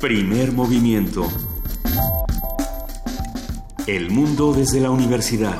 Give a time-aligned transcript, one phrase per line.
[0.00, 1.26] Primer movimiento.
[3.88, 5.56] El mundo desde la universidad.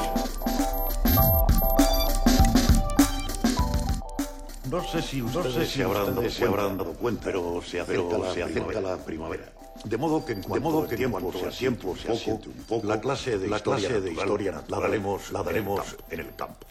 [4.70, 9.52] No sé si ustedes, se, habrán dado, cuenta, pero se acerca, la, primavera.
[9.82, 13.39] De modo que en cuanto, que tiempo, se tiempo se asiente un poco, la clase
[13.39, 16.64] de, historia, de historia la daremos, la daremos en el campo.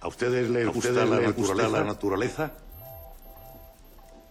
[0.00, 1.68] ¿A ustedes les gusta, la, naturaleza?
[1.68, 2.52] la naturaleza?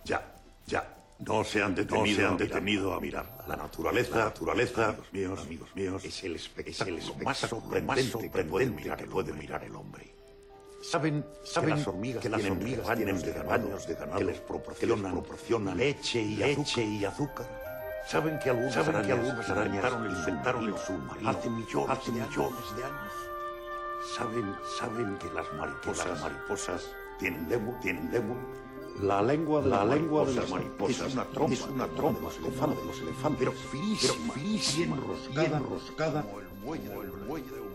[0.04, 0.22] Ya,
[0.68, 0.86] ya.
[1.28, 3.46] No se han detenido, no se han detenido a mirar.
[3.48, 8.66] La naturaleza, la naturaleza, amigos míos, amigos míos, es el espectáculo, más sorprendente, que, puede
[8.72, 10.16] mirar, que puede mirar el hombre.
[10.82, 14.40] Saben, saben que las hormigas, que las hormigas tienen de ganado, de ganado que les
[14.40, 17.46] proporcionan, proporcionan leche y leche y azúcar.
[18.08, 21.98] Saben que algunas ¿Saben arañas, que algunas arañas inventaron, el, inventaron el submarino hace millones,
[21.98, 23.14] hace millones de años.
[24.18, 28.10] Saben, saben que las mariposas, las mariposas tienen lengua, tienen.
[29.02, 32.26] La lengua de la lengua de las mariposas es una trompa, es una trompa de
[32.26, 36.88] los elefantes, los elefantes, pero finísima, pero finísima, bien roscada, bien roscada como el muelle,
[36.88, 37.71] como el muelle de un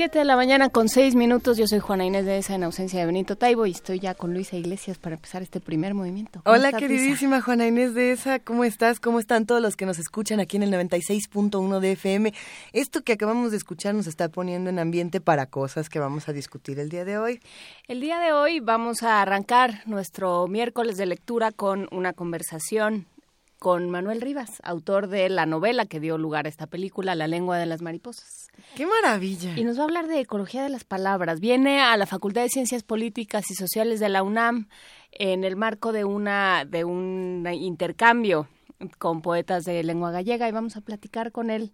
[0.00, 1.58] 7 de la mañana con 6 minutos.
[1.58, 4.32] Yo soy Juana Inés de esa en ausencia de Benito Taibo y estoy ya con
[4.32, 6.40] Luisa Iglesias para empezar este primer movimiento.
[6.46, 8.38] Hola, queridísima Juana Inés de esa.
[8.38, 8.98] ¿Cómo estás?
[8.98, 12.32] ¿Cómo están todos los que nos escuchan aquí en el 96.1 de FM?
[12.72, 16.32] Esto que acabamos de escuchar nos está poniendo en ambiente para cosas que vamos a
[16.32, 17.40] discutir el día de hoy.
[17.86, 23.04] El día de hoy vamos a arrancar nuestro miércoles de lectura con una conversación
[23.58, 27.58] con Manuel Rivas, autor de la novela que dio lugar a esta película, La lengua
[27.58, 28.49] de las mariposas.
[28.74, 29.56] ¡Qué maravilla!
[29.56, 31.40] Y nos va a hablar de ecología de las palabras.
[31.40, 34.68] Viene a la Facultad de Ciencias Políticas y Sociales de la UNAM
[35.12, 38.48] en el marco de una de un intercambio
[38.98, 41.72] con poetas de lengua gallega y vamos a platicar con él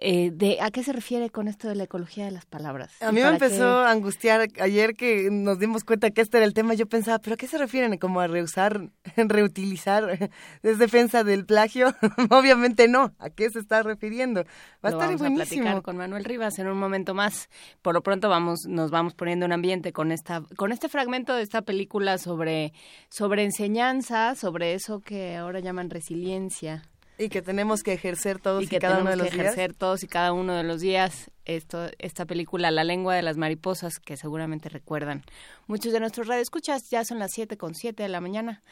[0.00, 2.90] eh, de a qué se refiere con esto de la ecología de las palabras.
[3.02, 6.54] A mí me empezó a angustiar ayer que nos dimos cuenta que este era el
[6.54, 6.74] tema.
[6.74, 7.96] Yo pensaba, ¿pero a qué se refieren?
[7.98, 10.30] ¿Como a reusar, reutilizar?
[10.62, 11.94] ¿Es defensa del plagio?
[12.30, 13.12] Obviamente no.
[13.18, 14.44] ¿A qué se está refiriendo?
[14.84, 15.62] Va a estar vamos buenísimo.
[15.62, 17.48] a platicar con Manuel Rivas en un momento más.
[17.82, 21.42] Por lo pronto vamos, nos vamos poniendo en ambiente con esta, con este fragmento de
[21.42, 22.72] esta película sobre,
[23.08, 26.82] sobre enseñanza, sobre eso que ahora llaman resiliencia.
[27.18, 30.06] Y que tenemos que ejercer todos y, cada uno de los que ejercer todos y
[30.06, 34.68] cada uno de los días esto, esta película La lengua de las mariposas, que seguramente
[34.68, 35.24] recuerdan.
[35.66, 38.62] Muchos de nuestros radioescuchas ya son las siete con siete de la mañana.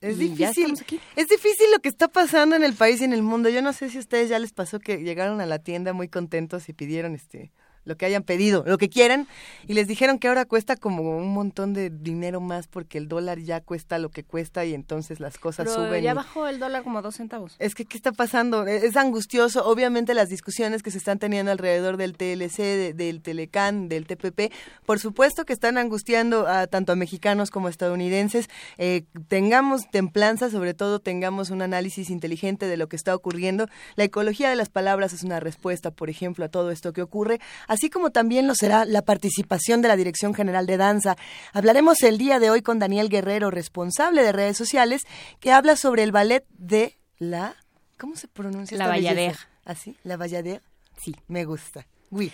[0.00, 0.74] Es difícil,
[1.14, 3.48] es difícil lo que está pasando en el país y en el mundo.
[3.48, 6.08] Yo no sé si a ustedes ya les pasó que llegaron a la tienda muy
[6.08, 7.52] contentos y pidieron este
[7.84, 9.26] lo que hayan pedido, lo que quieran,
[9.66, 13.38] y les dijeron que ahora cuesta como un montón de dinero más porque el dólar
[13.40, 16.02] ya cuesta lo que cuesta y entonces las cosas Pero suben.
[16.02, 17.56] Ya bajó el dólar como dos centavos.
[17.58, 18.66] Es que, ¿qué está pasando?
[18.66, 19.64] E, es angustioso.
[19.66, 24.52] Obviamente las discusiones que se están teniendo alrededor del TLC, del Telecan, del TPP,
[24.86, 28.48] por supuesto que están angustiando a tanto a mexicanos como a estadounidenses.
[28.78, 33.66] Eh, tengamos templanza, sobre todo tengamos un análisis inteligente de lo que está ocurriendo.
[33.96, 37.40] La ecología de las palabras es una respuesta, por ejemplo, a todo esto que ocurre
[37.72, 41.16] así como también lo será la participación de la Dirección General de Danza.
[41.54, 45.02] Hablaremos el día de hoy con Daniel Guerrero, responsable de redes sociales,
[45.40, 47.56] que habla sobre el ballet de la...
[47.98, 48.76] ¿Cómo se pronuncia?
[48.76, 49.38] La Bayadère.
[49.64, 49.96] ¿Así?
[50.04, 50.60] ¿La Bayadère?
[51.02, 51.16] Sí.
[51.28, 51.86] Me gusta.
[52.10, 52.30] Oui.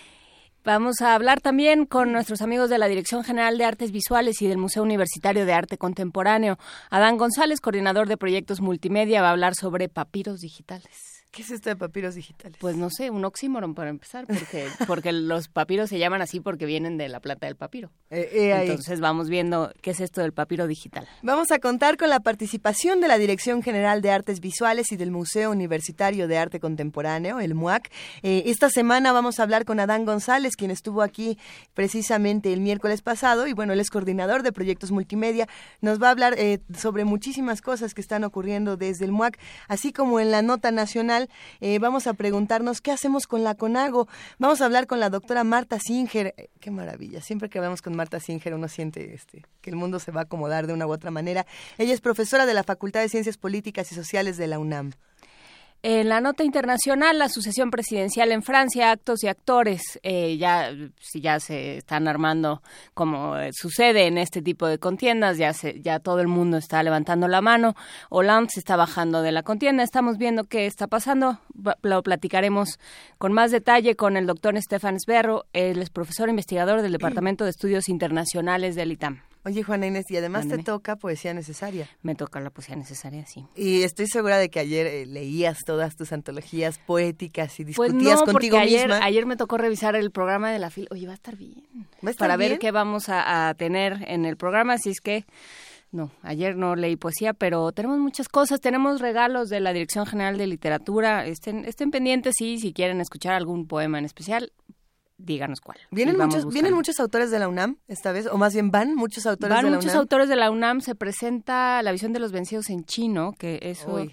[0.65, 4.47] Vamos a hablar también con nuestros amigos de la Dirección General de Artes Visuales y
[4.47, 6.57] del Museo Universitario de Arte Contemporáneo.
[6.89, 11.18] Adán González, coordinador de proyectos multimedia, va a hablar sobre papiros digitales.
[11.31, 12.57] ¿Qué es esto de papiros digitales?
[12.59, 16.65] Pues no sé, un oxímoron para empezar, porque, porque los papiros se llaman así porque
[16.65, 17.91] vienen de la plata del papiro.
[18.09, 21.07] Eh, eh, Entonces vamos viendo qué es esto del papiro digital.
[21.21, 25.11] Vamos a contar con la participación de la Dirección General de Artes Visuales y del
[25.11, 27.91] Museo Universitario de Arte Contemporáneo, el MUAC.
[28.23, 31.37] Eh, esta semana vamos a hablar con Adán González, quien estuvo aquí
[31.75, 35.47] precisamente el miércoles pasado, y bueno, él es coordinador de proyectos multimedia.
[35.81, 36.35] Nos va a hablar
[36.75, 41.18] sobre muchísimas cosas que están ocurriendo desde el MUAC, así como en la nota nacional
[41.59, 44.07] eh, vamos a preguntarnos qué hacemos con la CONAGO.
[44.37, 46.33] Vamos a hablar con la doctora Marta Singer.
[46.37, 47.21] Eh, qué maravilla.
[47.21, 50.23] Siempre que hablamos con Marta Singer uno siente este, que el mundo se va a
[50.23, 51.45] acomodar de una u otra manera.
[51.77, 54.91] Ella es profesora de la Facultad de Ciencias Políticas y Sociales de la UNAM.
[55.81, 60.71] En la nota internacional, la sucesión presidencial en Francia, actos y actores eh, ya,
[61.13, 62.61] ya se están armando
[62.93, 66.83] como eh, sucede en este tipo de contiendas, ya, se, ya todo el mundo está
[66.83, 67.75] levantando la mano,
[68.09, 71.39] Hollande se está bajando de la contienda, estamos viendo qué está pasando,
[71.81, 72.77] lo platicaremos
[73.17, 77.51] con más detalle con el doctor Stefan Sberro, él es profesor investigador del Departamento de
[77.51, 79.28] Estudios Internacionales del ITAM.
[79.49, 81.89] Oye, Juana Inés, y además te toca poesía necesaria.
[82.03, 83.47] Me toca la poesía necesaria, sí.
[83.55, 88.21] Y estoy segura de que ayer eh, leías todas tus antologías poéticas y pues discutías
[88.21, 89.03] contigo ayer, misma.
[89.03, 90.87] Ayer me tocó revisar el programa de la fil.
[90.91, 91.63] Oye, va a estar bien.
[92.05, 95.25] ¿Va a estar Para ver qué vamos a, tener en el programa, así es que
[95.91, 98.61] no, ayer no leí poesía, pero tenemos muchas cosas.
[98.61, 101.25] Tenemos regalos de la Dirección General de Literatura.
[101.25, 104.51] Estén, estén pendientes y si quieren escuchar algún poema en especial,
[105.19, 105.77] díganos cuál.
[105.91, 108.27] ¿Vienen muchos, ¿Vienen muchos autores de la UNAM esta vez?
[108.27, 109.79] ¿O más bien van muchos autores de la UNAM?
[109.79, 110.81] muchos autores de la UNAM.
[110.81, 114.07] Se presenta La visión de los vencidos en chino, que eso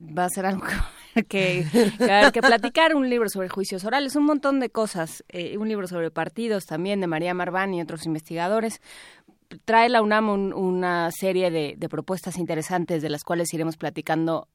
[0.00, 0.66] va a ser algo
[1.14, 1.66] que,
[1.98, 2.94] que, que, platicar.
[2.94, 5.24] Un libro sobre juicios orales, un montón de cosas.
[5.28, 8.80] Eh, un libro sobre partidos también de María Marván y otros investigadores
[9.64, 14.48] trae la UNAM una serie de, de, propuestas interesantes de las cuales iremos platicando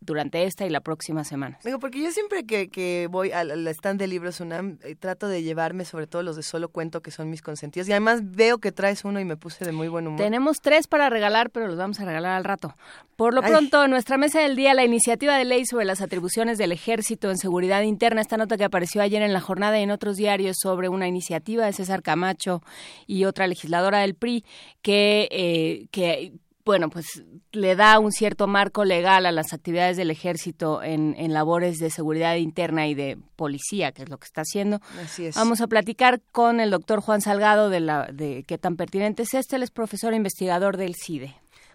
[0.00, 1.58] durante esta y la próxima semana.
[1.64, 5.42] Digo, porque yo siempre que, que voy al, stand de libros UNAM eh, trato de
[5.42, 8.72] llevarme sobre todo los de solo cuento que son mis consentidos y además veo que
[8.72, 10.20] traes uno y me puse de muy buen humor.
[10.20, 12.74] Tenemos tres para regalar, pero los vamos a regalar al rato.
[13.16, 16.72] Por lo pronto, nuestra mesa del día, la iniciativa de ley sobre las atribuciones del
[16.72, 20.16] ejército en seguridad interna, esta nota que apareció ayer en la jornada y en otros
[20.16, 22.62] diarios sobre una iniciativa de César Camacho
[23.06, 24.44] y otra legisladora del PRI
[24.82, 26.32] que, eh, que
[26.64, 27.22] bueno, pues
[27.52, 31.90] le da un cierto marco legal a las actividades del ejército en, en, labores de
[31.90, 34.80] seguridad interna y de policía, que es lo que está haciendo.
[35.02, 35.34] Así es.
[35.34, 39.34] Vamos a platicar con el doctor Juan Salgado de, la, de qué tan pertinente es
[39.34, 39.56] este.
[39.56, 41.34] Él es profesor e investigador del CIDE.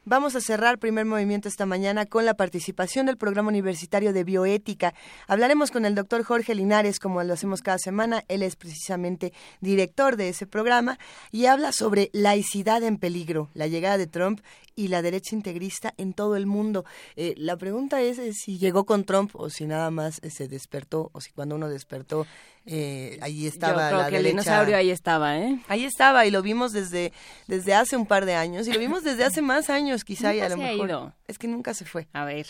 [0.10, 4.94] Vamos a cerrar primer movimiento esta mañana con la participación del programa universitario de bioética.
[5.28, 8.24] Hablaremos con el doctor Jorge Linares, como lo hacemos cada semana.
[8.30, 10.98] Él es precisamente director de ese programa
[11.30, 14.40] y habla sobre laicidad en peligro, la llegada de Trump
[14.78, 16.86] y la derecha integrista en todo el mundo.
[17.18, 21.10] Eh, la pregunta es, si llegó con Trump o si nada más eh, se despertó
[21.12, 22.26] o si cuando uno despertó
[22.66, 25.60] eh, ahí estaba Yo creo que el dinosaurio ahí estaba, ¿eh?
[25.68, 27.12] Ahí estaba y lo vimos desde
[27.48, 30.42] desde hace un par de años y lo vimos desde hace más años quizá y
[30.42, 32.08] a lo mejor es que nunca se fue.
[32.14, 32.48] A ver,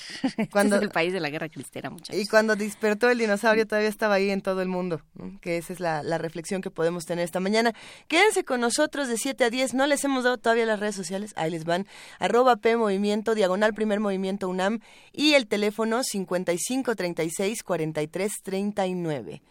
[0.51, 2.21] cuando este es el país de la guerra cristera, muchachos.
[2.21, 5.01] Y cuando despertó el dinosaurio todavía estaba ahí en todo el mundo,
[5.41, 7.73] que esa es la, la reflexión que podemos tener esta mañana.
[8.07, 11.33] Quédense con nosotros de 7 a 10, no les hemos dado todavía las redes sociales,
[11.35, 11.87] ahí les van,
[12.19, 14.79] arroba P Movimiento, diagonal primer movimiento UNAM
[15.11, 19.41] y el teléfono 5536 4339.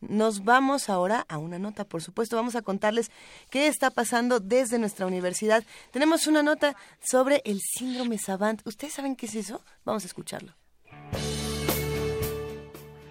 [0.00, 3.10] Nos vamos ahora a una nota, por supuesto, vamos a contarles
[3.50, 5.62] qué está pasando desde nuestra universidad.
[5.90, 8.66] Tenemos una nota sobre el síndrome Savant.
[8.66, 9.62] ¿Ustedes saben qué es eso?
[9.84, 10.59] Vamos a escucharlo.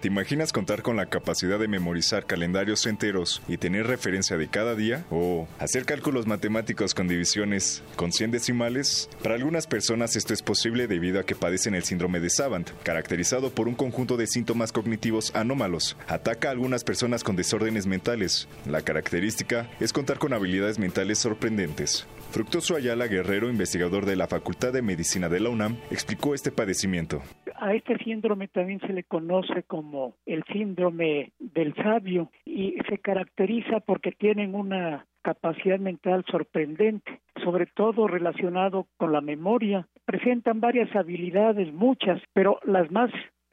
[0.00, 4.74] ¿Te imaginas contar con la capacidad de memorizar calendarios enteros y tener referencia de cada
[4.74, 5.04] día?
[5.10, 9.10] ¿O hacer cálculos matemáticos con divisiones con 100 decimales?
[9.22, 13.50] Para algunas personas esto es posible debido a que padecen el síndrome de Savant, caracterizado
[13.50, 15.98] por un conjunto de síntomas cognitivos anómalos.
[16.08, 18.48] Ataca a algunas personas con desórdenes mentales.
[18.64, 22.06] La característica es contar con habilidades mentales sorprendentes.
[22.30, 27.20] Fructuoso Ayala Guerrero, investigador de la Facultad de Medicina de la UNAM, explicó este padecimiento.
[27.56, 33.80] A este síndrome también se le conoce como el síndrome del sabio y se caracteriza
[33.80, 39.88] porque tienen una capacidad mental sorprendente, sobre todo relacionado con la memoria.
[40.04, 43.10] Presentan varias habilidades, muchas, pero las más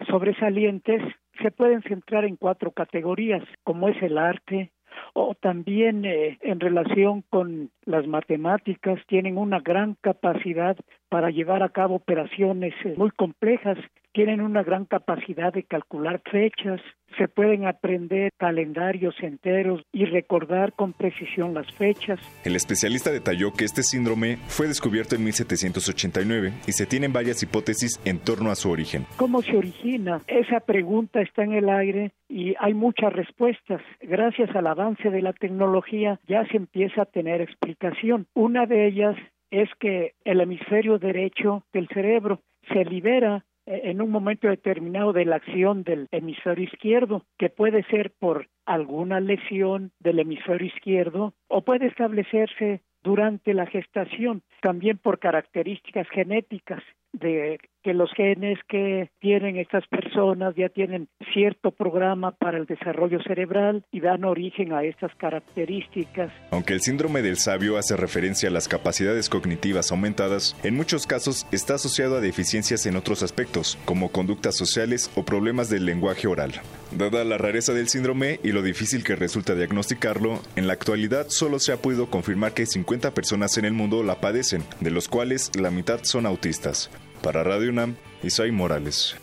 [0.08, 1.02] sobresalientes
[1.42, 4.72] se pueden centrar en cuatro categorías, como es el arte,
[5.14, 10.78] o también eh, en relación con las matemáticas tienen una gran capacidad
[11.10, 13.78] para llevar a cabo operaciones eh, muy complejas
[14.18, 16.82] tienen una gran capacidad de calcular fechas,
[17.20, 22.20] se pueden aprender calendarios enteros y recordar con precisión las fechas.
[22.44, 28.02] El especialista detalló que este síndrome fue descubierto en 1789 y se tienen varias hipótesis
[28.06, 29.06] en torno a su origen.
[29.18, 30.22] ¿Cómo se origina?
[30.26, 33.82] Esa pregunta está en el aire y hay muchas respuestas.
[34.02, 38.26] Gracias al avance de la tecnología ya se empieza a tener explicación.
[38.34, 39.16] Una de ellas
[39.52, 42.42] es que el hemisferio derecho del cerebro
[42.74, 48.12] se libera en un momento determinado de la acción del hemisferio izquierdo, que puede ser
[48.18, 56.08] por alguna lesión del hemisferio izquierdo o puede establecerse durante la gestación, también por características
[56.10, 56.84] genéticas
[57.14, 63.22] de que los genes que tienen estas personas ya tienen cierto programa para el desarrollo
[63.24, 66.32] cerebral y dan origen a estas características.
[66.52, 71.48] Aunque el síndrome del sabio hace referencia a las capacidades cognitivas aumentadas, en muchos casos
[71.52, 76.54] está asociado a deficiencias en otros aspectos, como conductas sociales o problemas del lenguaje oral.
[76.92, 81.60] Dada la rareza del síndrome y lo difícil que resulta diagnosticarlo, en la actualidad solo
[81.60, 85.52] se ha podido confirmar que 50 personas en el mundo la padecen, de los cuales
[85.60, 86.90] la mitad son autistas.
[87.22, 89.16] Para Radio UNAM, Isai Morales.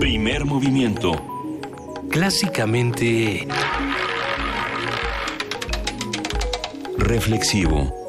[0.00, 1.12] Primer movimiento.
[2.10, 3.46] Clásicamente...
[6.98, 8.05] Reflexivo.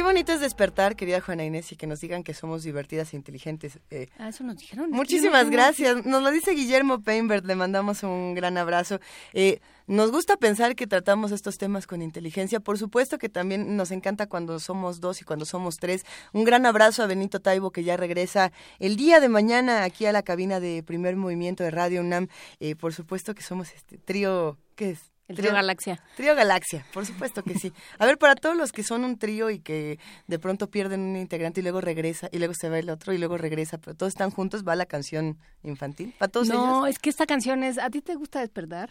[0.00, 3.78] Bonito es despertar, querida Juana Inés, y que nos digan que somos divertidas e inteligentes.
[3.90, 4.90] Eh, ah, eso nos dijeron.
[4.90, 6.06] Muchísimas gracias.
[6.06, 9.00] Nos lo dice Guillermo Peinbert, le mandamos un gran abrazo.
[9.34, 12.60] Eh, nos gusta pensar que tratamos estos temas con inteligencia.
[12.60, 16.04] Por supuesto que también nos encanta cuando somos dos y cuando somos tres.
[16.32, 20.12] Un gran abrazo a Benito Taibo, que ya regresa el día de mañana aquí a
[20.12, 22.28] la cabina de primer movimiento de Radio UNAM.
[22.60, 25.11] Eh, por supuesto que somos este trío, ¿qué es?
[25.32, 26.00] El trío, Galaxia.
[26.16, 27.72] Trío Galaxia, por supuesto que sí.
[27.98, 31.16] A ver, para todos los que son un trío y que de pronto pierden un
[31.16, 34.12] integrante y luego regresa, y luego se va el otro y luego regresa, pero todos
[34.12, 36.14] están juntos, va la canción infantil.
[36.18, 37.78] ¿Para todos no, es que esta canción es.
[37.78, 38.90] ¿A ti te gusta despertar?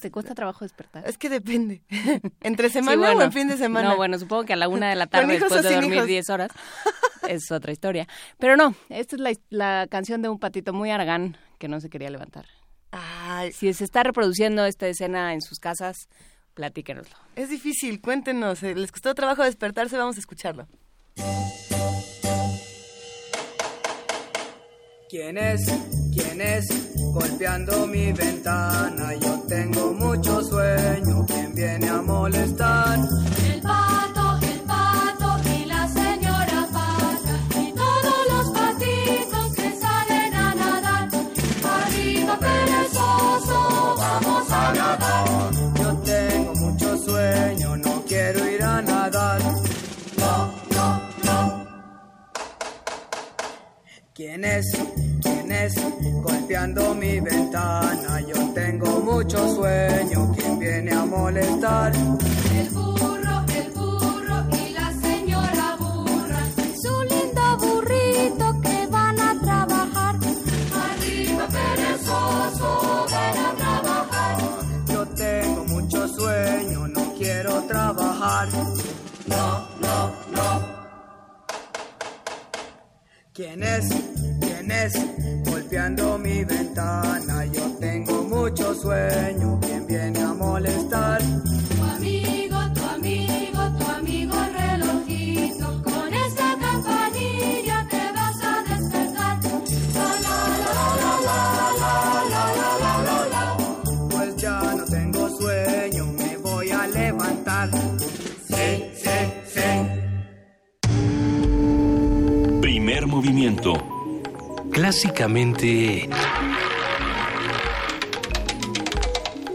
[0.00, 1.08] ¿Te cuesta trabajo despertar?
[1.08, 1.82] Es que depende.
[2.40, 3.90] ¿Entre semana o en fin de semana?
[3.90, 6.50] No, bueno, supongo que a la una de la tarde después de dormir 10 horas
[7.28, 8.06] es otra historia.
[8.38, 11.90] Pero no, esta es la, la canción de un patito muy argán que no se
[11.90, 12.46] quería levantar.
[13.52, 16.08] Si se está reproduciendo esta escena en sus casas,
[16.54, 17.16] platíquenoslo.
[17.36, 18.62] Es difícil, cuéntenos.
[18.62, 19.96] Eh, ¿Les costó trabajo despertarse?
[19.96, 20.66] Vamos a escucharlo.
[25.08, 25.60] ¿Quién es?
[26.14, 26.66] ¿Quién es?
[27.12, 29.14] Golpeando mi ventana.
[29.16, 31.26] Yo tengo mucho sueño.
[31.26, 32.98] ¿Quién viene a molestar?
[33.44, 34.19] El pato
[56.50, 58.20] Golpeando mi ventana.
[58.22, 60.34] Yo tengo mucho sueño.
[60.36, 61.92] ¿Quién viene a molestar?
[61.94, 66.42] El burro, el burro y la señora burra.
[66.82, 70.16] Su lindo burrito que van a trabajar.
[70.74, 74.36] Arriba, perezoso, ven a trabajar.
[74.88, 76.88] Yo tengo mucho sueño.
[76.88, 78.48] No quiero trabajar.
[79.28, 80.66] No, no, no.
[83.32, 83.88] ¿Quién es?
[84.40, 84.94] ¿Quién es?
[85.70, 87.46] limpiando mi ventana.
[87.46, 91.22] Yo tengo mucho sueño, ¿quién viene a molestar?
[91.22, 99.38] Tu amigo, tu amigo, tu amigo relojito, con esta campanilla te vas a despertar.
[104.10, 107.70] Pues ya no tengo sueño, me voy a levantar.
[108.48, 109.18] Sí, sí,
[109.54, 109.70] sí.
[112.60, 113.99] Primer movimiento
[114.80, 116.08] Clásicamente...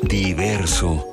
[0.04, 1.04] Diverso.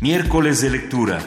[0.00, 1.18] Miércoles de lectura.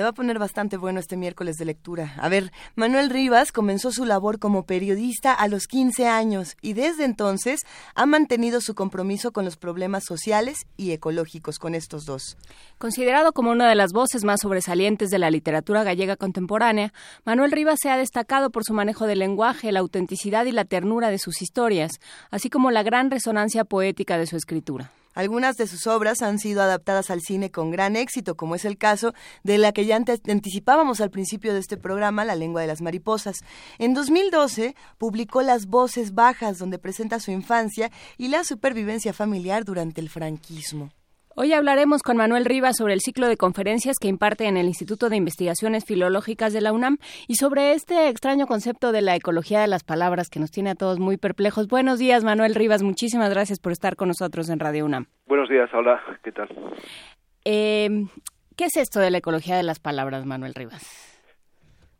[0.00, 2.14] Se va a poner bastante bueno este miércoles de lectura.
[2.16, 7.04] A ver, Manuel Rivas comenzó su labor como periodista a los 15 años y desde
[7.04, 7.60] entonces
[7.94, 12.38] ha mantenido su compromiso con los problemas sociales y ecológicos con estos dos.
[12.78, 16.94] Considerado como una de las voces más sobresalientes de la literatura gallega contemporánea,
[17.26, 21.10] Manuel Rivas se ha destacado por su manejo del lenguaje, la autenticidad y la ternura
[21.10, 21.92] de sus historias,
[22.30, 24.92] así como la gran resonancia poética de su escritura.
[25.20, 28.78] Algunas de sus obras han sido adaptadas al cine con gran éxito, como es el
[28.78, 29.12] caso
[29.44, 33.40] de la que ya anticipábamos al principio de este programa, La lengua de las mariposas.
[33.76, 40.00] En 2012 publicó Las voces bajas, donde presenta su infancia y la supervivencia familiar durante
[40.00, 40.88] el franquismo.
[41.36, 45.08] Hoy hablaremos con Manuel Rivas sobre el ciclo de conferencias que imparte en el Instituto
[45.08, 49.68] de Investigaciones Filológicas de la UNAM y sobre este extraño concepto de la ecología de
[49.68, 51.68] las palabras que nos tiene a todos muy perplejos.
[51.68, 52.82] Buenos días, Manuel Rivas.
[52.82, 55.06] Muchísimas gracias por estar con nosotros en Radio UNAM.
[55.26, 56.48] Buenos días, hola, ¿qué tal?
[57.44, 57.88] Eh,
[58.56, 60.82] ¿Qué es esto de la ecología de las palabras, Manuel Rivas?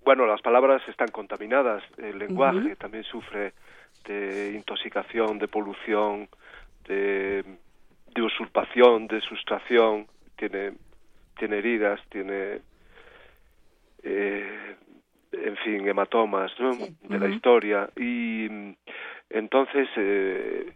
[0.05, 2.79] Bueno, las palabras están contaminadas, el lenguaje uh -huh.
[2.79, 3.53] también sufre
[4.07, 6.29] de intoxicación, de polución,
[6.89, 7.45] de
[8.15, 10.73] de usurpación, de sustracción, tiene,
[11.39, 12.61] tiene heridas, tiene,
[14.03, 14.77] eh,
[15.33, 16.73] en fin, hematomas ¿no?
[16.73, 16.97] sí.
[17.03, 17.21] de uh -huh.
[17.21, 17.91] la historia.
[17.97, 18.49] Y
[19.29, 20.73] entonces, eh,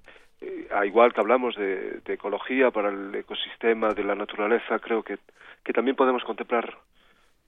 [0.70, 5.18] a igual que hablamos de, de, ecología para el ecosistema, de la naturaleza, creo que,
[5.64, 6.76] que también podemos contemplar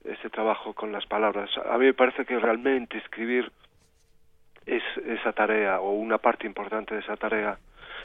[0.03, 1.49] ese trabajo con las palabras.
[1.69, 3.51] A mí me parece que realmente escribir
[4.65, 7.57] es esa tarea, o una parte importante de esa tarea,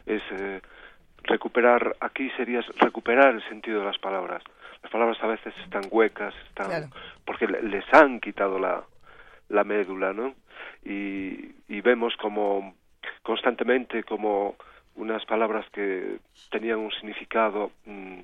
[0.07, 0.23] es...
[0.33, 0.61] Eh,
[1.25, 4.43] recuperar aquí sería recuperar el sentido de las palabras.
[4.83, 6.87] Las palabras a veces están huecas, están claro.
[7.25, 8.83] porque les han quitado la,
[9.49, 10.35] la médula, ¿no?
[10.85, 12.75] Y, y vemos como
[13.23, 14.57] constantemente como
[14.97, 16.19] unas palabras que
[16.51, 18.21] tenían un significado mmm,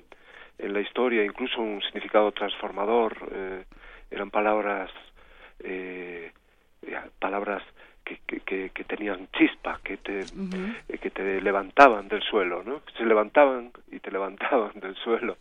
[0.57, 3.63] en la historia, incluso un significado transformador, eh,
[4.11, 4.91] eran palabras
[5.59, 6.31] eh,
[7.19, 7.63] palabras
[8.09, 10.27] que, que, que, que tenían chispa, que te,
[10.87, 12.81] eh, que te levantaban del suelo, ¿no?
[12.97, 15.37] Se levantaban y te levantaban del suelo.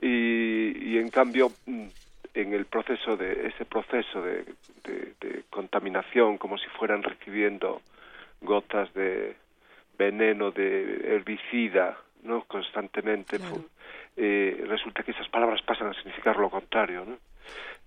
[0.00, 1.86] Y, y en cambio, mm,
[2.34, 4.44] en el proceso de ese proceso de,
[4.84, 7.82] de, de contaminación, como si fueran recibiendo
[8.40, 9.34] gotas de
[9.98, 12.44] veneno, de herbicida, ¿no?
[12.44, 13.64] Constantemente, fu-
[14.16, 17.18] eh, resulta que esas palabras pasan a significar lo contrario, ¿no?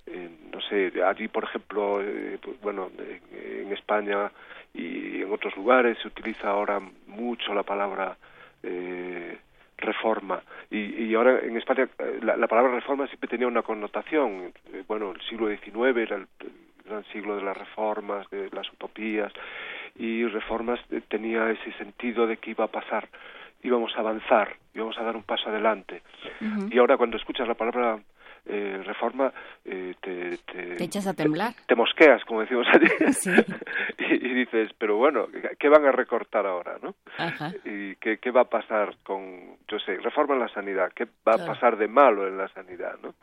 [0.07, 4.31] Eh, no sé, allí, por ejemplo, eh, pues, bueno, en, en España
[4.73, 8.17] y en otros lugares se utiliza ahora mucho la palabra
[8.63, 9.37] eh,
[9.77, 10.41] reforma.
[10.69, 14.53] Y, y ahora en España eh, la, la palabra reforma siempre tenía una connotación.
[14.87, 16.51] Bueno, el siglo XIX era el, el
[16.85, 19.31] gran siglo de las reformas, de las utopías,
[19.95, 23.07] y reformas tenía ese sentido de que iba a pasar,
[23.61, 26.01] íbamos a avanzar, íbamos a dar un paso adelante.
[26.69, 27.99] Y ahora cuando escuchas la palabra
[28.45, 29.31] eh, reforma,
[29.65, 31.53] eh, te, te, Te echas a temblar.
[31.67, 33.29] te mosqueas, como decimos allí, Sí.
[33.99, 35.27] y, y dices, pero bueno,
[35.59, 36.95] ¿qué van a recortar ahora, no?
[37.17, 37.51] Ajá.
[37.65, 40.91] ¿Y qué, qué va a pasar con, yo sé, reforma en la sanidad?
[40.95, 41.43] ¿Qué va Claro.
[41.43, 43.13] a pasar de malo en la sanidad, no?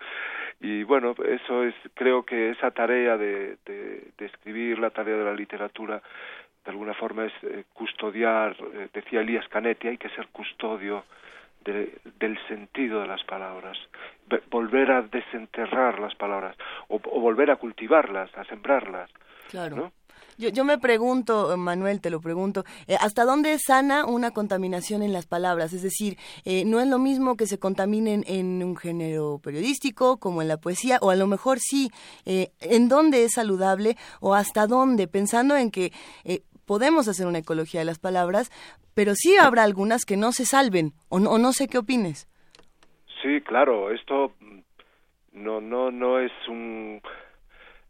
[0.60, 5.24] Y bueno, eso es, creo que esa tarea de, de, de escribir, la tarea de
[5.24, 6.02] la literatura,
[6.64, 11.04] de alguna forma es eh, custodiar, eh, decía Elías Canetti, hay que ser custodio
[11.64, 13.78] de- del sentido de las palabras,
[14.50, 16.56] volver a desenterrar las palabras
[16.88, 19.10] o, o volver a cultivarlas, a sembrarlas.
[19.50, 19.76] Claro.
[19.76, 19.92] ¿no?
[20.38, 25.02] Yo, yo me pregunto, Manuel, te lo pregunto, eh, ¿hasta dónde es sana una contaminación
[25.02, 25.72] en las palabras?
[25.72, 30.40] Es decir, eh, no es lo mismo que se contaminen en un género periodístico como
[30.40, 31.90] en la poesía, o a lo mejor sí,
[32.24, 35.08] eh, ¿en dónde es saludable o hasta dónde?
[35.08, 35.92] Pensando en que
[36.22, 38.52] eh, podemos hacer una ecología de las palabras,
[38.94, 42.28] pero sí habrá algunas que no se salven, o no, o no sé qué opines.
[43.22, 44.58] Sí, claro, esto mm,
[45.32, 47.00] no no no es un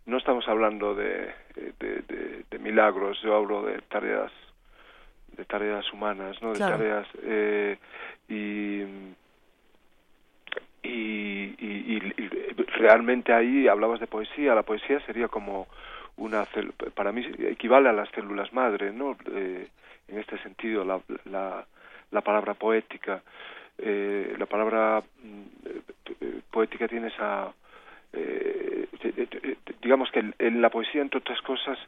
[0.07, 4.33] no estamos hablando de, de, de- de milagros, yo hablo de tareas
[5.37, 6.53] de tareas humanas, ¿no?
[6.53, 6.77] De Claro.
[6.79, 7.77] tareas eh,
[8.29, 8.81] y,
[10.83, 15.67] y, y- y- realmente ahí hablabas de poesía, la poesía sería como
[16.17, 16.47] una
[16.95, 19.17] para mí equivale a las células madre, ¿no?
[19.31, 19.69] Eh,
[20.09, 21.67] en este sentido la, la,
[22.11, 23.23] la palabra poética
[23.79, 25.43] eh, la palabra mm,
[26.21, 27.53] eh, poética tiene esa
[28.13, 28.87] eh,
[29.83, 31.79] digamos que en- la poesía entre otras cosas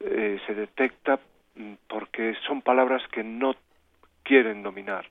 [0.00, 1.18] eh, se detecta
[1.56, 3.54] mm, porque son palabras que no
[4.22, 5.06] quieren dominar.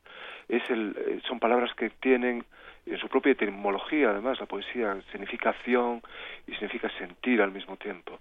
[0.47, 2.43] Es el eh, son palabras que tienen
[2.85, 6.01] en su propia etimología además la poesía significa acción
[6.47, 8.19] y significa sentir al mismo tiempo.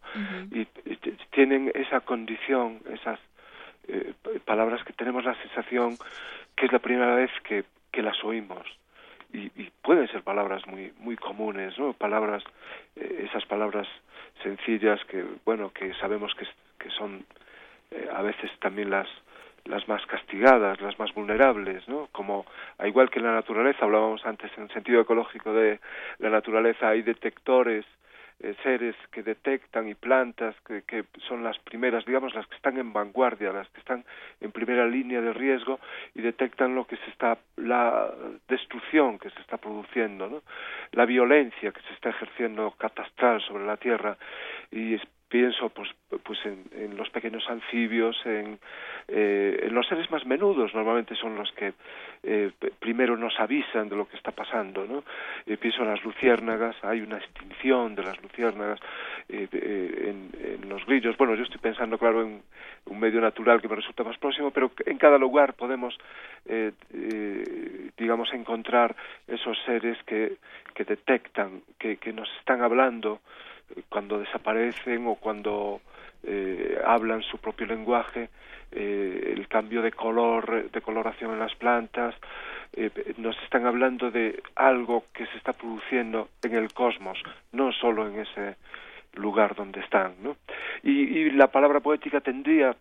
[0.52, 0.96] Y, y
[1.30, 3.18] tienen esa condición esas
[3.88, 4.12] eh,
[4.44, 5.96] palabras que tenemos la sensación
[6.56, 8.66] que es la primera vez que, que las oímos
[9.32, 12.42] y, y pueden ser palabras muy muy comunes no palabras
[12.96, 13.86] eh, esas palabras
[14.42, 16.46] sencillas que bueno que sabemos que,
[16.78, 17.24] que son
[17.90, 19.08] eh, a veces también las
[19.64, 22.08] las más castigadas, las más vulnerables, ¿no?
[22.12, 22.46] Como,
[22.78, 25.80] a igual que en la naturaleza, hablábamos antes en sentido ecológico de
[26.18, 27.84] la naturaleza, hay detectores,
[28.42, 32.78] eh, seres que detectan y plantas que, que son las primeras, digamos, las que están
[32.78, 34.04] en vanguardia, las que están
[34.40, 35.78] en primera línea de riesgo
[36.14, 38.10] y detectan lo que se está, la
[38.48, 40.42] destrucción que se está produciendo, ¿no?
[40.92, 44.16] La violencia que se está ejerciendo catastral sobre la tierra
[44.70, 44.98] y
[45.30, 45.88] pienso pues
[46.24, 48.58] pues en, en los pequeños anfibios en,
[49.06, 51.72] eh, en los seres más menudos normalmente son los que
[52.24, 55.04] eh, primero nos avisan de lo que está pasando no
[55.46, 58.80] Eh, pienso en las luciérnagas hay una extinción de las luciérnagas
[59.28, 60.18] eh, eh, en,
[60.62, 61.16] en los grillos.
[61.16, 62.42] Bueno yo estoy pensando claro en
[62.86, 65.96] un medio natural que me resulta más próximo pero en cada lugar podemos
[67.96, 68.96] digamos encontrar
[69.28, 70.20] esos seres que
[70.74, 73.20] que detectan que, que nos están hablando
[73.88, 75.80] cuando desaparecen o cuando
[76.22, 78.28] eh, hablan su propio lenguaje,
[78.72, 82.14] eh, el cambio de color, de coloración en las plantas,
[82.72, 87.18] eh, nos están hablando de algo que se está produciendo en el cosmos,
[87.52, 88.56] no solo en ese
[89.14, 90.36] lugar donde están, ¿no?
[90.82, 92.76] Y, y la palabra poética tendría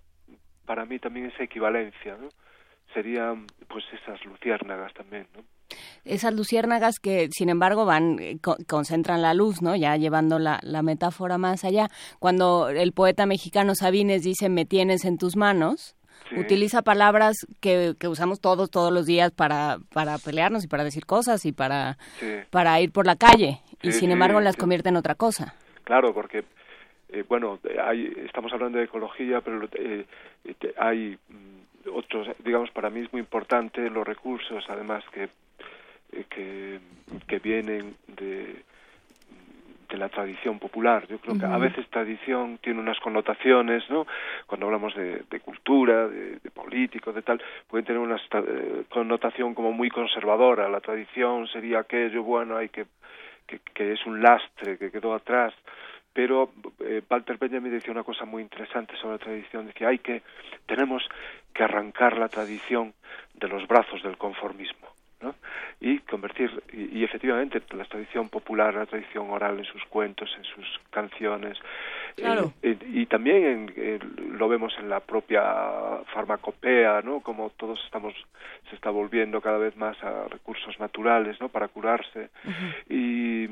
[0.66, 2.30] para mí también esa equivalencia, ¿no?
[2.94, 5.44] Serían pues esas luciérnagas también, ¿no?
[6.06, 9.76] Esas luciérnagas que, sin embargo, van, eh, co- concentran la luz, ¿no?
[9.76, 11.90] Ya llevando la, la metáfora más allá.
[12.20, 15.96] Cuando el poeta mexicano Sabines dice, me tienes en tus manos,
[16.30, 16.36] Sí.
[16.38, 21.06] utiliza palabras que, que usamos todos, todos los días para, para pelearnos y para decir
[21.06, 22.28] cosas y para, Sí.
[22.52, 23.62] para ir por la calle.
[23.82, 25.56] Y sin embargo las convierte en otra cosa.
[25.86, 26.44] Claro, porque
[27.10, 30.06] eh, bueno, hay, estamos hablando de ecología, pero eh,
[30.78, 35.30] hay mm, otros, digamos, para mí es muy importante los recursos, además que
[36.30, 36.80] que,
[37.28, 38.64] que vienen de
[39.90, 41.08] de la tradición popular.
[41.08, 44.06] Yo creo que a veces tradición tiene unas connotaciones, ¿no?
[44.46, 49.56] Cuando hablamos de, de cultura, de, de, político, de tal, puede tener una eh, connotación
[49.56, 50.70] como muy conservadora.
[50.70, 52.86] La tradición sería aquello, bueno, hay que,
[53.48, 55.54] que, que es un lastre que quedó atrás.
[56.14, 60.22] Pero eh, Walter Benjamin decía una cosa muy interesante sobre la tradición, decía, hay que,
[60.68, 61.04] tenemos
[61.54, 62.94] que arrancar la tradición
[63.34, 65.36] de los brazos del conformismo ¿no?
[65.82, 70.44] y convertir y, y, efectivamente la tradición popular la tradición oral en sus cuentos en
[70.44, 71.58] sus canciones
[72.16, 72.54] claro.
[72.62, 74.00] eh, y también en, eh,
[74.32, 75.42] lo vemos en la propia
[76.14, 78.14] farmacopea no como todos estamos
[78.70, 82.74] se está volviendo cada vez más a recursos naturales no para curarse uh -huh.
[82.90, 83.44] y,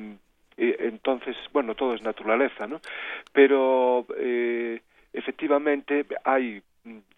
[0.64, 2.80] y, entonces bueno todo es naturaleza no
[3.34, 4.82] pero eh,
[5.14, 6.62] efectivamente hay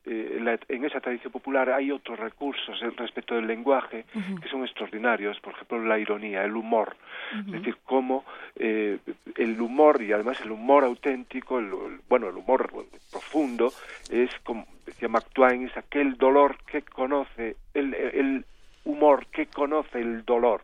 [0.06, 4.42] eh, la, en esa tradición popular hay otros recursos respecto del lenguaje uh -huh.
[4.42, 7.46] que son extraordinarios, por ejemplo la ironía, el humor, uh -huh.
[7.48, 8.98] es decir, cómo eh,
[9.36, 12.70] el humor y además el humor auténtico, el, el, bueno, el humor
[13.12, 13.72] profundo
[14.10, 18.46] es como decía Mark Twain, es aquel dolor que conoce, el, el
[18.86, 20.62] humor que conoce el dolor,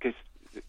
[0.00, 0.14] que,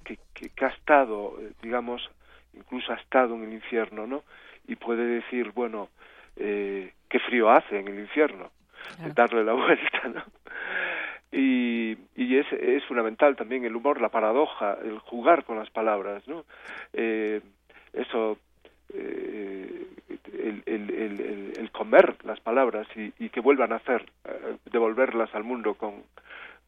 [0.03, 2.09] que, que, que ha estado, digamos,
[2.53, 4.23] incluso ha estado en el infierno, ¿no?
[4.67, 5.89] Y puede decir, bueno,
[6.37, 8.51] eh, qué frío hace en el infierno,
[8.97, 9.13] claro.
[9.13, 10.23] darle la vuelta, ¿no?
[11.31, 16.27] Y, y es, es fundamental también el humor, la paradoja, el jugar con las palabras,
[16.27, 16.45] ¿no?
[16.93, 17.41] Eh,
[17.91, 18.37] eso,
[18.93, 19.87] eh,
[20.37, 25.33] el, el, el, el, comer las palabras y, y que vuelvan a hacer, eh, devolverlas
[25.33, 26.03] al mundo con,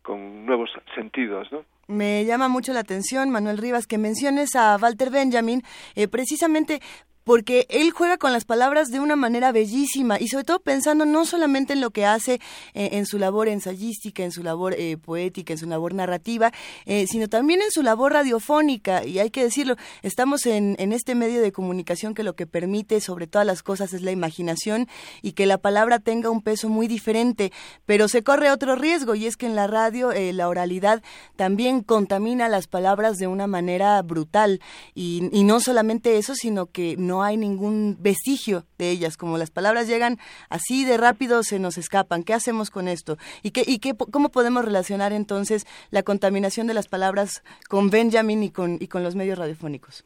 [0.01, 1.63] con nuevos sentidos, ¿no?
[1.87, 5.61] Me llama mucho la atención, Manuel Rivas, que menciones a Walter Benjamin,
[5.95, 6.79] eh, precisamente
[7.25, 11.25] porque él juega con las palabras de una manera bellísima y sobre todo pensando no
[11.25, 12.35] solamente en lo que hace
[12.75, 16.53] eh, en su labor ensayística, en su labor eh, poética, en su labor narrativa,
[16.85, 19.03] eh, sino también en su labor radiofónica.
[19.03, 23.01] Y hay que decirlo, estamos en, en, este medio de comunicación que lo que permite
[23.01, 24.87] sobre todas las cosas es la imaginación
[25.23, 27.51] y que la palabra tenga un peso muy diferente,
[27.87, 31.01] pero se corre otro riesgo y es que en la radio la oralidad
[31.35, 34.61] también contamina las palabras de una manera brutal
[34.93, 39.37] y, y no solamente eso, sino que no no hay ningún vestigio de ellas, como
[39.37, 40.17] las palabras llegan
[40.49, 42.23] así de rápido se nos escapan.
[42.23, 43.15] ¿Qué hacemos con esto?
[43.41, 48.43] ¿Y, qué, y qué, cómo podemos relacionar entonces la contaminación de las palabras con Benjamin
[48.43, 50.05] y con, y con los medios radiofónicos?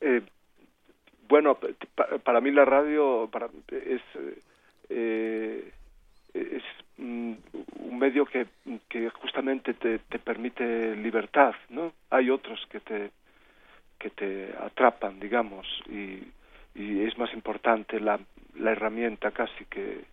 [0.00, 0.22] Eh,
[1.28, 1.56] bueno,
[2.24, 4.02] para mí la radio para, es,
[4.88, 5.72] eh,
[6.34, 6.62] es
[6.96, 7.32] mm,
[7.78, 8.48] un medio que,
[8.88, 11.92] que justamente te, te permite libertad, ¿no?
[12.10, 13.10] Hay otros que te
[13.98, 16.22] que te atrapan, digamos, y,
[16.74, 18.18] y es más importante la,
[18.58, 20.04] la herramienta casi que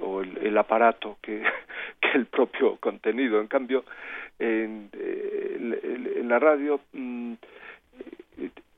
[0.00, 1.42] o el, aparato que,
[2.00, 3.40] que, el propio contenido.
[3.40, 3.84] En cambio,
[4.38, 7.34] en, en, la radio mmm,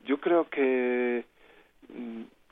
[0.04, 1.24] yo creo que,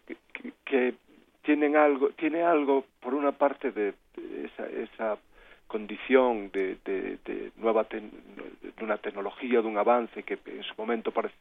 [0.06, 0.94] que, que
[1.42, 3.94] tienen algo, tiene algo por una parte de,
[4.44, 5.18] esa, esa
[5.66, 8.02] condición de, de, de nueva de
[8.82, 11.34] una tecnología, de un avance que en su momento parece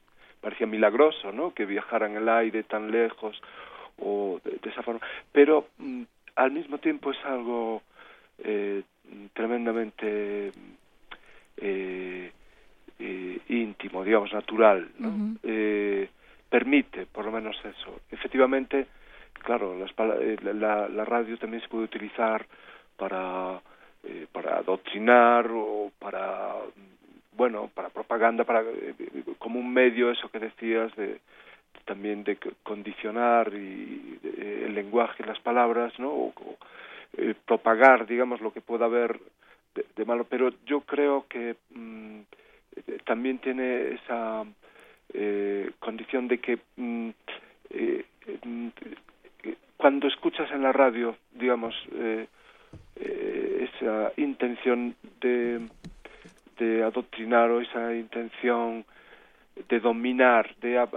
[0.43, 1.53] parecía milagroso, ¿no?
[1.53, 3.41] Que viajaran en el aire tan lejos
[3.97, 5.01] o de, de esa forma.
[5.31, 6.03] Pero mm,
[6.35, 7.81] al mismo tiempo es algo
[8.39, 8.83] eh,
[9.33, 10.51] tremendamente
[11.57, 12.31] eh,
[12.99, 15.09] eh, íntimo, digamos, natural, ¿no?
[15.09, 15.37] Uh -huh.
[15.43, 16.09] eh,
[16.49, 18.01] permite, por lo menos eso.
[18.11, 18.87] Efectivamente,
[19.41, 19.91] claro, las,
[20.43, 22.45] la, la radio también se puede utilizar
[22.97, 23.61] para
[24.05, 26.55] eh, para adoctrinar o para
[27.35, 28.93] bueno, para propaganda, para eh,
[29.39, 31.19] como un medio, eso que decías, de
[31.85, 36.09] también de condicionar y de, el lenguaje, las palabras, ¿no?
[36.09, 36.33] O,
[37.17, 39.19] eh, propagar, digamos, lo que pueda haber
[39.95, 40.25] de, malo.
[40.29, 42.21] Pero yo creo que mmm,
[43.05, 44.43] también tiene esa
[45.13, 47.09] eh, condición de que mmm,
[47.71, 48.05] eh,
[49.77, 52.27] cuando escuchas en la radio, digamos, eh,
[52.95, 55.59] eh, esa intención de
[56.57, 58.85] de adoctrinar o esa intención
[59.69, 60.87] de dominar, de a,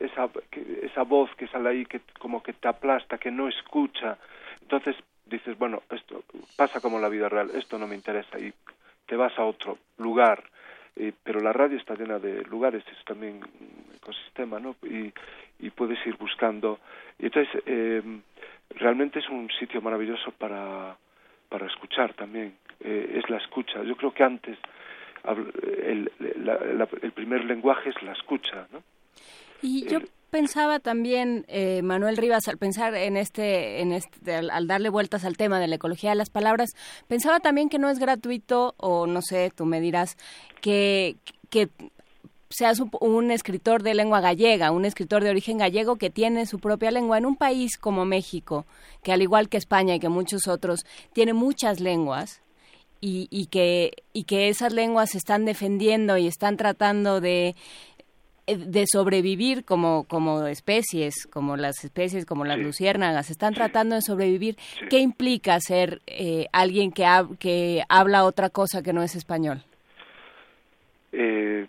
[0.00, 0.30] esa,
[0.82, 4.16] esa voz que sale ahí que como que te aplasta, que no escucha.
[4.62, 6.24] Entonces dices, bueno, esto
[6.56, 8.52] pasa como la vida real, esto no me interesa y
[9.06, 10.42] te vas a otro lugar.
[10.96, 14.74] Eh, pero la radio está llena de lugares, es también un ecosistema, ¿no?
[14.82, 15.12] Y,
[15.60, 16.80] y puedes ir buscando.
[17.18, 18.02] Y entonces, eh,
[18.70, 20.96] realmente es un sitio maravilloso para,
[21.48, 22.56] para escuchar también.
[22.80, 23.82] Eh, es la escucha.
[23.82, 24.58] Yo creo que antes
[25.32, 28.82] el, la, la, el primer lenguaje es la escucha, ¿no?
[29.62, 34.50] Y yo el, pensaba también, eh, Manuel Rivas, al pensar en este, en este al,
[34.50, 36.70] al, darle vueltas al tema de la ecología de las palabras,
[37.08, 40.16] pensaba también que no es gratuito, o no sé, tú me dirás,
[40.60, 41.16] que,
[41.50, 41.68] que
[42.50, 46.58] seas un, un escritor de lengua gallega, un escritor de origen gallego que tiene su
[46.58, 48.66] propia lengua en un país como México,
[49.02, 52.42] que al igual que España y que muchos otros, tiene muchas lenguas
[53.00, 57.54] y, y que, y que esas lenguas se están defendiendo y están tratando de
[58.46, 62.62] eh, de sobrevivir como, como especies, como las especies, como las Sí.
[62.62, 64.56] luciérnagas, están tratando de sobrevivir.
[64.58, 64.86] Sí.
[64.88, 69.62] ¿Qué implica ser eh, alguien que, hab- que habla otra cosa que no es español?
[71.12, 71.66] Eh,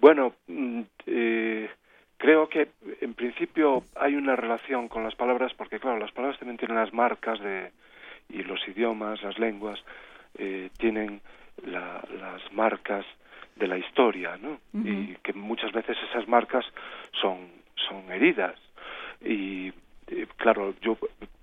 [0.00, 1.68] bueno, mm, eh,
[2.16, 2.68] creo que
[3.00, 6.92] en principio hay una relación con las palabras, porque claro, las palabras también tienen las
[6.92, 7.70] marcas de
[8.28, 9.78] y los idiomas, las lenguas
[10.38, 11.20] eh, tienen
[11.64, 13.04] la- las marcas
[13.56, 14.58] de la historia, ¿no?
[14.86, 16.64] Y que muchas veces esas marcas
[17.20, 17.48] son
[17.88, 18.58] son heridas.
[19.24, 19.68] Y
[20.08, 20.98] eh, claro, yo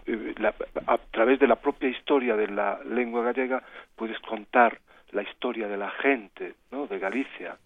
[0.05, 0.53] eh, la-
[0.87, 3.63] a través de la propia historia de la lengua gallega
[3.95, 4.79] puedes contar
[5.11, 6.85] la historia de la gente, ¿no?
[6.87, 7.57] De Galicia.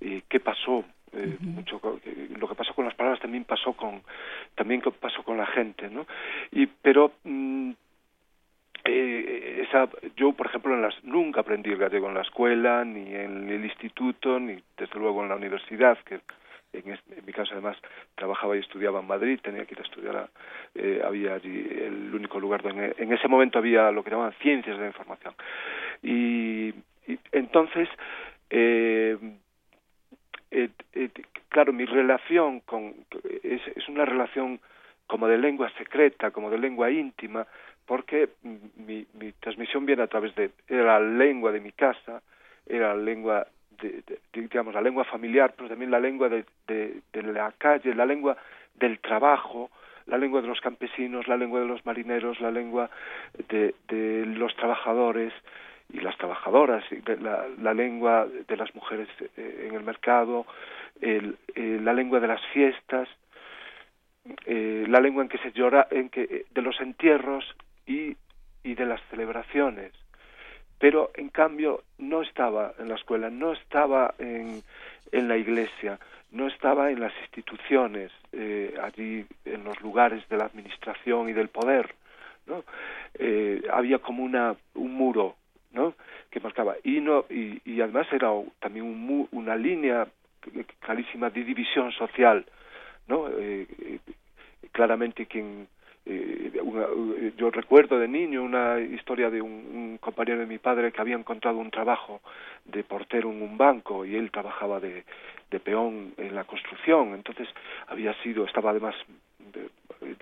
[0.00, 4.02] Y qué pasó eh, mucho eh, lo que pasó con las palabras también pasó con
[4.54, 6.06] también pasó con la gente no
[6.52, 7.70] y pero mm,
[8.88, 13.14] eh, esa yo por ejemplo en las nunca aprendí el gallego en la escuela ni
[13.14, 16.20] en el instituto ni desde luego en la universidad que
[16.72, 17.76] en, mi caso además
[18.14, 20.28] trabajaba y estudiaba en Madrid tenía que ir a estudiar
[20.74, 24.76] eh, había allí el único lugar donde en ese momento había lo que llamaban ciencias
[24.76, 25.34] de la información.
[26.02, 26.68] Y,
[27.06, 27.88] y entonces
[28.50, 29.16] eh,
[30.50, 31.10] eh, eh,
[31.48, 32.94] claro, mi relación con
[33.42, 34.60] es, es una relación
[35.06, 37.46] como de lengua secreta, como de lengua íntima,
[37.88, 42.22] porque mm, mi, mi transmisión viene a través de la lengua de mi casa,
[42.66, 43.46] era la lengua
[43.80, 46.44] de, digamos la lengua familiar, pero también la lengua de,
[47.14, 48.36] la calle, la lengua
[48.74, 49.70] del trabajo,
[50.06, 52.90] la lengua de los campesinos, la lengua de los marineros, la lengua
[53.48, 55.32] de, de los trabajadores
[55.92, 56.84] y las trabajadoras,
[57.20, 60.44] la, la lengua de las mujeres eh, en el mercado,
[61.00, 63.08] el- eh, la lengua de las fiestas,
[64.44, 67.44] eh, la lengua en que se llora, en que eh, de los entierros
[67.88, 68.16] y,
[68.62, 69.92] y de las celebraciones.
[70.78, 74.62] Pero en cambio no estaba en la escuela, no estaba en,
[75.10, 75.98] en la iglesia,
[76.30, 81.48] no estaba en las instituciones, eh, allí en los lugares de la administración y del
[81.48, 81.94] poder,
[82.46, 82.62] ¿no?
[83.18, 85.36] Eh, había como una un muro,
[85.72, 85.94] ¿no?
[86.30, 90.06] Que marcaba y no y, además era también un una línea
[90.80, 92.44] clarísima de división social,
[93.08, 93.28] ¿no?
[93.30, 93.66] Eh,
[94.70, 95.66] claramente quien
[96.08, 100.92] eh, una- eh, yo recuerdo de niño una historia de un, compañero de mi padre
[100.92, 102.20] que había encontrado un trabajo
[102.64, 105.04] de portero en un banco y él trabajaba de,
[105.50, 107.14] de peón en la construcción.
[107.14, 107.48] Entonces
[107.88, 108.94] había sido estaba además
[109.52, 109.68] de-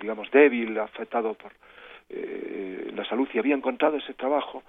[0.01, 1.51] digamos débil afectado por
[2.09, 4.63] eh, la salud y había encontrado ese trabajo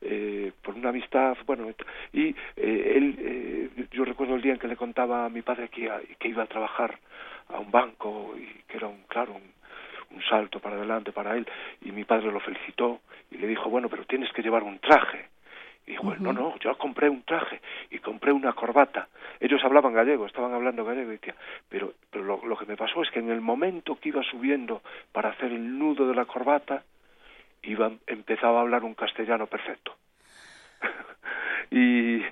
[0.00, 1.68] eh, por una amistad, bueno,
[2.12, 5.68] y eh, él, eh, yo recuerdo el día en que le contaba a mi padre
[5.68, 6.98] que, que iba a trabajar
[7.48, 9.42] a un banco y que era un, claro, un,
[10.14, 11.46] un salto para adelante para él,
[11.82, 13.00] y mi padre lo felicitó
[13.30, 15.28] y le dijo, bueno, pero tienes que llevar un traje.
[15.86, 19.08] Y dijo, no, no, yo compré un traje y compré una corbata.
[19.38, 21.34] Ellos hablaban gallego, estaban hablando gallego y decía,
[21.68, 24.80] pero, pero lo, lo que me pasó es que en el momento que iba subiendo
[25.12, 26.84] para hacer el nudo de la corbata,
[27.62, 29.94] iba, empezaba a hablar un castellano perfecto.
[31.70, 32.22] y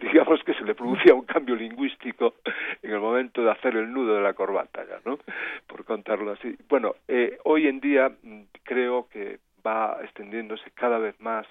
[0.00, 2.34] digamos que se le producía un cambio lingüístico
[2.82, 5.18] en el momento de hacer el nudo de la corbata, ya, ¿no?
[5.66, 6.56] Por contarlo así.
[6.68, 11.46] Bueno, eh, hoy en día mm, creo que va extendiéndose cada vez más,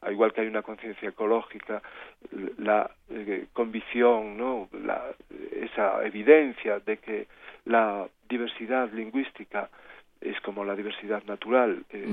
[0.00, 1.82] al igual que hay una conciencia ecológica,
[2.58, 4.68] la eh, convicción, ¿no?
[4.72, 5.02] La,
[5.52, 7.26] esa evidencia de que
[7.64, 9.70] la diversidad lingüística
[10.24, 12.06] es como la diversidad natural, eh,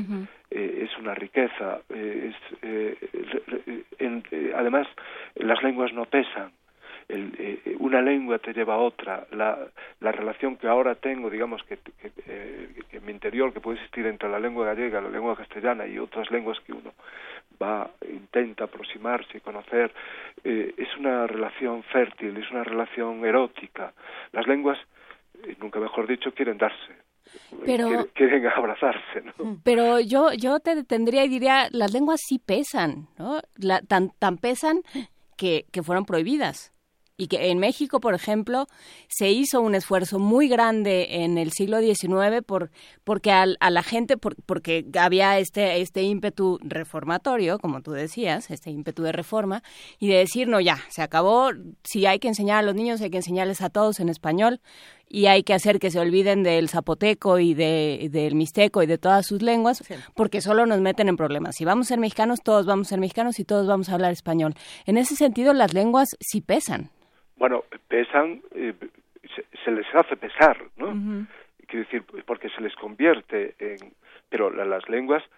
[0.52, 4.24] eh, es una riqueza, eh, es, eh, en-
[4.56, 4.88] además
[5.36, 6.52] las lenguas no pesan,
[7.08, 9.58] el, una lengua te lleva a otra, la,
[10.00, 12.12] la relación que ahora tengo, digamos, que, que,
[12.89, 15.98] que en mi interior, que puede existir entre la lengua gallega, la lengua castellana y
[15.98, 16.93] otras lenguas que uno
[17.62, 19.91] va, intenta aproximarse y conocer,
[20.43, 23.91] es una relación fértil, es una relación erótica.
[24.32, 24.78] Las lenguas,
[25.60, 26.93] nunca mejor dicho, quieren darse,
[27.65, 29.59] Pero- quieren, abrazarse, ¿no?
[29.63, 33.41] Pero yo, yo te detendría y diría, las lenguas sí pesan, ¿no?
[33.55, 34.81] La- tan, tan pesan
[35.35, 36.71] que, que fueron prohibidas.
[37.21, 38.67] Y que en México, por ejemplo,
[39.09, 42.71] se hizo un esfuerzo muy grande en el siglo XIX por,
[43.03, 48.49] porque al- a, la gente, por- porque había este, este ímpetu reformatorio, como tú decías,
[48.51, 49.63] este ímpetu de reforma,
[49.99, 51.49] y de decir, no, ya, se acabó,
[51.83, 54.61] si hay que enseñar a los niños, hay que enseñarles a todos en español,
[55.10, 58.98] y hay que hacer que se olviden del zapoteco y de, del mixteco y de
[59.00, 59.84] todas sus lenguas,
[60.15, 61.56] porque solo nos meten en problemas.
[61.56, 64.12] Si vamos a ser mexicanos, todos vamos a ser mexicanos y todos vamos a hablar
[64.12, 64.54] español.
[64.86, 66.89] En ese sentido, las lenguas sí pesan.
[67.38, 68.74] bueno, pesan, eh,
[69.36, 70.89] se, se les hace pesar, ¿no?
[70.89, 71.26] Ujú.
[71.67, 73.93] Quiero decir, porque se les convierte en...
[74.30, 75.30] Pero la- las lenguas, eh,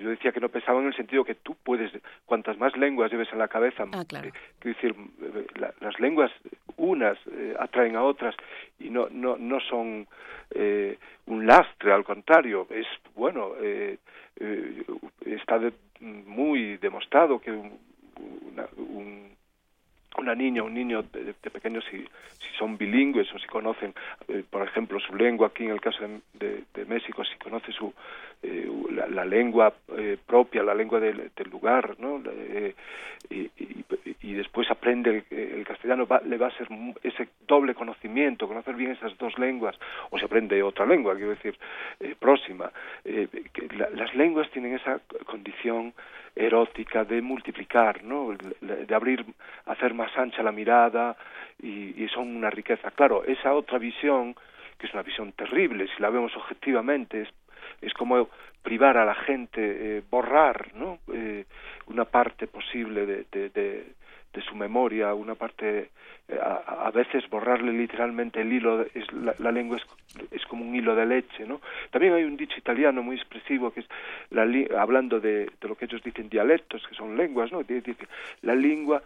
[0.00, 1.92] yo decía que no pesaban en el sentido que tú puedes,
[2.24, 4.28] cuantas más lenguas lleves en la cabeza, Ah, claro.
[4.28, 6.30] eh, quiero decir, eh, la- las lenguas,
[6.76, 8.34] unas eh, atraen a otras
[8.78, 10.06] y no, no, no son
[10.50, 13.52] eh, un lastre, al contrario, es, bueno,
[15.24, 17.78] está de- muy demostrado que un,
[18.52, 19.35] una, un-
[20.18, 23.94] una niña un niño de, de pequeños si, si son bilingües o si conocen
[24.28, 25.98] eh, por ejemplo su lengua aquí en el caso
[26.34, 27.92] de, México si conoce su
[28.42, 32.74] eh, la, la lengua eh, propia la lengua del, lugar no Eh,
[33.30, 33.84] y, y-
[34.22, 36.68] y después aprende el, el castellano va- le va a ser
[37.02, 39.76] ese doble conocimiento conocer bien esas dos lenguas
[40.10, 41.56] o se aprende otra lengua quiero decir
[42.00, 42.70] eh, próxima
[43.04, 45.92] que la- las lenguas tienen esa condición
[46.36, 48.36] erótica de multiplicar, ¿no?
[48.60, 49.24] De abrir,
[49.64, 51.16] hacer más ancha la mirada
[51.62, 52.90] y, son una riqueza.
[52.90, 54.34] Claro, esa otra visión,
[54.78, 57.28] que es una visión terrible, si la vemos objetivamente, es,
[57.80, 58.28] es como
[58.62, 60.98] privar a la gente, eh, borrar, ¿no?
[61.12, 61.44] Eh,
[61.86, 63.86] una parte posible de, de,
[64.36, 65.90] de su memoria, una parte,
[66.28, 69.86] eh, a, a veces borrarle literalmente el hilo, de- es, la, la lengua es,
[70.30, 71.60] es como un hilo de leche, ¿no?
[71.90, 73.86] También hay un dicho italiano muy expresivo que es,
[74.30, 77.62] la li- hablando de, de lo que ellos dicen dialectos, que son lenguas, ¿no?
[77.62, 77.96] Dice,
[78.42, 79.02] la lengua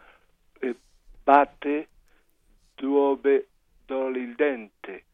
[0.61, 0.75] eh,
[1.25, 1.87] bate
[2.77, 3.47] dove
[3.87, 5.05] duele el diente.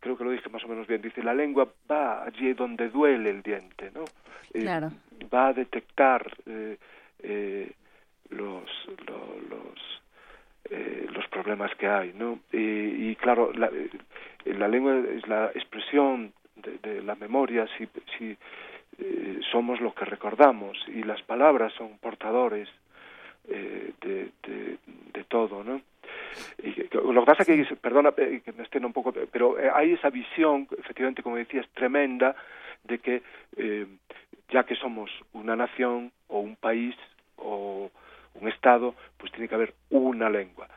[0.00, 1.00] Creo que lo dije más o menos bien.
[1.02, 4.04] Dice, la lengua va allí donde duele el diente, ¿no?
[4.54, 4.92] Eh, Claro.
[5.32, 6.76] Va a detectar eh,
[7.22, 7.72] eh,
[8.30, 8.68] los,
[9.06, 10.02] lo- los,
[10.70, 12.40] eh, los problemas que hay, ¿no?
[12.52, 13.90] Y, y claro, la, eh,
[14.44, 18.36] la lengua es la expresión de, de la memoria, si, si
[18.98, 22.68] eh, somos lo que recordamos, y las palabras son portadores
[23.48, 24.78] eh, de, de,
[25.12, 25.80] de todo, ¿no?
[26.62, 30.68] Y lo que pasa que, perdona que me extienda un poco, pero hay esa visión,
[30.78, 32.34] efectivamente, como decías, tremenda,
[32.84, 33.22] de que
[33.56, 33.86] eh,
[34.50, 36.94] ya que somos una nación o un país
[37.36, 37.90] o
[38.40, 40.68] un Estado, pues tiene que haber una lengua.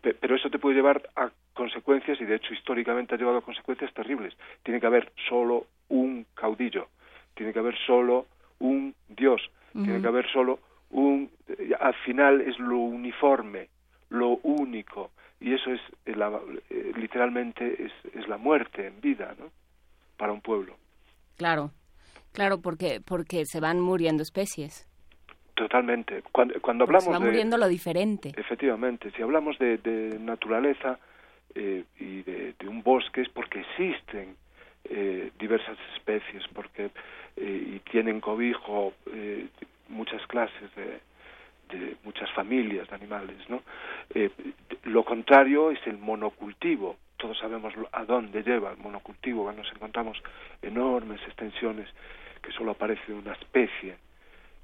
[0.00, 3.92] Pero eso te puede llevar a consecuencias, y de hecho históricamente ha llevado a consecuencias
[3.94, 4.34] terribles.
[4.62, 6.88] Tiene que haber solo un caudillo,
[7.34, 8.26] tiene que haber solo
[8.58, 9.40] un Dios,
[9.72, 10.58] tiene que haber solo
[10.90, 11.30] un...
[11.48, 13.68] eh, Al final es lo uniforme,
[14.08, 15.80] lo único, y eso es
[16.16, 19.50] la- eh, literalmente es, es la muerte en vida, ¿no?
[20.16, 20.76] Para un pueblo.
[21.36, 21.72] Claro,
[22.32, 24.86] claro, porque porque se van muriendo especies.
[25.54, 26.22] Totalmente.
[26.32, 27.26] Cuando, cuando se hablamos de...
[27.26, 28.32] muriendo lo diferente.
[28.36, 30.98] Efectivamente, si hablamos de, de naturaleza
[31.54, 34.36] eh, y de, de un bosque es porque existen
[34.84, 36.90] eh, diversas especies, porque
[37.36, 39.46] eh, y tienen cobijo eh,
[39.88, 41.00] muchas clases de,
[41.76, 43.62] de muchas familias de animales, ¿no?
[44.14, 44.30] Eh,
[44.84, 46.96] lo contrario es el monocultivo.
[47.16, 50.20] Todos sabemos a dónde lleva el monocultivo, nos encontramos
[50.62, 51.88] enormes extensiones
[52.42, 53.96] que solo aparece una especie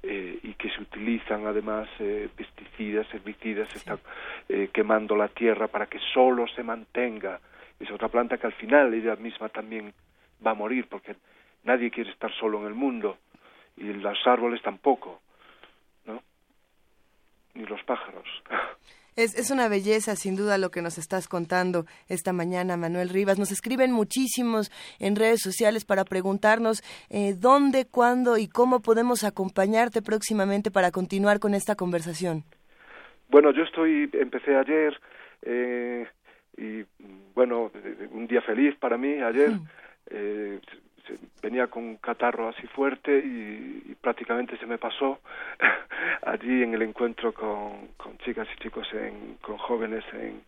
[0.03, 3.99] eh, y que se utilizan además eh, pesticidas, herbicidas, se está
[4.49, 7.39] eh, quemando la tierra para que solo se mantenga
[7.79, 9.93] esa otra planta que al final ella misma también
[10.45, 11.15] va a morir porque
[11.63, 13.17] nadie quiere estar solo en el mundo
[13.77, 15.21] y los árboles tampoco,
[16.05, 16.21] ¿no?
[17.53, 18.27] Ni los pájaros.
[19.17, 23.37] Es, es una belleza, sin duda, lo que nos estás contando esta mañana, Manuel Rivas.
[23.37, 30.01] Nos escriben muchísimos en redes sociales para preguntarnos eh, dónde, cuándo y cómo podemos acompañarte
[30.01, 32.43] próximamente para continuar con esta conversación.
[33.29, 34.99] Bueno, yo estoy, empecé ayer
[35.41, 36.07] eh,
[36.57, 36.83] y
[37.33, 37.71] bueno,
[38.11, 39.51] un día feliz para mí ayer.
[40.09, 40.59] Eh,
[41.41, 45.19] venía con un catarro así fuerte y, y prácticamente se me pasó
[46.23, 50.41] allí en el encuentro con, con chicas y chicos, en, con jóvenes en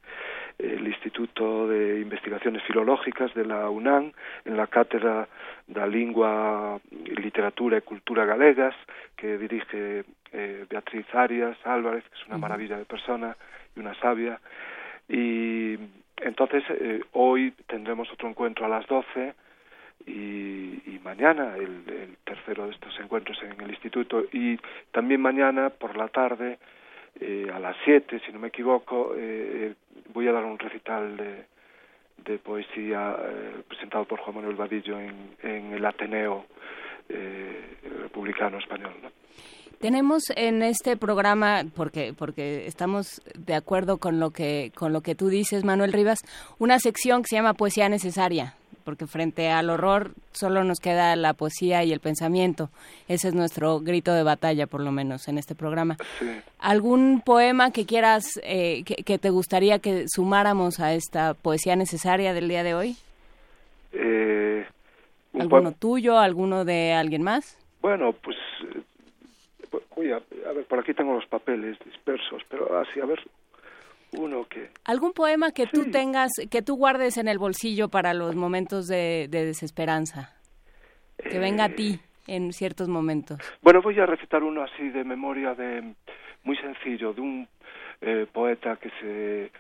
[0.59, 4.11] el Instituto de Investigaciones Filológicas de la UNAM,
[4.45, 5.27] en la cátedra
[5.67, 8.75] da Lingua, Literatura y Cultura Galegas,
[9.15, 13.35] que dirige eh, Beatriz Arias Álvarez, que es una maravilla de persona
[13.75, 14.39] y una sabia.
[15.09, 15.77] Y
[16.17, 19.33] entonces eh, hoy tendremos otro encuentro a las 12
[20.05, 24.59] y, y mañana el, el tercero de estos encuentros en el instituto y
[24.91, 26.59] también mañana por la tarde
[27.19, 29.73] eh, a las 7, si no me equivoco, eh,
[30.13, 31.45] voy a dar un recital de,
[32.17, 36.45] de poesía eh, presentado por Juan Manuel Vadillo en, en el Ateneo
[37.09, 38.93] eh, Republicano Español.
[39.79, 45.15] Tenemos en este programa, porque porque estamos de acuerdo con lo que con lo que
[45.15, 46.19] tú dices, Manuel Rivas,
[46.57, 48.55] una sección que se llama Poesía Necesaria.
[48.83, 52.69] porque frente al horror solo nos queda la poesía y el pensamiento.
[53.07, 55.95] Ese es nuestro grito de batalla, por lo menos, en este programa.
[56.59, 62.33] ¿Algún poema que quieras, eh, que, que te gustaría que sumáramos a esta poesía necesaria
[62.33, 62.97] del día de hoy?
[63.93, 64.65] Eh,
[65.33, 67.57] un ¿Alguno tuyo, alguno de alguien más?
[67.81, 68.35] Bueno, pues
[69.95, 73.19] voy a, a ver, por aquí tengo los papeles dispersos, pero así, a ver,
[74.17, 74.69] uno que...
[74.85, 79.27] ¿Algún poema que tú tengas, que tú guardes en el bolsillo para los momentos de,
[79.29, 80.35] de desesperanza?
[81.17, 83.39] Que venga a ti en ciertos momentos.
[83.61, 85.93] Bueno, voy a recitar uno así de memoria de
[86.43, 87.47] muy sencillo, de un
[88.01, 89.51] eh, poeta que se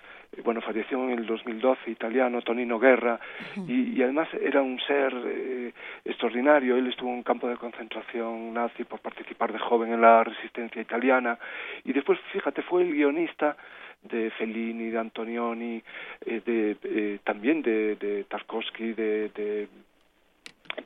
[0.43, 3.19] bueno falleció en el 2012 italiano Tonino Guerra
[3.67, 5.73] y, y además era un ser eh,
[6.05, 6.75] extraordinario.
[6.77, 10.81] Él estuvo en un campo de concentración nazi por participar de joven en la resistencia
[10.81, 11.37] italiana.
[11.83, 13.55] Y después fíjate fue el guionista
[14.03, 15.81] de Fellini de Antonioni
[16.25, 19.67] eh, de eh, también de, de Tarkovsky de, de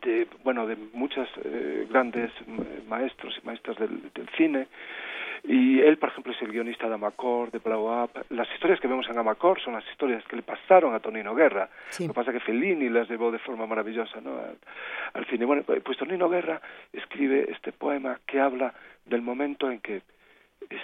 [0.01, 4.67] de bueno de muchos eh, grandes eh, maestros y maestras del, del cine
[5.43, 8.87] y él por ejemplo es el guionista de Amacor de Blow Up las historias que
[8.87, 12.03] vemos en Amacor son las historias que le pasaron a Tonino Guerra Sí.
[12.07, 14.37] lo que pasa es que Fellini las llevó de forma maravillosa ¿no?
[14.37, 14.57] al,
[15.13, 16.61] al cine bueno pues pues Tonino Guerra
[16.93, 18.73] escribe este poema que habla
[19.05, 20.01] del momento en que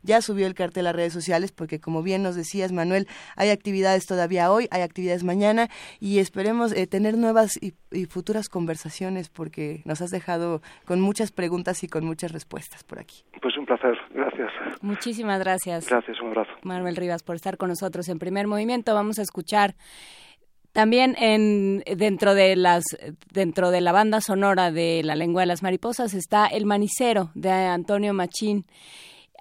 [0.03, 4.05] Ya subió el cartel a redes sociales porque, como bien nos decías, Manuel, hay actividades
[4.05, 5.69] todavía hoy, hay actividades mañana
[5.99, 11.31] y esperemos eh, tener nuevas y, y futuras conversaciones porque nos has dejado con muchas
[11.31, 13.23] preguntas y con muchas respuestas por aquí.
[13.41, 14.51] Pues un placer, gracias.
[14.81, 15.89] Muchísimas gracias.
[15.89, 16.51] Gracias, un abrazo.
[16.63, 18.93] Manuel Rivas, por estar con nosotros en primer movimiento.
[18.93, 19.75] Vamos a escuchar
[20.71, 22.83] también en dentro de las
[23.31, 27.51] dentro de la banda sonora de La lengua de las mariposas está El manicero de
[27.51, 28.65] Antonio Machín.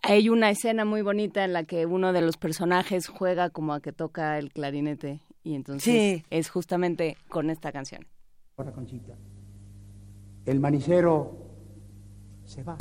[0.02, 3.80] Hay una escena muy bonita en la que uno de los personajes juega como a
[3.80, 5.82] que toca el clarinete y entonces
[6.20, 6.24] Sí.
[6.30, 8.06] es justamente con esta canción.
[8.56, 9.14] Hola, Conchita.
[10.46, 11.36] El manicero
[12.44, 12.76] se va.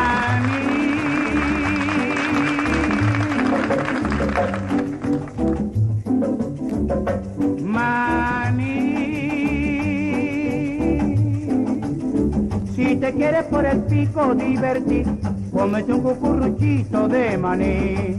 [13.07, 15.07] te quieres por el pico divertir,
[15.52, 18.16] cómete un cucurruchito de maní.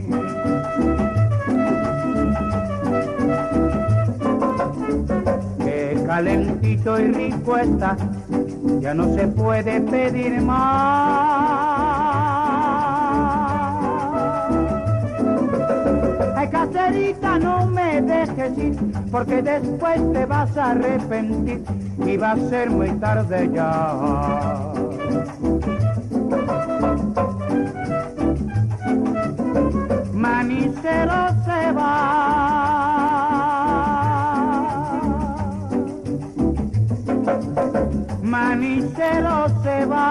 [5.59, 7.97] Que calentito y rico está,
[8.79, 10.57] ya no se puede pedir más.
[16.37, 18.77] Ay, caserita, no me dejes ir,
[19.11, 21.61] porque después te vas a arrepentir
[22.05, 24.76] y va a ser muy tarde ya.
[30.87, 31.83] Manicero se va.
[38.23, 40.03] Manicero se va.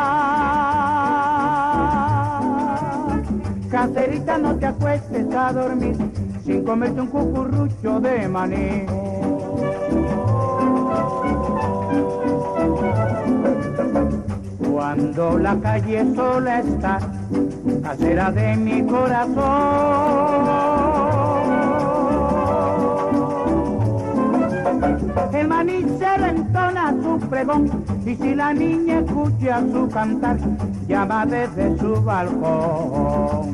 [3.70, 5.96] Caserita, no te acuestes a dormir
[6.44, 8.84] sin comerte un cucurrucho de maní.
[14.70, 16.98] Cuando la calle sola está,
[17.86, 19.36] casera de mi corazón.
[25.32, 30.38] el maní se lo entona su pregón y si la niña escucha su cantar,
[30.88, 33.52] llama desde su balcón.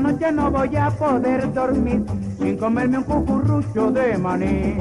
[0.00, 2.02] Noche no voy a poder dormir
[2.38, 4.76] sin comerme un cucurrucho de maní.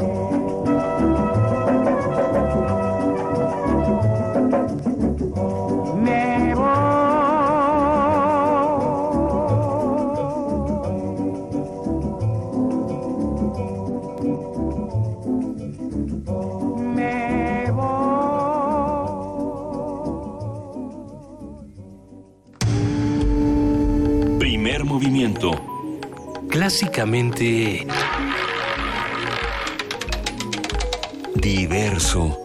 [26.60, 27.88] Clásicamente...
[31.36, 32.39] Diverso.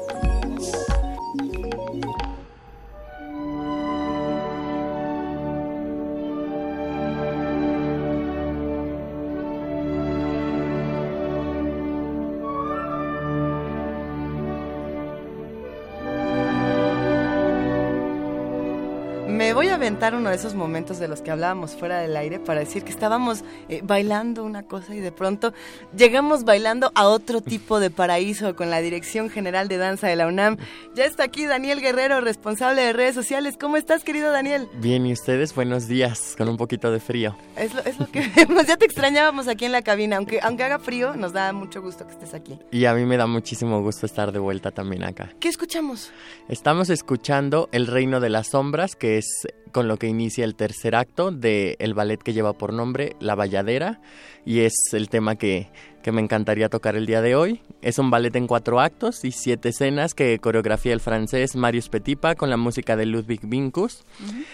[19.85, 23.45] Uno de esos momentos de los que hablábamos fuera del aire para decir que estábamos
[23.69, 25.53] eh, bailando una cosa y de pronto
[25.95, 30.27] llegamos bailando a otro tipo de paraíso con la Dirección General de Danza de la
[30.27, 30.57] UNAM.
[30.95, 33.57] Ya está aquí Daniel Guerrero, responsable de redes sociales.
[33.61, 34.71] ¿Cómo estás, querido Daniel?
[34.79, 35.55] Bien, ¿y ustedes?
[35.55, 37.37] Buenos días, con un poquito de frío.
[37.55, 38.67] Es lo, es lo que vemos.
[38.67, 40.17] Ya te extrañábamos aquí en la cabina.
[40.17, 42.59] Aunque, aunque haga frío, nos da mucho gusto que estés aquí.
[42.71, 45.29] Y a mí me da muchísimo gusto estar de vuelta también acá.
[45.41, 46.11] ¿Qué escuchamos?
[46.49, 50.95] Estamos escuchando El Reino de las Sombras, que es con lo que inicia el tercer
[50.95, 54.01] acto del el ballet que lleva por nombre La Valladera,
[54.47, 55.69] y es el tema que,
[56.05, 57.63] que me encantaría tocar el día de hoy.
[57.81, 62.35] Es un ballet en cuatro actos y siete escenas que coreografía el francés Marius Petipa
[62.35, 64.05] con la música de Ludwig Vinkus.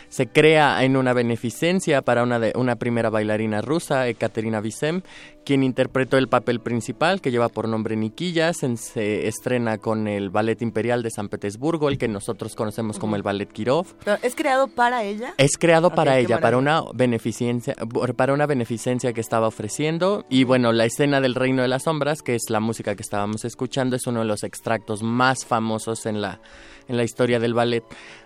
[0.09, 5.03] Se crea en una beneficencia para una, de, una primera bailarina rusa, Ekaterina Visem,
[5.45, 8.53] quien interpretó el papel principal que lleva por nombre Nikilla.
[8.53, 13.17] Se, se estrena con el Ballet Imperial de San Petersburgo, el que nosotros conocemos como
[13.17, 13.87] el Ballet Kirov.
[14.05, 15.35] ¿Pero ¿Es creado para ella?
[15.37, 17.75] Es creado Ok, para ella, para una beneficencia,
[18.17, 20.25] para una beneficencia que estaba ofreciendo.
[20.29, 23.47] Y bueno, la escena del Reino de las Sombras, que es la música que estábamos
[23.47, 26.39] escuchando, es uno de los extractos más famosos en la,
[26.87, 27.83] en la historia del ballet.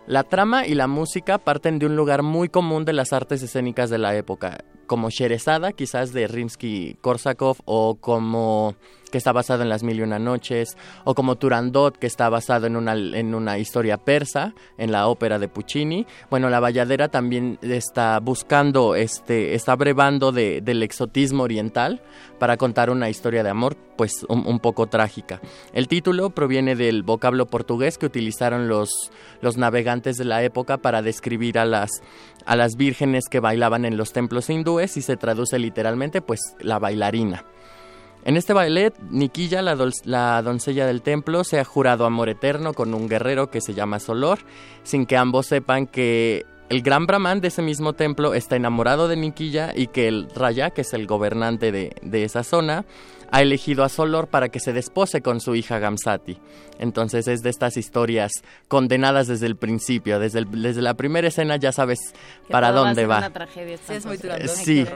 [0.06, 3.88] La trama y la música parten de un lugar muy común de las artes escénicas
[3.88, 8.76] de la época, como Sherezada, quizás de Rimsky-Korsakov, o como
[9.10, 12.66] que está basado en las mil y una noches, o como Turandot, que está basado
[12.66, 16.04] en una, en una historia persa, en la ópera de Puccini.
[16.30, 22.02] Bueno, la Valladera también está buscando, este, está brevando de, del exotismo oriental
[22.40, 25.40] para contar una historia de amor, pues un, un poco trágica.
[25.72, 31.02] El título proviene del vocablo portugués que utilizaron los, los navegantes de la época para
[31.02, 31.90] describir a las,
[32.44, 36.78] a las vírgenes que bailaban en los templos hindúes y se traduce literalmente, pues, la
[36.78, 37.44] bailarina.
[38.24, 43.06] En este ballet, Nikilla, la doncella del templo, se ha jurado amor eterno con un
[43.06, 44.38] guerrero que se llama Solor,
[44.82, 49.16] sin que ambos sepan que el gran brahman de ese mismo templo está enamorado de
[49.16, 52.86] Nikilla y que el Raya, que es el gobernante de, de esa zona,
[53.30, 56.38] ha elegido a Solor para que se despose con su hija Gamsati.
[56.78, 58.32] Entonces es de estas historias
[58.68, 61.98] condenadas desde el principio, desde, el- desde la primera escena ya sabes
[62.46, 63.18] Que para dónde va.
[63.18, 64.18] Una tragedia Sí, es muy
[64.48, 64.86] Sí.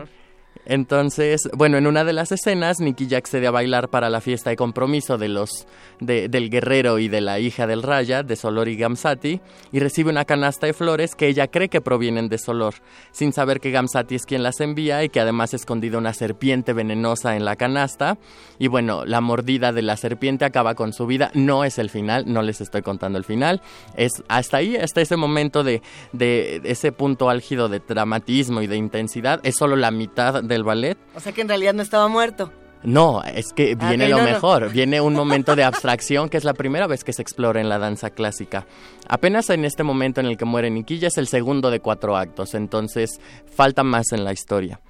[0.70, 4.56] Entonces, bueno, en una de las escenas, Nikki accede a bailar para la fiesta de
[4.56, 5.66] compromiso de los,
[5.98, 9.40] de- del guerrero y de la hija del Raya, de Solor y Gamsati,
[9.72, 12.74] y recibe una canasta de flores que ella cree que provienen de Solor,
[13.12, 16.74] sin saber que Gamsati es quien las envía y que además ha escondido una serpiente
[16.74, 18.18] venenosa en la canasta.
[18.58, 21.30] Y bueno, la mordida de la serpiente acaba con su vida.
[21.32, 23.62] No es el final, no les estoy contando el final.
[23.96, 25.80] Es hasta ahí, hasta ese momento de,
[26.12, 29.40] de ese punto álgido de dramatismo y de intensidad.
[29.44, 30.98] Es solo la mitad del ballet.
[31.14, 32.52] O sea que en realidad no estaba muerto.
[32.84, 34.28] No, es que Ah, viene lo no, no.
[34.30, 37.68] mejor, viene un momento de abstracción que es la primera vez que se explora en
[37.68, 38.66] la danza clásica.
[39.08, 42.54] Apenas en este momento en el que muere Nikilla es el segundo de cuatro actos,
[42.54, 43.20] entonces
[43.52, 44.80] falta más en la historia.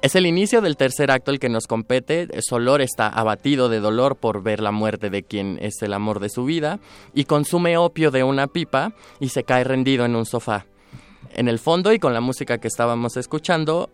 [0.00, 2.28] Es el inicio del tercer acto el que nos compete.
[2.42, 6.28] Solor está abatido de dolor por ver la muerte de quien es el amor de
[6.28, 6.78] su vida
[7.14, 10.66] y consume opio de una pipa y se cae rendido en un sofá.
[11.34, 13.88] En el fondo y con la música que estábamos escuchando,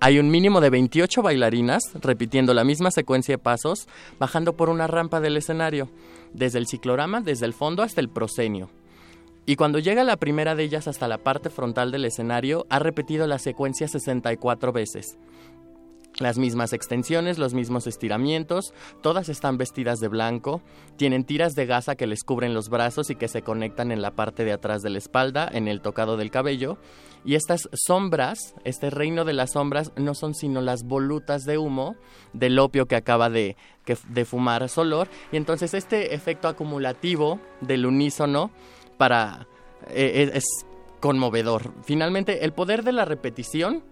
[0.00, 3.88] hay un mínimo de 28 bailarinas repitiendo la misma secuencia de pasos,
[4.18, 5.88] bajando por una rampa del escenario,
[6.34, 8.68] desde el ciclorama, desde el fondo hasta el proscenio.
[9.46, 13.26] Y cuando llega la primera de ellas hasta la parte frontal del escenario, ha repetido
[13.26, 15.16] la secuencia 64 veces.
[16.18, 18.72] las mismas extensiones, los mismos estiramientos,
[19.02, 20.62] todas están vestidas de blanco,
[20.96, 24.12] tienen tiras de gasa que les cubren los brazos y que se conectan en la
[24.12, 26.78] parte de atrás de la espalda, en el tocado del cabello,
[27.26, 31.96] y estas sombras, este reino de las sombras, no son sino las volutas de humo
[32.32, 37.84] del opio que acaba de, que- de fumar Solor, y entonces este efecto acumulativo del
[37.84, 38.50] unísono
[38.96, 39.46] para
[39.90, 40.44] eh, es es
[41.00, 41.72] conmovedor.
[41.84, 43.82] Finalmente, el poder de la repetición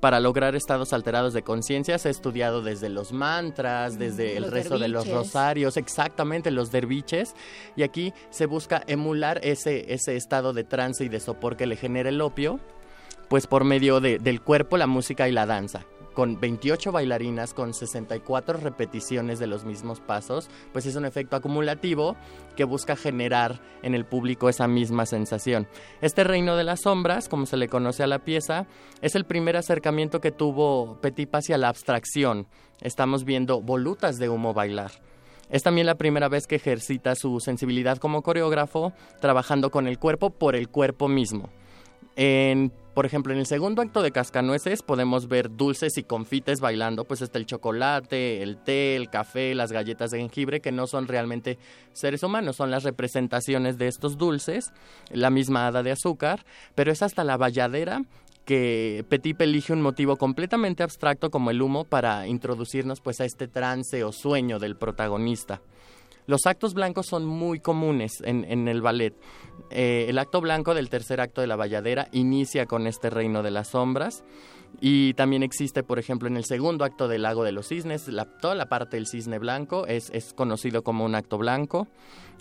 [0.00, 4.78] para lograr estados alterados de conciencia se ha estudiado desde los mantras, desde el rezo
[4.78, 7.34] de los rosarios, exactamente los derviches,
[7.76, 11.76] y aquí se busca emular ese, ese estado de trance y de sopor que le
[11.76, 12.58] genera el opio,
[13.32, 15.86] pues por medio de- del cuerpo, la música y la danza.
[16.12, 22.14] Con 28 bailarinas, con 64 repeticiones de los mismos pasos, pues es un efecto acumulativo
[22.56, 25.66] que busca generar en el público esa misma sensación.
[26.02, 28.66] Este reino de las sombras, como se le conoce a la pieza,
[29.00, 32.46] es el primer acercamiento que tuvo Petipa hacia la abstracción.
[32.82, 34.90] Estamos viendo volutas de humo bailar.
[35.48, 40.28] Es también la primera vez que ejercita su sensibilidad como coreógrafo, trabajando con el cuerpo
[40.28, 41.48] por el cuerpo mismo.
[42.14, 47.04] En, por ejemplo, en el segundo acto de Cascanueces podemos ver dulces y confites bailando,
[47.04, 51.08] pues está el chocolate, el té, el café, las galletas de jengibre, que no son
[51.08, 51.58] realmente
[51.92, 54.72] seres humanos, son las representaciones de estos dulces,
[55.10, 58.02] la misma hada de azúcar, pero es hasta la valladera
[58.44, 63.48] que Petit elige un motivo completamente abstracto como el humo para introducirnos pues a este
[63.48, 65.62] trance o sueño del protagonista.
[66.26, 69.14] Los actos blancos son muy comunes en, en el ballet.
[69.70, 73.50] Eh, el acto blanco del tercer acto de la valladera inicia con este reino de
[73.50, 74.24] las sombras
[74.80, 78.24] y también existe, por ejemplo, en el segundo acto del lago de los cisnes, la-
[78.24, 81.88] toda la parte del cisne blanco es, conocido como un acto blanco.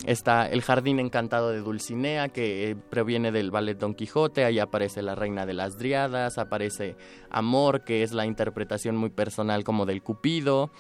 [0.06, 5.02] Está el jardín encantado de Dulcinea, que eh, proviene del ballet Don Quijote, ahí aparece
[5.02, 6.96] la reina de las driadas, aparece
[7.30, 10.72] Amor, que es la interpretación muy personal como del Cupido.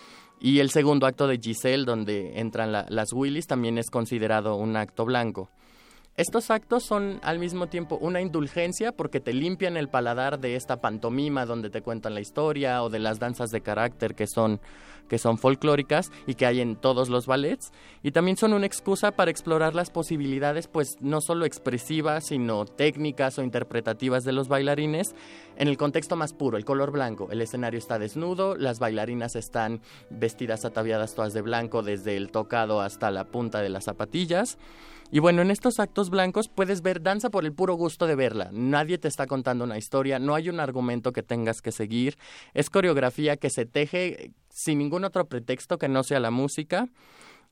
[0.41, 4.75] Y el segundo acto de Giselle, donde entran la- las Willys, también es considerado un
[4.75, 5.49] acto blanco.
[6.17, 10.81] Estos actos son al mismo tiempo una indulgencia porque te limpian el paladar de esta
[10.81, 14.59] pantomima donde te cuentan la historia o de las danzas de carácter que son,
[15.11, 17.73] que son folclóricas y que hay en todos los ballets.
[18.01, 23.37] Y también son una excusa para explorar las posibilidades, pues no solo expresivas, sino técnicas
[23.37, 25.13] o interpretativas de los bailarines
[25.57, 27.27] en el contexto más puro, el color blanco.
[27.29, 32.79] El escenario está desnudo, las bailarinas están vestidas ataviadas todas de blanco desde el tocado
[32.79, 34.57] hasta la punta de las zapatillas.
[35.13, 38.49] Y bueno, en estos actos blancos puedes ver danza por el puro gusto de verla.
[38.53, 42.17] Nadie te está contando una historia, no hay un argumento que tengas que seguir.
[42.53, 46.87] Es coreografía que se teje sin ningún otro pretexto que no sea la música.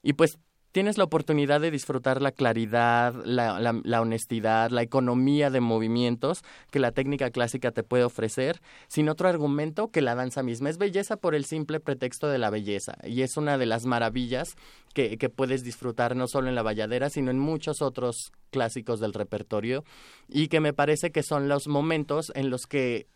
[0.01, 0.39] Y pues
[0.71, 6.43] tienes la oportunidad de disfrutar la claridad, la, la- la honestidad, la economía de movimientos
[6.71, 10.69] que la técnica clásica te puede ofrecer, sin otro argumento que la danza misma.
[10.69, 12.95] Es belleza por el simple pretexto de la belleza.
[13.03, 14.55] Y es una de las maravillas
[14.93, 19.13] que, que puedes disfrutar no solo en la valladera, sino en muchos otros clásicos del
[19.13, 19.83] repertorio.
[20.27, 23.07] Y que me parece que son los momentos en los que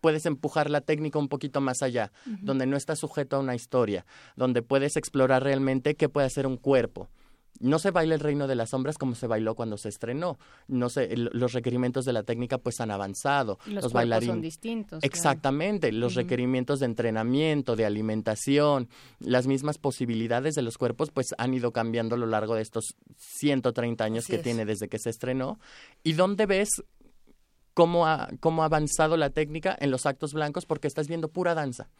[0.00, 4.06] puedes empujar la técnica un poquito más allá, donde no estás sujeto a una historia,
[4.36, 7.08] donde puedes explorar realmente qué puede hacer un cuerpo.
[7.58, 10.38] No se baila el reino de las sombras como se bailó cuando se estrenó.
[10.66, 13.58] No sé, el- los requerimientos de la técnica pues han avanzado.
[13.66, 15.06] Los los bailarines son distintos, claro.
[15.14, 18.88] Exactamente, los requerimientos de entrenamiento, de alimentación,
[19.18, 22.94] las mismas posibilidades de los cuerpos pues han ido cambiando a lo largo de estos
[23.18, 24.42] 130 años Así que es.
[24.42, 25.58] tiene desde que se estrenó.
[26.02, 26.68] ¿Y dónde ves
[27.74, 31.54] cómo ha, cómo ha avanzado la técnica en los actos blancos porque estás viendo pura
[31.54, 31.90] danza.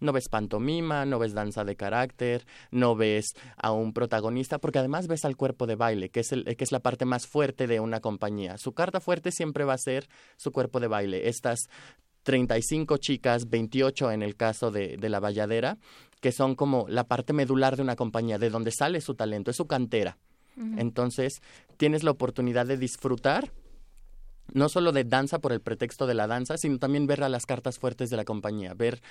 [0.00, 5.08] No ves pantomima, no ves danza de carácter, no ves a un protagonista, porque además
[5.08, 7.80] ves al cuerpo de baile, que es, el, que es la parte más fuerte de
[7.80, 8.56] una compañía.
[8.56, 11.28] Su carta fuerte siempre va a ser su cuerpo de baile.
[11.28, 11.68] Estas
[12.22, 15.76] 35 chicas, 28 en el caso de, de la valladera,
[16.20, 19.56] que son como la parte medular de una compañía, de donde sale su talento, es
[19.56, 20.18] su cantera.
[20.76, 21.40] Entonces,
[21.78, 23.50] tienes la oportunidad de disfrutar
[24.52, 27.46] no solo de danza por el pretexto de la danza, sino también ver a las
[27.46, 29.02] cartas fuertes de la compañía, ver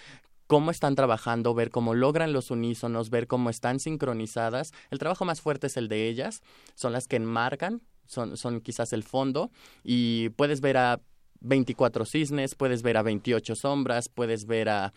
[0.47, 4.71] cómo están trabajando, ver cómo logran los unísonos, ver cómo están sincronizadas.
[4.89, 6.41] El trabajo más fuerte es el de ellas,
[6.75, 9.51] son las que enmarcan, son, son quizás el fondo,
[9.83, 11.01] y puedes ver a
[11.41, 14.93] 24 cisnes, puedes ver a 28 sombras, puedes ver a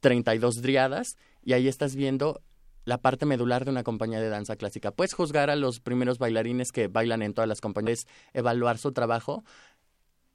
[0.00, 2.40] 32 driadas, y ahí estás viendo
[2.84, 4.90] la parte medular de una compañía de danza clásica.
[4.90, 9.44] Puedes juzgar a los primeros bailarines que bailan en todas las compañías, evaluar su trabajo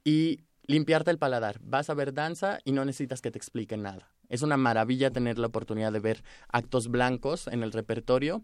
[0.03, 1.59] y limpiarte el paladar.
[1.61, 4.11] Vas a ver danza y no necesitas que te expliquen nada.
[4.29, 8.43] Es una maravilla tener la oportunidad de ver actos blancos en el repertorio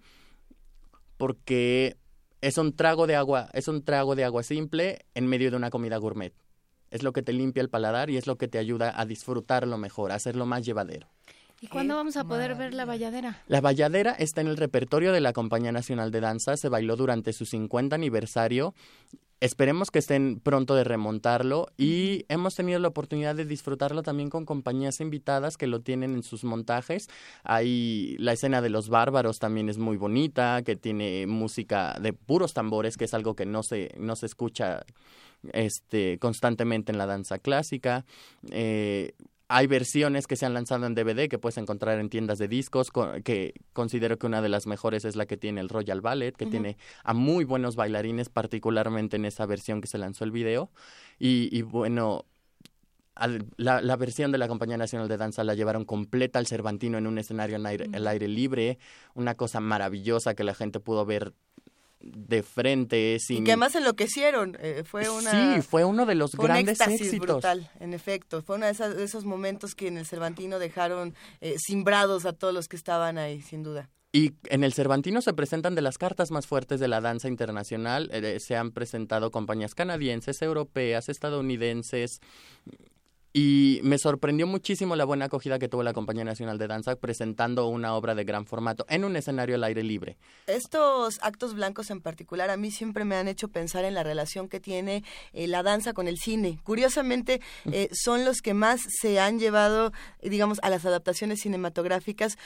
[1.18, 1.98] porque
[2.42, 5.70] es un trago de agua, es un trago de agua simple en medio de una
[5.70, 6.34] comida gourmet.
[6.90, 9.80] es lo que te limpia el paladar y es lo que te ayuda a disfrutarlo
[9.80, 11.08] mejor, a hacerlo más llevadero.
[11.64, 13.42] ¿Y cuándo vamos a poder ver la valladera?
[13.48, 17.32] La Valladera está en el repertorio de la Compañía Nacional de Danza, se bailó durante
[17.32, 18.76] su 50 aniversario.
[19.40, 24.44] Esperemos que estén pronto de remontarlo y hemos tenido la oportunidad de disfrutarlo también con
[24.44, 27.08] compañías invitadas que lo tienen en sus montajes.
[27.46, 32.54] Hay la escena de los bárbaros también es muy bonita, que tiene música de puros
[32.54, 34.84] tambores, que es algo que no se, no se escucha
[35.54, 38.06] este, constantemente en la danza clásica.
[38.52, 39.14] Eh,
[39.56, 42.90] hay versiones que se han lanzado en DVD que puedes encontrar en tiendas de discos,
[42.92, 46.36] co- que considero que una de las mejores es la que tiene el Royal Ballet,
[46.36, 50.72] que tiene a muy buenos bailarines, particularmente en esa versión que se lanzó el video.
[51.20, 52.26] Y, y bueno,
[53.16, 56.98] al- la, la versión de la Compañía Nacional de Danza la llevaron completa al Cervantino
[56.98, 58.80] en un escenario al aire, al aire libre,
[59.14, 61.34] una cosa maravillosa que la gente pudo ver
[62.04, 64.58] de frente sin Y que además enloquecieron.
[64.60, 65.56] eh, fue una.
[65.56, 67.28] Sí, fue uno de los fue un grandes éxtasis éxitos.
[67.28, 68.42] brutal, en efecto.
[68.44, 72.34] Fue uno de, esas- de esos momentos que en el Cervantino dejaron eh, simbrados a
[72.34, 73.90] todos los que estaban ahí, sin duda.
[74.16, 78.12] Y en el Cervantino se presentan de las cartas más fuertes de la danza internacional.
[78.14, 82.20] Eh, se han presentado compañías canadienses, europeas, estadounidenses.
[83.36, 87.68] Y me sorprendió muchísimo la buena acogida que tuvo la Compañía Nacional de Danza presentando
[87.68, 90.18] una obra de gran formato en un escenario al aire libre.
[90.46, 94.48] Estos actos blancos en particular a mí siempre me han hecho pensar en la relación
[94.48, 96.60] que tiene eh, la danza con el cine.
[96.64, 102.38] Curiosamente, eh, son los que más se han llevado, digamos, a las adaptaciones cinematográficas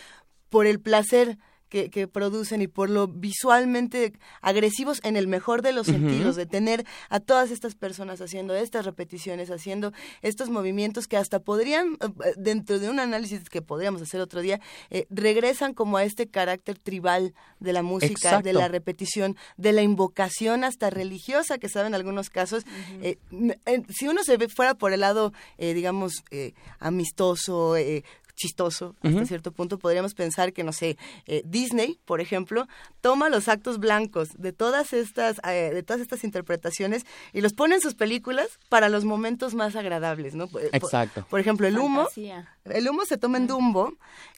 [0.50, 1.38] por el placer
[1.70, 6.46] que, que producen y por lo visualmente agresivos en el mejor de los sentidos, de
[6.46, 9.92] tener a todas estas personas haciendo estas repeticiones, haciendo
[10.22, 14.60] estos movimientos que hasta podrían, eh, dentro de un análisis que podríamos hacer otro día,
[14.90, 18.14] eh, regresan como a este carácter tribal de la música,
[18.44, 22.64] de la repetición, de la invocación hasta religiosa, que saben en algunos casos.
[23.02, 28.04] Eh, m- eh, si uno se ve fuera por el lado, eh, digamos, eh,
[28.38, 29.26] chistoso, hasta Ujú.
[29.26, 32.68] cierto punto, podríamos pensar que, no sé, eh, Disney, por ejemplo,
[33.02, 37.76] toma los actos blancos de todas estas, eh, de todas estas interpretaciones y los pone
[37.76, 40.48] en sus películas para los momentos más agradables, ¿no?
[40.48, 41.26] Por- Exacto.
[41.30, 42.48] Por ejemplo, el humo, Fantasía.
[42.66, 43.94] el humo se toma en Dumbo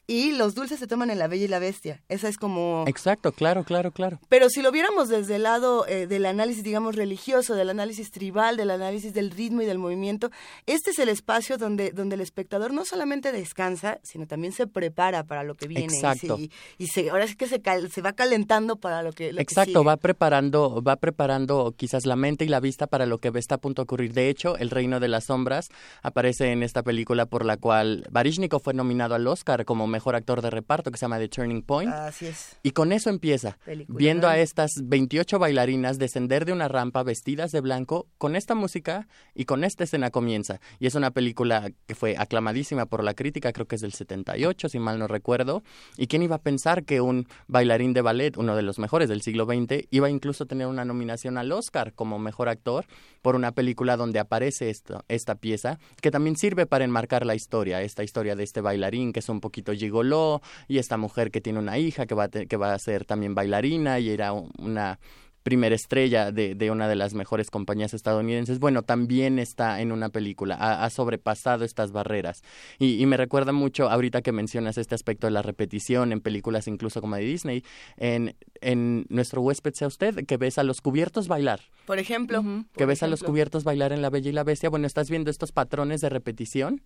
[0.06, 2.02] y los dulces se toman en La Bella y la Bestia.
[2.08, 2.84] Esa es como...
[2.88, 4.18] Exacto, claro, claro, claro.
[4.28, 8.56] Pero si lo viéramos desde el lado eh, del análisis, digamos, religioso, del análisis tribal,
[8.56, 10.30] del análisis del ritmo y del movimiento,
[10.66, 15.24] este es el espacio donde, donde el espectador no solamente descansa, sino también se prepara
[15.24, 15.82] para lo que viene.
[15.92, 16.36] y Exacto.
[16.36, 19.36] se- Y, se, ahora sí que se, cal- se va calentando para lo que, lo
[19.38, 19.84] que Exacto, sigue.
[19.84, 23.58] va preparando, va preparando quizás la mente y la vista para lo que está a
[23.58, 24.12] punto de ocurrir.
[24.12, 25.68] De hecho, El Reino de las Sombras
[26.02, 30.42] aparece en esta película por la cual Baryshnikov fue nominado al Oscar como mejor actor
[30.42, 31.92] de reparto, que se llama The Turning Point.
[31.92, 32.56] Así es.
[32.62, 37.60] Y con eso empieza, viendo a estas 28 bailarinas descender de una rampa vestidas de
[37.60, 40.60] blanco, con esta música y con esta escena comienza.
[40.78, 44.78] Y es una película que fue aclamadísima por la crítica, creo que del 78, si
[44.78, 45.62] mal no recuerdo.
[45.96, 49.22] ¿Y quién iba a pensar que un bailarín de ballet, uno de los mejores del
[49.22, 52.86] siglo XX, iba incluso a tener una nominación al Oscar como mejor actor
[53.22, 57.82] por una película donde aparece esto, esta pieza, que también sirve para enmarcar la historia,
[57.82, 61.58] esta historia de este bailarín que es un poquito gigoló y esta mujer que tiene
[61.58, 64.98] una hija que va a, que va a ser también bailarina y era un- una
[65.42, 70.10] primera estrella de, de una de las mejores compañías estadounidenses, bueno, también está en una
[70.10, 72.42] película, ha, ha sobrepasado estas barreras.
[72.78, 76.66] Y, y me recuerda mucho, ahorita que mencionas este aspecto de la repetición en películas
[76.68, 77.64] incluso como de Disney,
[77.96, 81.60] en, en Nuestro huésped sea usted, que ves a los cubiertos bailar.
[81.86, 82.42] Por ejemplo.
[82.42, 84.70] Que por ves a los cubiertos bailar en La Bella y la Bestia.
[84.70, 86.82] Bueno, estás viendo estos patrones de repetición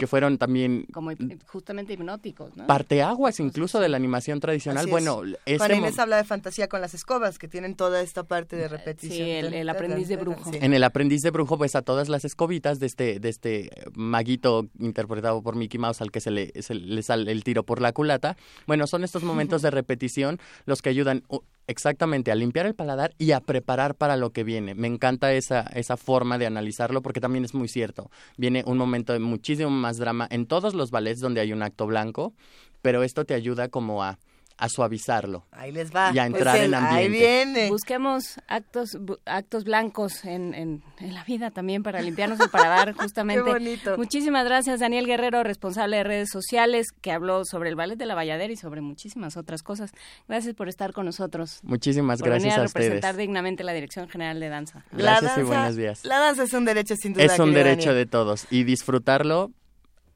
[0.00, 2.66] que fueron también Como hip- justamente hipnóticos, ¿no?
[2.66, 4.86] parteaguas incluso de la animación tradicional.
[4.86, 4.90] Es.
[4.90, 5.22] Bueno,
[5.58, 8.66] Juana mo- Inés habla de fantasía con las escobas, que tienen toda esta parte de
[8.66, 9.16] repetición.
[9.16, 10.50] Sí, el- el aprendiz de brujo.
[10.50, 10.58] Sí.
[10.60, 14.68] En el aprendiz de brujo ves a todas las escobitas de este, de este maguito
[14.78, 17.92] interpretado por Mickey Mouse al que se le, se le sale el tiro por la
[17.92, 18.36] culata.
[18.66, 21.22] Bueno, son estos momentos de repetición los que ayudan
[21.70, 24.74] exactamente a limpiar el paladar y a preparar para lo que viene.
[24.74, 28.10] Me encanta esa, esa forma de analizarlo porque también es muy cierto.
[28.36, 31.86] Viene un momento de muchísimo más drama en todos los ballets donde hay un acto
[31.86, 32.34] blanco,
[32.82, 34.18] pero esto te ayuda como a,
[34.60, 35.46] a suavizarlo.
[35.52, 36.12] Ahí les va.
[36.14, 37.18] Y a entrar Pues en el- Ahí ambiente.
[37.54, 37.68] viene.
[37.70, 42.92] Busquemos actos bu- actos blancos en, en, en la vida también para limpiarnos el paladar,
[42.94, 43.42] justamente.
[43.44, 43.96] Qué bonito.
[43.96, 48.14] Muchísimas gracias, Daniel Guerrero, responsable de redes sociales, que habló sobre el ballet de la
[48.14, 49.90] Valladera y sobre muchísimas otras cosas.
[50.28, 51.60] Gracias por estar con nosotros.
[51.62, 52.86] Muchísimas por gracias venir a, a ustedes.
[52.86, 54.84] representar dignamente la Dirección General de Danza.
[54.92, 56.04] Gracias y buenos días.
[56.04, 57.24] La danza es un derecho sin duda.
[57.24, 58.04] Es un derecho Daniel.
[58.04, 59.50] de todos y disfrutarlo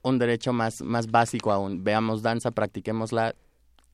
[0.03, 1.83] un derecho más, más básico aún.
[1.83, 3.35] Veamos danza, practiquémosla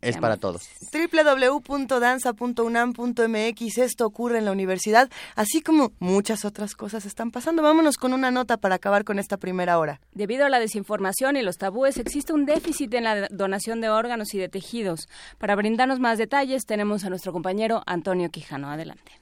[0.01, 0.69] Es para todos.
[0.93, 3.79] www.danza.unam.mx.
[3.79, 7.63] Esto ocurre en la universidad, así como muchas otras cosas están pasando.
[7.63, 10.01] Vámonos con una nota para acabar con esta primera hora.
[10.13, 14.35] Debido a la desinformación y los tabúes, existe un déficit en la donación de órganos
[14.35, 15.09] y de tejidos.
[15.39, 18.71] Para brindarnos más detalles, tenemos a nuestro compañero Antonio Quijano.
[18.71, 19.13] Adelante.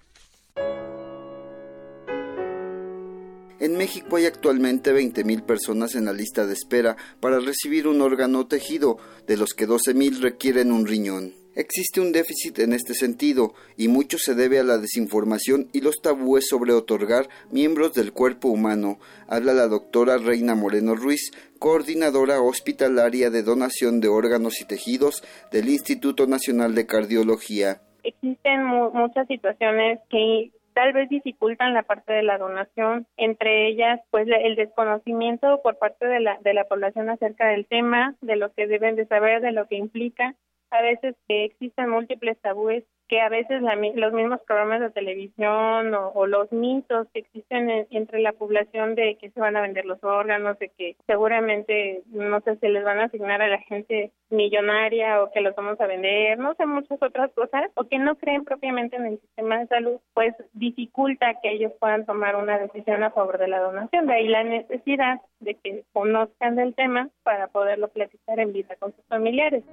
[3.61, 8.47] En México hay actualmente 20.000 personas en la lista de espera para recibir un órgano
[8.47, 11.35] tejido, de los que 12.000 requieren un riñón.
[11.57, 15.97] Existe un déficit en este sentido, y mucho se debe a la desinformación y los
[16.01, 23.31] tabúes sobre otorgar miembros del cuerpo humano, habla la doctora Reina Moreno Ruiz, coordinadora hospitalaria
[23.31, 27.83] de donación de órganos y tejidos del Instituto Nacional de Cardiología.
[28.05, 34.01] Existen mu- muchas situaciones que tal vez dificultan la parte de la donación, entre ellas
[34.13, 38.53] pues el desconocimiento por parte de la, de la población acerca del tema, de lo
[38.53, 40.37] que deben de saber, de lo que implica.
[40.71, 45.95] A veces que existen múltiples tabúes que a veces la los mismos programas de televisión
[45.95, 49.63] o, o los mitos que existen en- entre la población de que se van a
[49.63, 53.59] vender los órganos, de que seguramente, no sé, se les van a asignar a la
[53.59, 57.99] gente millonaria o que los vamos a vender, no sé, muchas otras cosas, o que
[57.99, 62.59] no creen propiamente en el sistema de salud, pues dificulta que ellos puedan tomar una
[62.59, 64.07] decisión a favor de la donación.
[64.07, 68.93] De ahí la necesidad de que conozcan del tema para poderlo platicar en vida con
[68.95, 69.65] sus familiares.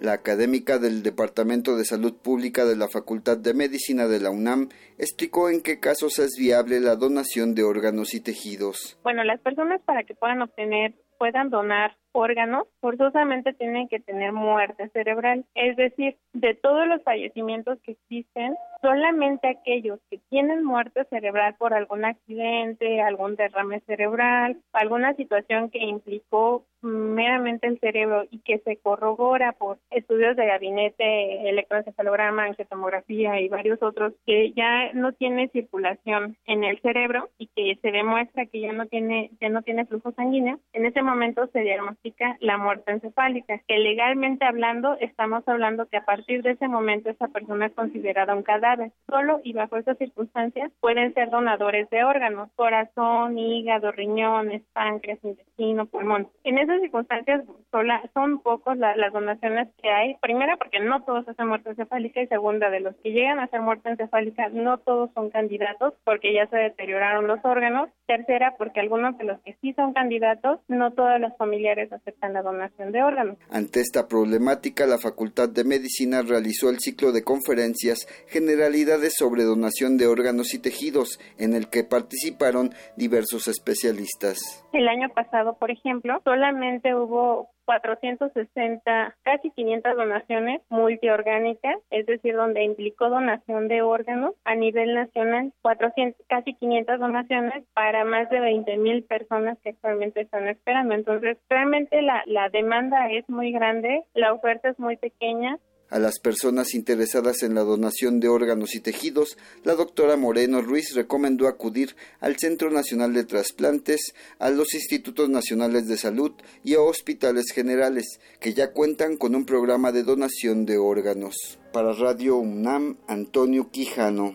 [0.00, 4.68] La académica del Departamento de Salud Pública de la Facultad de Medicina de la UNAM
[4.98, 8.98] explicó en qué casos es viable la donación de órganos y tejidos.
[9.02, 14.88] Bueno, las personas para que puedan obtener, puedan donar órganos, forzosamente tienen que tener muerte
[14.88, 15.44] cerebral.
[15.54, 21.74] Es decir, de todos los fallecimientos que existen, solamente aquellos que tienen muerte cerebral por
[21.74, 28.76] algún accidente, algún derrame cerebral, alguna situación que implicó meramente el cerebro y que se
[28.76, 36.36] corrobora por estudios de gabinete, electroencefalograma, angiotomografía y varios otros que ya no tiene circulación
[36.46, 40.12] en el cerebro y que se demuestra que ya no tiene ya no tiene flujo
[40.12, 42.05] sanguíneo, en ese momento se diagnostica
[42.40, 47.28] la muerte encefálica, que legalmente hablando estamos hablando que a partir de ese momento esa
[47.28, 48.92] persona es considerada un cadáver.
[49.08, 55.86] Solo y bajo esas circunstancias pueden ser donadores de órganos, corazón, hígado, riñones, páncreas, intestino,
[55.86, 56.28] pulmón.
[56.44, 60.16] En esas circunstancias sola, son pocos la- las donaciones que hay.
[60.20, 63.60] Primera, porque no todos hacen muerte encefálica y segunda, de los que llegan a hacer
[63.60, 67.88] muerte encefálica, no todos son candidatos porque ya se deterioraron los órganos.
[68.06, 72.42] Tercera, porque algunos de los que sí son candidatos, no todos los familiares aceptan la
[72.42, 73.36] donación de órganos.
[73.50, 79.96] Ante esta problemática, la Facultad de Medicina realizó el ciclo de conferencias Generalidades sobre donación
[79.98, 84.64] de órganos y tejidos, en el que participaron diversos especialistas.
[84.72, 92.62] El año pasado, por ejemplo, solamente hubo 460, casi 500 donaciones multiorgánicas, es decir, donde
[92.62, 98.76] implicó donación de órganos a nivel nacional, 400, casi 500 donaciones para más de 20
[98.78, 100.94] mil personas que actualmente están esperando.
[100.94, 105.58] Entonces, realmente la, la demanda es muy grande, la oferta es muy pequeña
[105.88, 110.94] A las personas interesadas en la donación de órganos y tejidos, la doctora Moreno Ruiz
[110.96, 116.32] recomendó acudir al Centro Nacional de Trasplantes, a los Institutos Nacionales de Salud
[116.64, 121.60] y a hospitales generales, que ya cuentan con un programa de donación de órganos.
[121.72, 124.34] Para Radio UNAM, Antonio Quijano.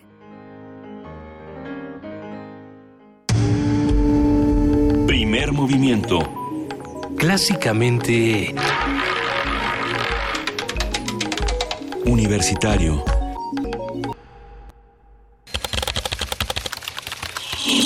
[5.05, 6.19] Primer movimiento.
[7.17, 8.55] Clásicamente
[12.05, 13.03] Universitario.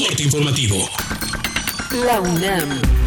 [0.08, 0.78] Corte informativo.
[2.06, 3.05] La UNAM.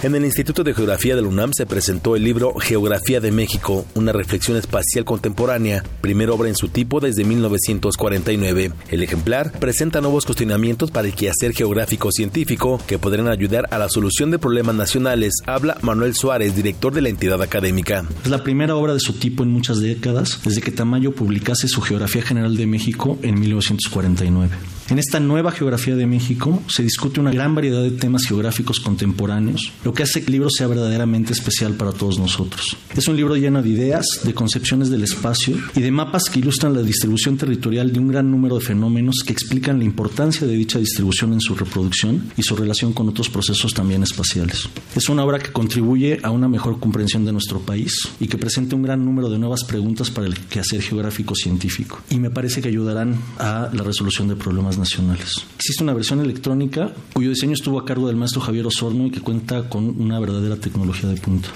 [0.00, 3.84] En el Instituto de Geografía de la UNAM se presentó el libro Geografía de México,
[3.96, 8.70] una reflexión espacial contemporánea, primera obra en su tipo desde 1949.
[8.90, 13.88] El ejemplar presenta nuevos cuestionamientos para el quehacer geográfico científico que podrán ayudar a la
[13.88, 18.04] solución de problemas nacionales, habla Manuel Suárez, director de la entidad académica.
[18.22, 21.80] Es la primera obra de su tipo en muchas décadas, desde que Tamayo publicase su
[21.80, 24.77] Geografía General de México en 1949.
[24.90, 29.70] En esta nueva geografía de México se discute una gran variedad de temas geográficos contemporáneos,
[29.84, 32.74] lo que hace que el libro sea verdaderamente especial para todos nosotros.
[32.96, 36.72] Es un libro lleno de ideas, de concepciones del espacio y de mapas que ilustran
[36.72, 40.78] la distribución territorial de un gran número de fenómenos que explican la importancia de dicha
[40.78, 44.70] distribución en su reproducción y su relación con otros procesos también espaciales.
[44.96, 48.74] Es una obra que contribuye a una mejor comprensión de nuestro país y que presenta
[48.74, 52.68] un gran número de nuevas preguntas para el quehacer geográfico científico y me parece que
[52.68, 55.44] ayudarán a la resolución de problemas nacionales.
[55.56, 59.20] Existe una versión electrónica cuyo diseño estuvo a cargo del maestro Javier Osorno y que
[59.20, 61.48] cuenta con una verdadera tecnología de punta.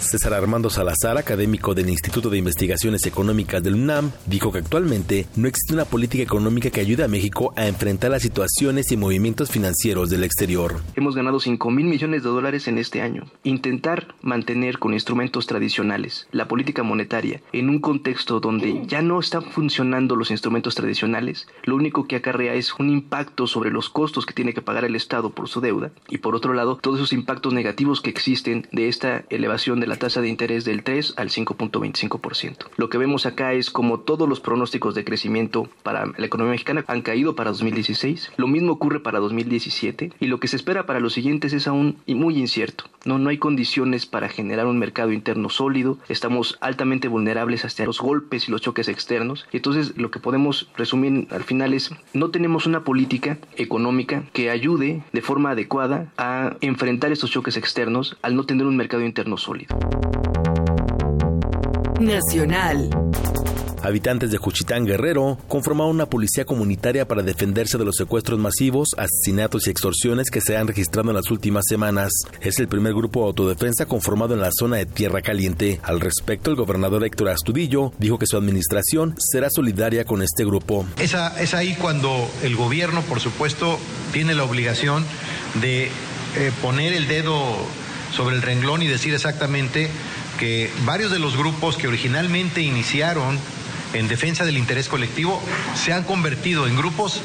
[0.00, 5.48] César Armando Salazar, académico del Instituto de Investigaciones Económicas del UNAM, dijo que actualmente no
[5.48, 10.08] existe una política económica que ayude a México a enfrentar las situaciones y movimientos financieros
[10.08, 10.80] del exterior.
[10.94, 13.24] Hemos ganado 5 mil millones de dólares en este año.
[13.42, 19.42] Intentar mantener con instrumentos tradicionales la política monetaria en un contexto donde ya no están
[19.42, 24.34] funcionando los instrumentos tradicionales, lo único que acarrea es un impacto sobre los costos que
[24.34, 27.52] tiene que pagar el Estado por su deuda y por otro lado todos esos impactos
[27.52, 32.68] negativos que existen de esta elevación de la tasa de interés del 3 al 5.25%.
[32.76, 36.84] Lo que vemos acá es como todos los pronósticos de crecimiento para la economía mexicana
[36.86, 41.00] han caído para 2016, lo mismo ocurre para 2017 y lo que se espera para
[41.00, 42.84] los siguientes es aún muy incierto.
[43.04, 48.00] No, no hay condiciones para generar un mercado interno sólido, estamos altamente vulnerables hasta los
[48.00, 49.46] golpes y los choques externos.
[49.52, 54.50] Y entonces lo que podemos resumir al final es no tenemos una política económica que
[54.50, 59.36] ayude de forma adecuada a enfrentar estos choques externos al no tener un mercado interno
[59.36, 59.77] sólido.
[62.00, 62.90] Nacional.
[63.82, 69.66] Habitantes de Juchitán Guerrero conformaron una policía comunitaria para defenderse de los secuestros masivos, asesinatos
[69.66, 72.10] y extorsiones que se han registrado en las últimas semanas.
[72.40, 75.80] Es el primer grupo de autodefensa conformado en la zona de Tierra Caliente.
[75.84, 80.84] Al respecto, el gobernador Héctor Astudillo dijo que su administración será solidaria con este grupo.
[80.98, 83.78] Es, a- es ahí cuando el gobierno, por supuesto,
[84.12, 85.04] tiene la obligación
[85.62, 85.90] de eh,
[86.62, 87.42] poner el dedo
[88.14, 89.90] sobre el renglón y decir exactamente
[90.38, 93.38] que varios de los grupos que originalmente iniciaron
[93.92, 95.42] en defensa del interés colectivo
[95.74, 97.20] se han convertido en grupos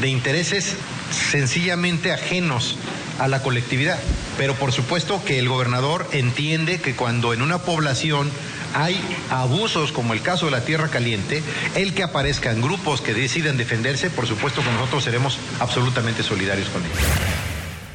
[0.00, 0.76] de intereses
[1.10, 2.76] sencillamente ajenos
[3.18, 3.98] a la colectividad.
[4.36, 8.30] Pero por supuesto que el gobernador entiende que cuando en una población
[8.74, 9.00] hay
[9.30, 11.42] abusos como el caso de la Tierra Caliente,
[11.74, 16.84] el que aparezcan grupos que deciden defenderse, por supuesto que nosotros seremos absolutamente solidarios con
[16.84, 16.98] ellos.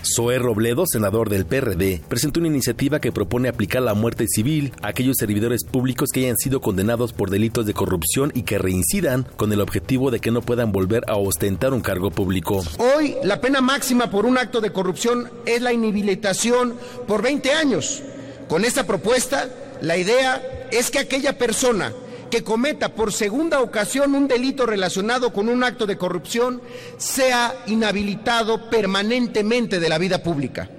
[0.03, 4.89] Zoé Robledo, senador del PRD, presentó una iniciativa que propone aplicar la muerte civil a
[4.89, 9.51] aquellos servidores públicos que hayan sido condenados por delitos de corrupción y que reincidan con
[9.53, 12.63] el objetivo de que no puedan volver a ostentar un cargo público.
[12.77, 16.75] Hoy la pena máxima por un acto de corrupción es la inhabilitación
[17.07, 18.01] por 20 años.
[18.47, 19.49] Con esta propuesta,
[19.81, 21.93] la idea es que aquella persona
[22.31, 26.61] que cometa por segunda ocasión un delito relacionado con un acto de corrupción
[26.97, 30.69] sea inhabilitado permanentemente de la vida pública.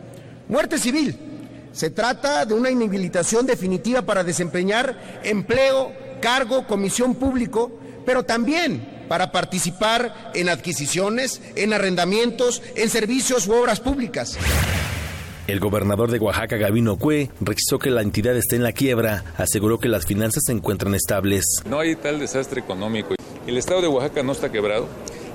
[0.48, 1.16] Muerte civil.
[1.72, 7.70] Se trata de una inhabilitación definitiva para desempeñar empleo, cargo, comisión público,
[8.04, 14.38] pero también para participar en adquisiciones, en arrendamientos, en servicios u obras públicas.
[15.52, 19.78] El gobernador de Oaxaca, Gabino Cue, requisó que la entidad esté en la quiebra, aseguró
[19.78, 21.44] que las finanzas se encuentran estables.
[21.68, 23.16] No hay tal desastre económico.
[23.46, 24.88] El estado de Oaxaca no está quebrado.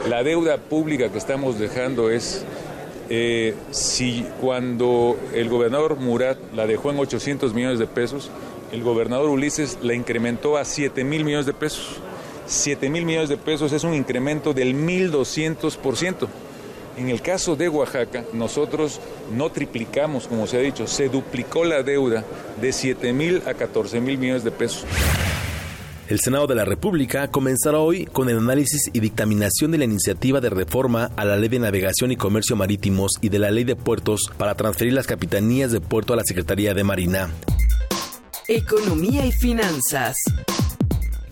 [0.09, 2.43] La deuda pública que estamos dejando es,
[3.11, 8.32] eh, si cuando el gobernador Murat la dejó en 800 millones de pesos,
[8.72, 11.99] el gobernador Ulises la incrementó a 7 mil millones de pesos.
[12.47, 16.28] 7 mil millones de pesos es un incremento del 1.200%.
[16.98, 19.00] En el caso de Oaxaca, nosotros
[19.32, 22.24] no triplicamos, como se ha dicho, se duplicó la deuda
[22.60, 24.86] de 7 mil a 14 mil millones de pesos.
[26.10, 30.39] El Senado de la República comenzará hoy con el análisis y dictaminación de la iniciativa
[30.39, 33.76] de reforma a la Ley de Navegación y Comercio Marítimos y de la Ley de
[33.76, 37.30] Puertos para transferir las capitanías de puerto a la Secretaría de Marina.
[38.48, 40.16] Economía y finanzas.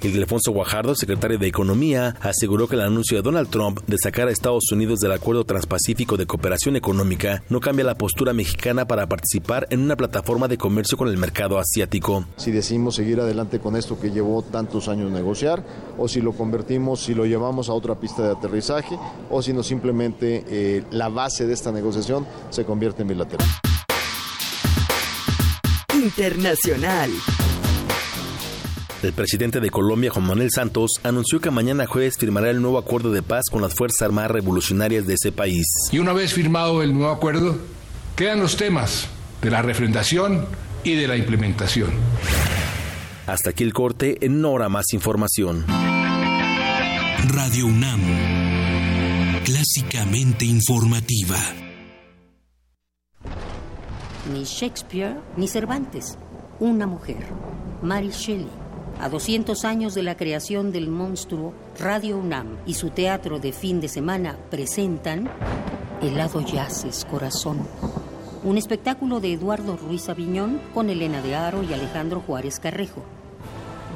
[0.05, 4.31] Ildefonso Guajardo, secretario de Economía, aseguró que el anuncio de Donald Trump de sacar a
[4.31, 9.67] Estados Unidos del Acuerdo Transpacífico de Cooperación Económica no cambia la postura mexicana para participar
[9.69, 12.25] en una plataforma de comercio con el mercado asiático.
[12.37, 15.63] si decidimos seguir adelante con esto que llevó tantos años negociar,
[15.97, 18.97] o si lo convertimos, si lo llevamos a otra pista de aterrizaje,
[19.29, 23.47] o si no simplemente eh, la base de esta negociación se convierte en bilateral.
[25.93, 27.11] Internacional.
[29.05, 33.11] El presidente de Colombia, Juan Manuel Santos, anunció que mañana jueves firmará el nuevo acuerdo
[33.11, 35.67] de paz con las Fuerzas Armadas Revolucionarias de ese país.
[35.91, 37.55] Y una vez firmado el nuevo acuerdo,
[38.15, 39.07] quedan los temas
[39.43, 40.47] de la refrendación
[40.83, 41.91] y de la implementación.
[43.27, 45.65] Hasta aquí el corte, en hora más información.
[47.27, 48.01] Radio UNAM.
[49.43, 51.37] Clásicamente informativa.
[54.33, 56.17] Ni Shakespeare ni Cervantes.
[56.59, 57.27] Una mujer.
[57.83, 58.64] Mary Shelley.
[58.99, 63.81] A 200 años de la creación del monstruo, Radio UNAM y su teatro de fin
[63.81, 65.29] de semana presentan
[66.01, 67.67] Helado Yaces, Corazón.
[68.43, 73.03] Un espectáculo de Eduardo Ruiz Aviñón con Elena de Aro y Alejandro Juárez Carrejo.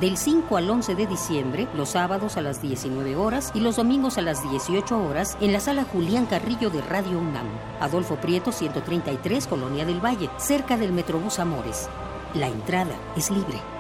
[0.02, 4.18] Del 5 al 11 de diciembre, los sábados a las 19 horas y los domingos
[4.18, 7.48] a las 18 horas en la sala Julián Carrillo de Radio UNAM.
[7.80, 11.90] Adolfo Prieto 133, Colonia del Valle, cerca del Metrobús Amores.
[12.34, 13.79] La entrada es libre.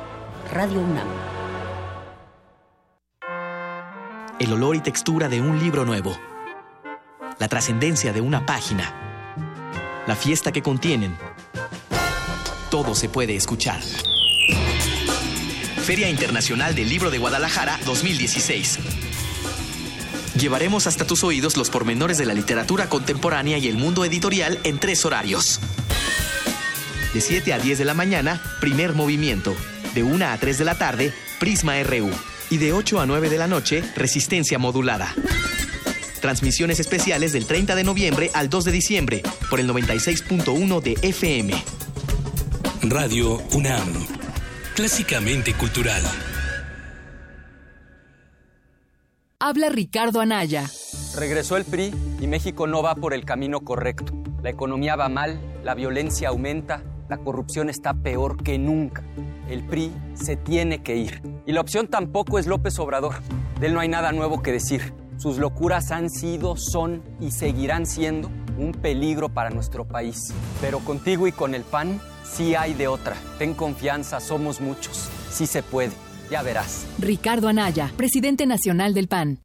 [0.51, 1.07] Radio UNAM.
[4.39, 6.17] El olor y textura de un libro nuevo.
[7.37, 10.03] La trascendencia de una página.
[10.07, 11.15] La fiesta que contienen.
[12.71, 13.79] Todo se puede escuchar.
[15.83, 18.79] Feria Internacional del Libro de Guadalajara 2016.
[20.35, 24.79] Llevaremos hasta tus oídos los pormenores de la literatura contemporánea y el mundo editorial en
[24.79, 25.59] tres horarios.
[27.13, 29.55] De 7 a 10 de la mañana, primer movimiento.
[29.99, 32.09] De 1 a 3 de la tarde, Prisma RU.
[32.49, 35.13] Y de 8 a 9 de la noche, resistencia modulada.
[36.21, 41.53] Transmisiones especiales del 30 de noviembre al 2 de diciembre por el 96.1 de FM.
[42.83, 44.07] Radio UNAM.
[44.73, 46.01] Clásicamente cultural.
[49.37, 50.63] Habla Ricardo Anaya.
[51.17, 54.13] Regresó el PRI y México no va por el camino correcto.
[54.41, 59.03] La economía va mal, la violencia aumenta, la corrupción está peor que nunca.
[59.49, 61.21] El PRI se tiene que ir.
[61.45, 63.15] Y la opción tampoco es López Obrador.
[63.59, 64.93] De él no hay nada nuevo que decir.
[65.17, 70.33] Sus locuras han sido, son y seguirán siendo un peligro para nuestro país.
[70.61, 73.15] Pero contigo y con el PAN sí hay de otra.
[73.37, 75.09] Ten confianza, somos muchos.
[75.31, 75.91] Sí se puede.
[76.29, 76.85] Ya verás.
[76.99, 79.39] Ricardo Anaya, presidente nacional del PAN.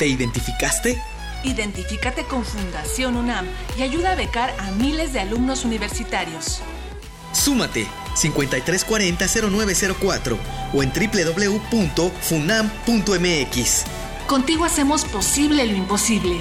[0.00, 0.98] ¿Te identificaste?
[1.44, 3.46] Identifícate con Fundación UNAM
[3.76, 6.62] y ayuda a becar a miles de alumnos universitarios.
[7.32, 10.38] Súmate 5340-0904
[10.72, 13.84] o en www.funam.mx.
[14.26, 16.38] Contigo hacemos posible lo imposible.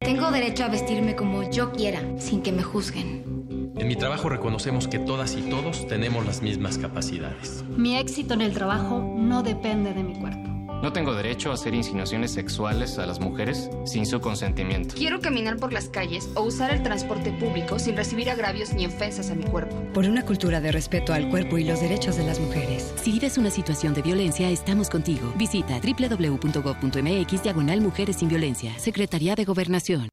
[0.00, 3.72] Tengo derecho a vestirme como yo quiera, sin que me juzguen.
[3.78, 7.64] En mi trabajo reconocemos que todas y todos tenemos las mismas capacidades.
[7.78, 10.53] Mi éxito en el trabajo no depende de mi cuerpo.
[10.84, 14.94] No tengo derecho a hacer insinuaciones sexuales a las mujeres sin su consentimiento.
[14.96, 19.30] Quiero caminar por las calles o usar el transporte público sin recibir agravios ni ofensas
[19.30, 19.74] a mi cuerpo.
[19.94, 22.92] Por una cultura de respeto al cuerpo y los derechos de las mujeres.
[22.96, 25.32] Si vives una situación de violencia, estamos contigo.
[25.38, 28.78] Visita www.gov.mx diagonal Mujeres sin Violencia.
[28.78, 30.10] Secretaría de Gobernación.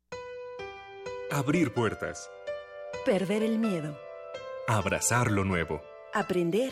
[1.32, 2.32] Abrir puertas.
[3.06, 4.00] Perder el miedo.
[4.70, 5.82] Abrazar lo nuevo.
[6.14, 6.72] Aprender.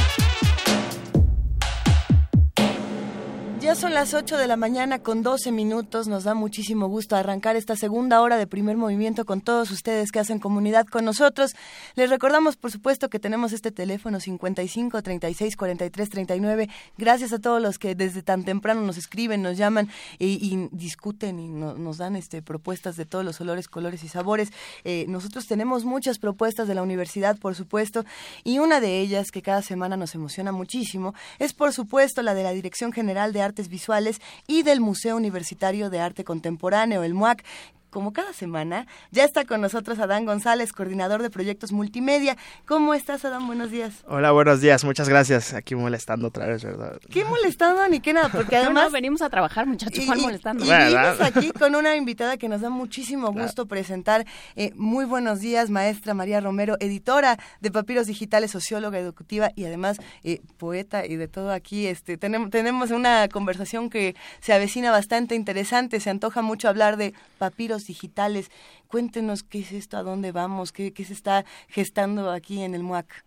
[3.61, 6.07] Ya son las 8 de la mañana con 12 minutos.
[6.07, 10.17] Nos da muchísimo gusto arrancar esta segunda hora de primer movimiento con todos ustedes que
[10.17, 11.51] hacen comunidad con nosotros.
[11.93, 16.69] Les recordamos, por supuesto, que tenemos este teléfono 55 36 43 39.
[16.97, 21.47] Gracias a todos los que desde tan temprano nos escriben, nos llaman y, discuten y
[21.47, 24.51] no- nos dan este, propuestas de todos los olores, colores y sabores.
[24.85, 28.05] Eh, nosotros tenemos muchas propuestas de la universidad, por supuesto,
[28.43, 32.41] y una de ellas que cada semana nos emociona muchísimo es, por supuesto, la de
[32.41, 37.43] la Dirección General de Visuales y del Museo Universitario de Arte Contemporáneo, el MUAC.
[37.91, 42.37] Como cada semana, ya está con nosotros Adán González, coordinador de proyectos multimedia.
[42.65, 43.45] ¿Cómo estás, Adán?
[43.47, 44.05] Buenos días.
[44.07, 45.53] Hola, buenos días, muchas gracias.
[45.53, 47.01] Aquí molestando otra vez, ¿verdad?
[47.11, 50.63] Qué molestando ni qué nada, porque además no, venimos a trabajar, muchachos, ¿cuál molestando?
[50.63, 51.15] Y ¿Verdad?
[51.15, 54.25] vimos aquí con una invitada que nos da muchísimo gusto presentar.
[54.55, 59.97] Eh, muy buenos días, maestra María Romero, editora de Papiros Digitales, socióloga educativa y además
[60.23, 61.87] eh, poeta y de todo aquí.
[61.87, 65.99] Este, tenemos, tenemos una conversación que se avecina bastante interesante.
[65.99, 68.49] Se antoja mucho hablar de papiros digitales.
[68.87, 73.25] Cuéntenos qué es esto, a dónde vamos, qué, se está gestando aquí en el MUAC.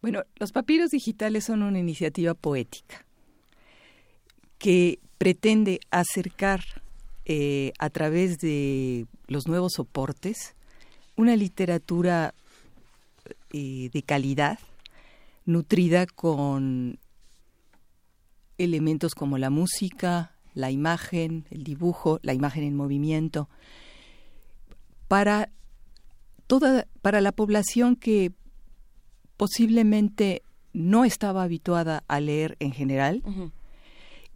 [0.00, 3.04] Bueno, los papiros digitales son una iniciativa poética
[4.58, 6.64] que pretende acercar
[7.24, 10.56] eh, a través de los nuevos soportes
[11.16, 12.34] una literatura
[13.52, 14.58] eh, de calidad,
[15.44, 16.98] nutrida con
[18.58, 23.48] elementos como la música, la imagen, el dibujo, la imagen en movimiento,
[25.08, 25.50] para
[26.46, 28.32] toda, para la población que
[29.36, 30.42] posiblemente
[30.72, 33.22] no estaba habituada a leer en general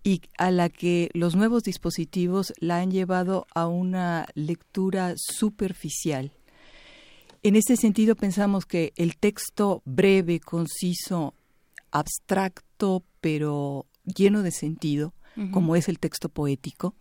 [0.03, 6.33] y a la que los nuevos dispositivos la han llevado a una lectura superficial.
[7.43, 11.35] En este sentido pensamos que el texto breve, conciso,
[11.91, 15.13] abstracto, pero lleno de sentido,
[15.51, 16.95] como es el texto poético,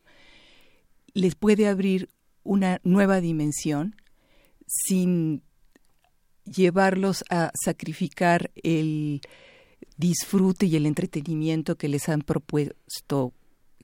[1.13, 2.09] les puede abrir
[2.43, 3.95] una nueva dimensión
[4.67, 5.41] sin
[6.45, 9.21] llevarlos a sacrificar el
[9.97, 13.33] disfrute y el entretenimiento que les han propuesto,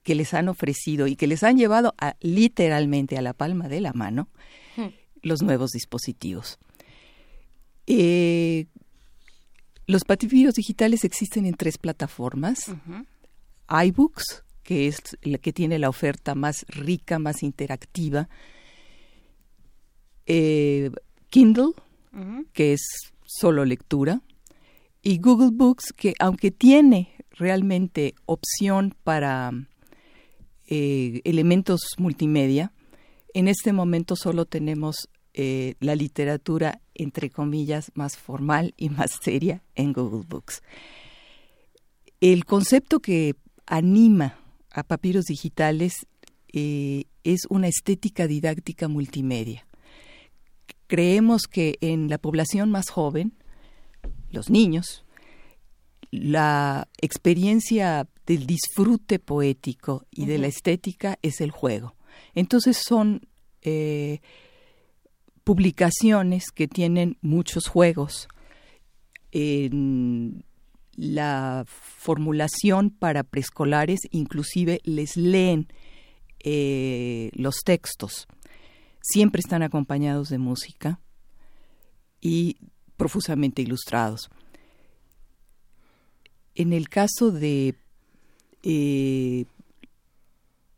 [0.02, 3.80] que les han ofrecido y que les han llevado a, literalmente a la palma de
[3.80, 4.28] la mano
[4.76, 4.88] hmm.
[5.22, 6.58] los nuevos dispositivos.
[7.86, 8.66] Eh,
[9.86, 12.70] los patrimonio digitales existen en tres plataformas.
[13.68, 18.28] iBooks, que es la que tiene la oferta más rica, más interactiva.
[20.26, 20.90] Eh,
[21.30, 21.72] Kindle,
[22.52, 22.82] que es
[23.24, 24.20] solo lectura
[25.02, 29.50] y Google Books, que aunque tiene realmente opción para
[30.68, 32.72] eh, elementos multimedia,
[33.34, 39.62] en este momento solo tenemos eh, la literatura, entre comillas, más formal y más seria
[39.74, 40.62] en Google Books.
[42.20, 43.34] El concepto que
[43.72, 44.36] anima
[44.70, 46.06] a papiros digitales
[46.52, 49.66] eh, es una estética didáctica multimedia.
[50.88, 53.32] Creemos que en la población más joven,
[54.30, 55.06] los niños,
[56.10, 61.94] la experiencia del disfrute poético y de la estética es el juego.
[62.34, 63.26] Entonces son
[63.62, 64.20] eh,
[65.44, 68.28] publicaciones que tienen muchos juegos.
[69.30, 70.44] En
[71.02, 75.66] la formulación para preescolares inclusive les leen
[76.38, 78.28] eh, los textos.
[79.00, 81.00] Siempre están acompañados de música
[82.20, 82.56] y
[82.96, 84.30] profusamente ilustrados.
[86.54, 87.74] En el caso de
[88.62, 89.46] eh,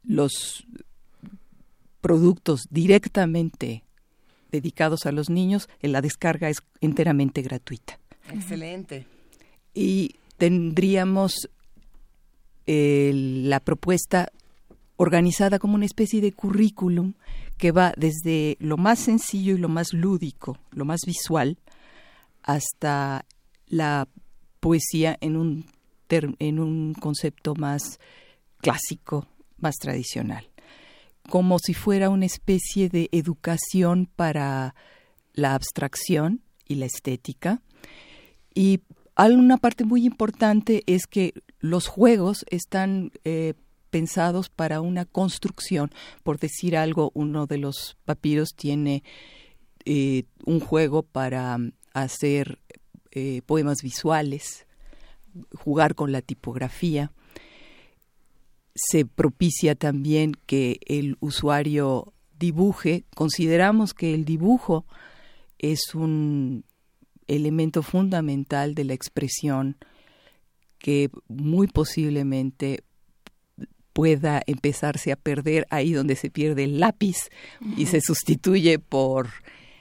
[0.04, 0.64] los
[2.00, 3.84] productos directamente
[4.50, 7.98] dedicados a los niños, la descarga es enteramente gratuita.
[8.32, 9.06] Excelente.
[9.74, 11.48] Y tendríamos
[12.66, 14.30] la propuesta
[14.96, 17.14] organizada como una especie de currículum
[17.58, 21.58] que va desde lo más sencillo y lo más lúdico, lo más visual,
[22.42, 23.24] hasta
[23.68, 24.08] la
[24.60, 25.66] poesía en un,
[26.08, 27.98] en un concepto más
[28.58, 29.26] clásico,
[29.58, 30.48] más tradicional,
[31.28, 34.74] como si fuera una especie de educación para
[35.32, 37.60] la abstracción y la estética.
[38.54, 38.80] Y
[39.16, 43.54] una parte muy importante es que los juegos están eh,
[43.90, 45.92] pensados para una construcción.
[46.22, 49.04] Por decir algo, uno de los papiros tiene
[49.84, 51.58] eh, un juego para
[51.92, 52.58] hacer
[53.12, 54.66] eh, poemas visuales,
[55.56, 57.12] jugar con la tipografía.
[58.74, 63.04] Se propicia también que el usuario dibuje.
[63.14, 64.86] Consideramos que el dibujo
[65.58, 66.64] es un
[67.28, 69.76] elemento fundamental de la expresión
[70.78, 72.82] que muy posiblemente
[73.92, 77.16] pueda empezarse a perder ahí donde se pierde el lápiz
[77.76, 79.28] y se sustituye por...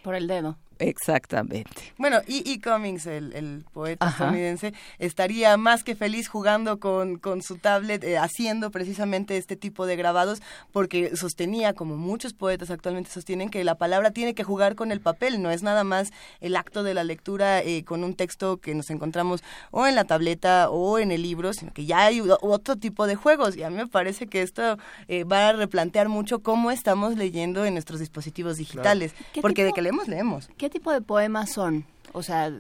[0.04, 0.58] Por el dedo.
[0.84, 1.94] Exactamente.
[1.98, 2.62] Bueno, y E.
[2.62, 8.70] Cummings, el, poeta estadounidense, estaría más que feliz jugando con, con su tablet, eh, haciendo
[8.70, 10.42] precisamente este tipo de grabados,
[10.72, 15.00] porque sostenía, como muchos poetas actualmente sostienen, que la palabra tiene que jugar con el
[15.00, 16.12] papel, no es nada más
[16.42, 20.04] el acto de la lectura eh, con un texto que nos encontramos o en la
[20.04, 23.56] tableta o en el libro, sino que ya hay otro tipo de juegos.
[23.56, 24.78] Y a mí me parece que esto
[25.08, 29.82] eh, va a replantear mucho cómo estamos leyendo en nuestros dispositivos digitales, porque de que
[29.82, 30.50] leemos, leemos.
[30.58, 31.86] ¿Qué tipo de poemas son?
[32.12, 32.52] O sea,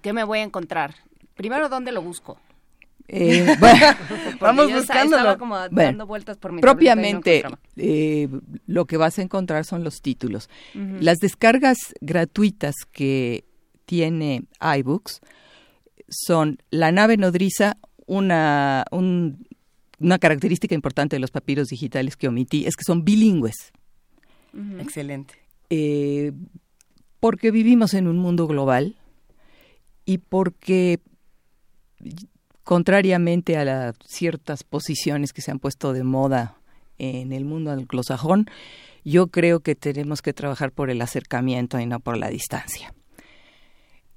[0.00, 0.94] ¿qué me voy a encontrar?
[1.34, 2.38] Primero, ¿dónde lo busco?
[3.08, 3.56] Eh,
[4.40, 5.38] vamos buscándolo.
[5.38, 7.44] como dando vueltas por mi propiamente
[7.76, 8.28] eh,
[8.66, 10.48] lo que vas a encontrar son los títulos.
[10.74, 13.44] Las descargas gratuitas que
[13.84, 14.44] tiene
[14.78, 15.20] iBooks
[16.08, 17.76] son la nave nodriza,
[18.06, 23.72] una, una característica importante de los papiros digitales que omití es que son bilingües.
[24.80, 25.34] Excelente.
[25.70, 26.32] Eh,
[27.26, 28.94] porque vivimos en un mundo global
[30.04, 31.00] y porque
[32.62, 36.54] contrariamente a las ciertas posiciones que se han puesto de moda
[36.98, 38.46] en el mundo anglosajón,
[39.04, 42.94] yo creo que tenemos que trabajar por el acercamiento y no por la distancia.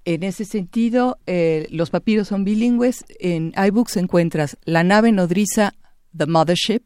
[0.06, 3.06] En ese sentido, eh, los papiros son bilingües.
[3.20, 5.74] En iBooks encuentras La nave nodriza,
[6.16, 6.84] The Mothership,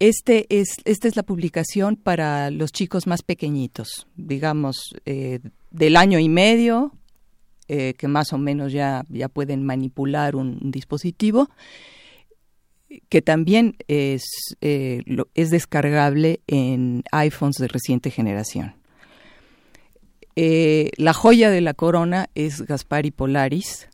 [0.00, 5.40] este es, esta es la publicación para los chicos más pequeñitos, digamos, eh,
[5.70, 6.92] del año y medio,
[7.68, 11.48] eh, que más o menos ya, ya pueden manipular un, dispositivo.
[13.08, 14.24] que también es,
[14.60, 15.04] eh,
[15.34, 18.74] es descargable en iPhones de reciente generación.
[20.34, 23.88] La joya de la corona es Gaspari Polaris,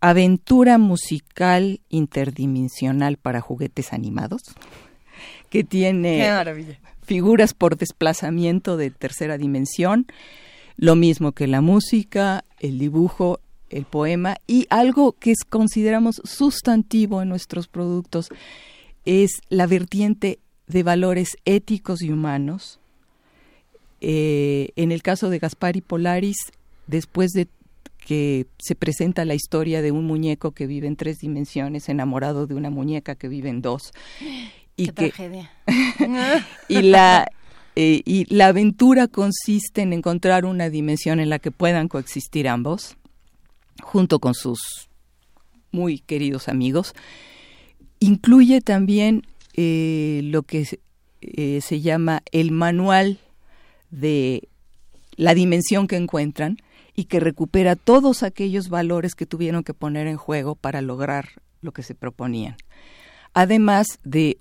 [0.00, 4.42] aventura musical interdimensional para juguetes animados,
[5.50, 10.06] que tiene figuras por desplazamiento de tercera dimensión,
[10.76, 13.40] lo mismo que la música, el dibujo,
[13.70, 18.28] el poema y algo que consideramos sustantivo en nuestros productos
[19.04, 22.80] es la vertiente de valores éticos y humanos.
[24.00, 26.36] Eh, en el caso de Gaspari Polaris,
[26.86, 27.48] después de
[28.04, 32.54] que se presenta la historia de un muñeco que vive en tres dimensiones, enamorado de
[32.54, 33.92] una muñeca que vive en dos.
[34.76, 35.50] Y Qué tragedia.
[36.68, 37.26] y la
[37.76, 42.96] eh, y la aventura consiste en encontrar una dimensión en la que puedan coexistir ambos
[43.82, 44.88] junto con sus
[45.72, 46.94] muy queridos amigos.
[48.00, 50.66] Incluye también eh, lo que
[51.20, 53.18] eh, se llama el manual
[53.90, 54.48] de
[55.16, 56.56] la dimensión que encuentran
[56.94, 61.28] y que recupera todos aquellos valores que tuvieron que poner en juego para lograr
[61.60, 62.56] lo que se proponían.
[63.34, 64.38] Además de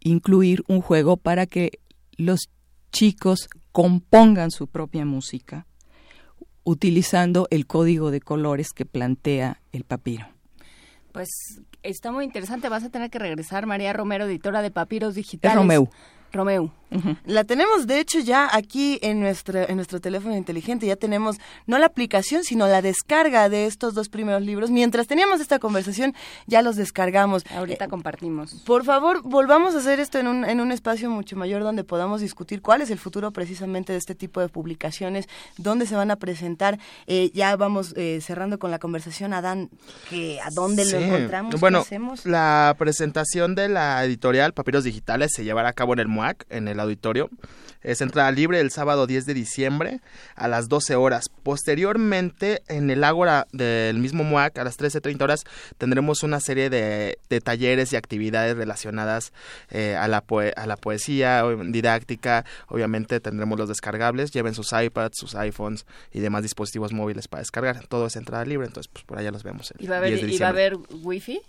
[0.00, 1.80] incluir un juego para que
[2.16, 2.48] los
[2.92, 5.66] chicos compongan su propia música
[6.64, 10.26] utilizando el código de colores que plantea el papiro.
[11.12, 11.28] Pues
[11.82, 12.68] está muy interesante.
[12.68, 15.54] Vas a tener que regresar, María Romero, editora de Papiros Digitales.
[15.54, 15.88] Es Romeu.
[16.32, 16.72] Romeo.
[17.24, 20.86] La tenemos, de hecho, ya aquí en nuestro, en nuestro teléfono inteligente.
[20.86, 21.36] Ya tenemos
[21.66, 24.70] no la aplicación, sino la descarga de estos dos primeros libros.
[24.70, 26.14] Mientras teníamos esta conversación,
[26.46, 27.44] ya los descargamos.
[27.54, 28.54] Ahorita compartimos.
[28.66, 32.20] Por favor, volvamos a hacer esto en un, en un espacio mucho mayor donde podamos
[32.20, 35.28] discutir cuál es el futuro precisamente de este tipo de publicaciones,
[35.58, 36.78] dónde se van a presentar.
[37.06, 39.70] Eh, ya vamos eh, cerrando con la conversación, Adán,
[40.08, 41.60] que ¿a dónde lo encontramos?
[41.60, 41.84] Bueno,
[42.24, 46.08] la presentación de la editorial Papiros Digitales se llevará a cabo en el
[46.48, 47.30] en el auditorio.
[47.82, 50.00] Es entrada libre el sábado 10 de diciembre
[50.34, 51.30] a las 12 horas.
[51.42, 55.44] Posteriormente, en el Ágora del mismo MUAC, a las 13.30 horas,
[55.78, 59.32] tendremos una serie de, talleres y actividades relacionadas
[59.70, 60.24] eh, a, la
[60.56, 62.44] a la poesía, didáctica.
[62.68, 64.30] Obviamente tendremos los descargables.
[64.30, 67.86] Lleven sus iPads, sus iPhones y demás dispositivos móviles para descargar.
[67.86, 69.72] Todo es entrada libre, entonces pues por allá los vemos.
[69.78, 71.40] ¿Y va a haber, ¿y va a haber wifi?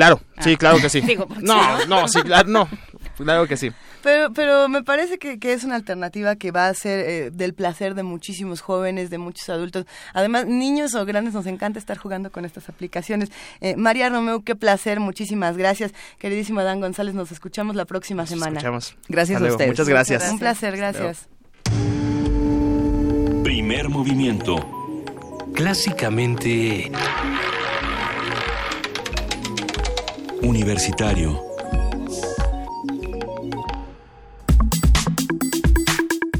[0.00, 0.56] Claro, sí, ah.
[0.56, 1.02] claro que sí.
[1.42, 2.66] no, no, sí, claro, no,
[3.18, 3.70] claro que sí.
[4.02, 7.94] Pero, pero me parece que, es una alternativa que va a ser eh, del placer
[7.94, 9.84] de muchísimos jóvenes, de muchos adultos.
[10.14, 13.30] Además, niños o grandes nos encanta estar jugando con estas aplicaciones.
[13.60, 15.92] Eh, María Romeo, qué placer, muchísimas gracias.
[16.18, 18.52] Queridísimo Adán González, nos escuchamos la próxima semana.
[18.52, 18.96] Escuchamos.
[19.06, 19.68] Gracias a ustedes.
[19.68, 20.30] Muchas gracias.
[20.30, 21.28] Un placer, gracias.
[23.42, 24.56] Primer movimiento.
[25.52, 26.90] Clásicamente...
[30.42, 31.40] Universitario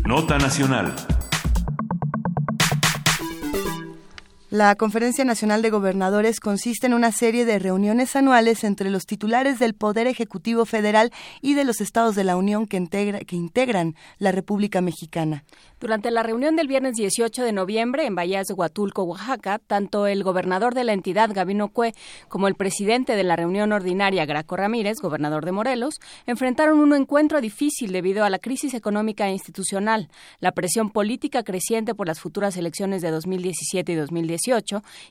[0.05, 1.10] Nota Nacional.
[4.51, 9.60] La Conferencia Nacional de Gobernadores consiste en una serie de reuniones anuales entre los titulares
[9.60, 12.85] del Poder Ejecutivo Federal y de los estados de la Unión que,
[13.28, 15.44] que integran la República Mexicana.
[15.78, 20.24] Durante la reunión del viernes 18 de noviembre en Bahías de Huatulco, Oaxaca, tanto el
[20.24, 21.94] gobernador de la entidad, Gabino Cue,
[22.27, 27.40] como el presidente de la reunión ordinaria, Graco Ramírez, gobernador de Morelos, enfrentaron un encuentro
[27.40, 30.09] difícil debido a la crisis económica e institucional,
[30.40, 34.39] la presión política creciente por las futuras elecciones de 2017 y 2018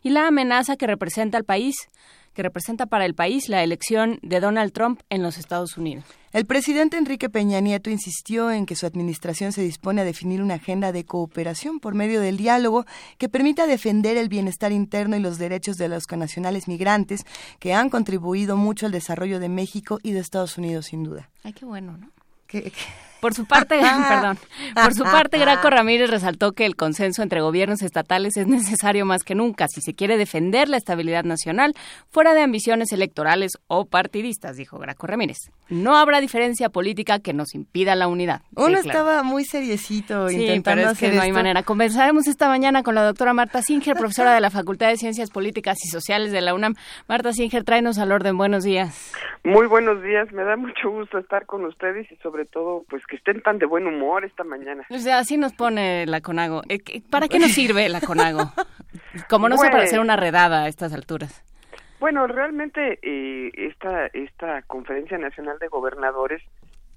[0.02, 1.76] y la amenaza que representa al país
[2.34, 6.06] que representa para el país la elección de Donald Trump en los Estados Unidos.
[6.32, 10.54] El presidente Enrique Peña Nieto insistió en que su administración se dispone a definir una
[10.54, 12.86] agenda de cooperación por medio del diálogo
[13.18, 17.26] que permita defender el bienestar interno y los derechos de los connacionales migrantes
[17.60, 21.30] que han contribuido mucho al desarrollo de México y de Estados Unidos, sin duda.
[21.44, 22.10] Ay, qué bueno, ¿no?
[23.20, 23.80] Por su parte,
[24.10, 24.38] perdón,
[24.74, 29.24] por su parte, Graco Ramírez resaltó que el consenso entre gobiernos estatales es necesario más
[29.24, 31.74] que nunca si se quiere defender la estabilidad nacional
[32.10, 35.38] fuera de ambiciones electorales o partidistas, dijo Graco Ramírez.
[35.70, 38.42] No habrá diferencia política que nos impida la unidad.
[38.56, 41.64] Uno estaba muy seriecito intentando pero es que no hay manera.
[41.64, 45.78] Comenzaremos esta mañana con la doctora Marta Singer, profesora de la Facultad de Ciencias Políticas
[45.84, 46.76] y Sociales de la UNAM.
[47.08, 48.38] Marta Singer, tráenos al orden.
[48.38, 49.14] Buenos días.
[49.44, 50.32] Muy buenos días.
[50.32, 53.66] Me da mucho gusto estar con ustedes y sobre todo, pues que estén tan de
[53.66, 54.86] buen humor esta mañana.
[54.90, 56.62] O sea, así nos pone la CONAGO.
[56.70, 56.80] Eh,
[57.10, 58.52] ¿Para qué nos sirve la CONAGO?
[59.30, 61.44] Como no sé para hacer una redada a estas alturas.
[62.00, 66.42] Bueno, realmente eh, esta, esta Conferencia Nacional de Gobernadores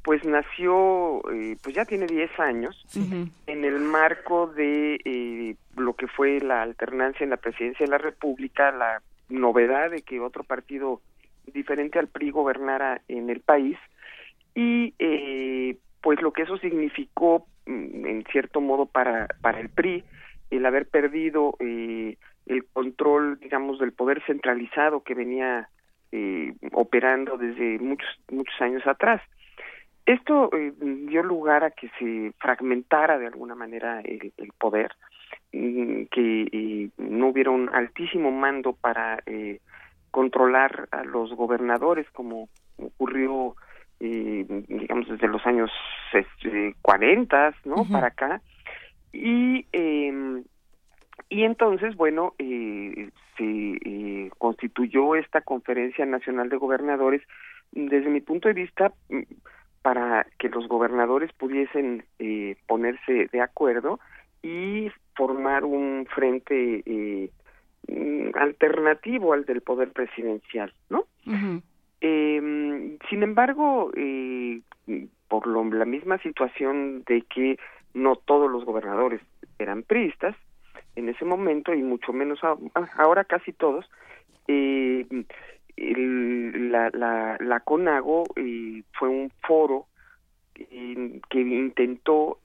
[0.03, 6.09] pues nació, eh, pues ya tiene 10 años, en el marco de eh, lo que
[6.09, 11.01] fue la alternancia en la presidencia de la República, la novedad de que otro partido
[11.47, 13.79] diferente al PRI gobernara en el país
[14.55, 20.05] y eh, pues lo que eso significó mm, en cierto modo para para el PRI
[20.51, 22.17] el haber perdido eh,
[22.47, 25.69] el control digamos del poder centralizado que venía
[26.11, 29.23] eh, operando desde muchos muchos años atrás.
[30.05, 34.91] Esto eh, dio lugar a que se fragmentara de alguna manera el, el poder
[35.53, 39.61] mm, que eh, no hubiera un altísimo mando para eh,
[40.11, 43.55] controlar a los gobernadores como ocurrió
[44.03, 45.71] eh, digamos desde los años
[46.13, 48.43] este, 40 no para acá.
[49.13, 50.43] Y eh,
[51.29, 57.23] y entonces bueno eh, se eh, constituyó esta conferencia nacional de gobernadores.
[57.71, 58.93] Desde mi punto de vista
[59.83, 63.99] para que los gobernadores pudiesen eh, ponerse de acuerdo
[64.43, 67.31] y formar un frente eh,
[67.89, 71.07] mm, alternativo al del poder presidencial, ¿no?
[72.05, 74.61] Eh, sin embargo, eh,
[75.29, 77.59] por lo, la misma situación de que
[77.95, 79.21] no todos los gobernadores
[79.59, 80.35] eran priistas
[80.97, 82.41] en ese momento y mucho menos
[82.97, 83.89] ahora casi todos,
[84.49, 85.27] el-
[86.73, 89.87] la, CONAGO eh, fue un foro
[90.57, 92.39] eh, que intentó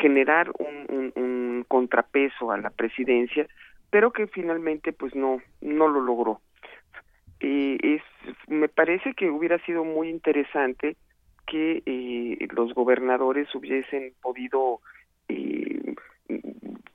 [0.00, 3.46] generar un, un, un contrapeso a la presidencia,
[3.90, 6.40] pero que finalmente pues no no lo logró.
[7.40, 8.02] Eh, es
[8.48, 10.96] me parece que hubiera sido muy interesante
[11.46, 14.80] que eh, los gobernadores hubiesen podido
[15.28, 15.94] eh,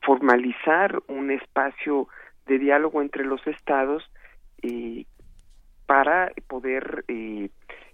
[0.06, 2.08] formalizar un espacio
[2.46, 4.04] de diálogo entre los estados
[4.62, 5.06] eh,
[5.86, 7.50] para poder eh,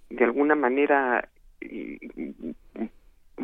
[0.10, 1.28] de alguna manera
[1.62, 2.00] eh,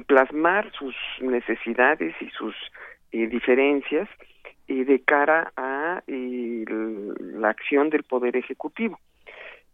[0.05, 2.55] plasmar sus necesidades y sus
[3.11, 4.07] diferencias
[4.67, 6.65] eh, de cara a eh,
[7.19, 8.99] la acción del poder ejecutivo.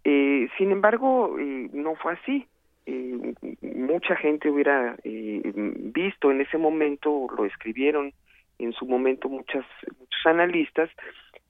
[0.04, 2.46] Eh, sin embargo, eh, no fue así.
[2.86, 8.12] Eh, mucha gente hubiera eh, visto en ese momento, lo escribieron
[8.60, 9.66] en su momento muchas,
[10.00, 10.90] muchos analistas,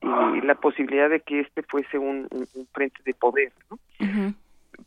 [0.01, 3.51] la posibilidad de que este fuese un, un- un frente de poder.
[3.69, 3.79] ¿no?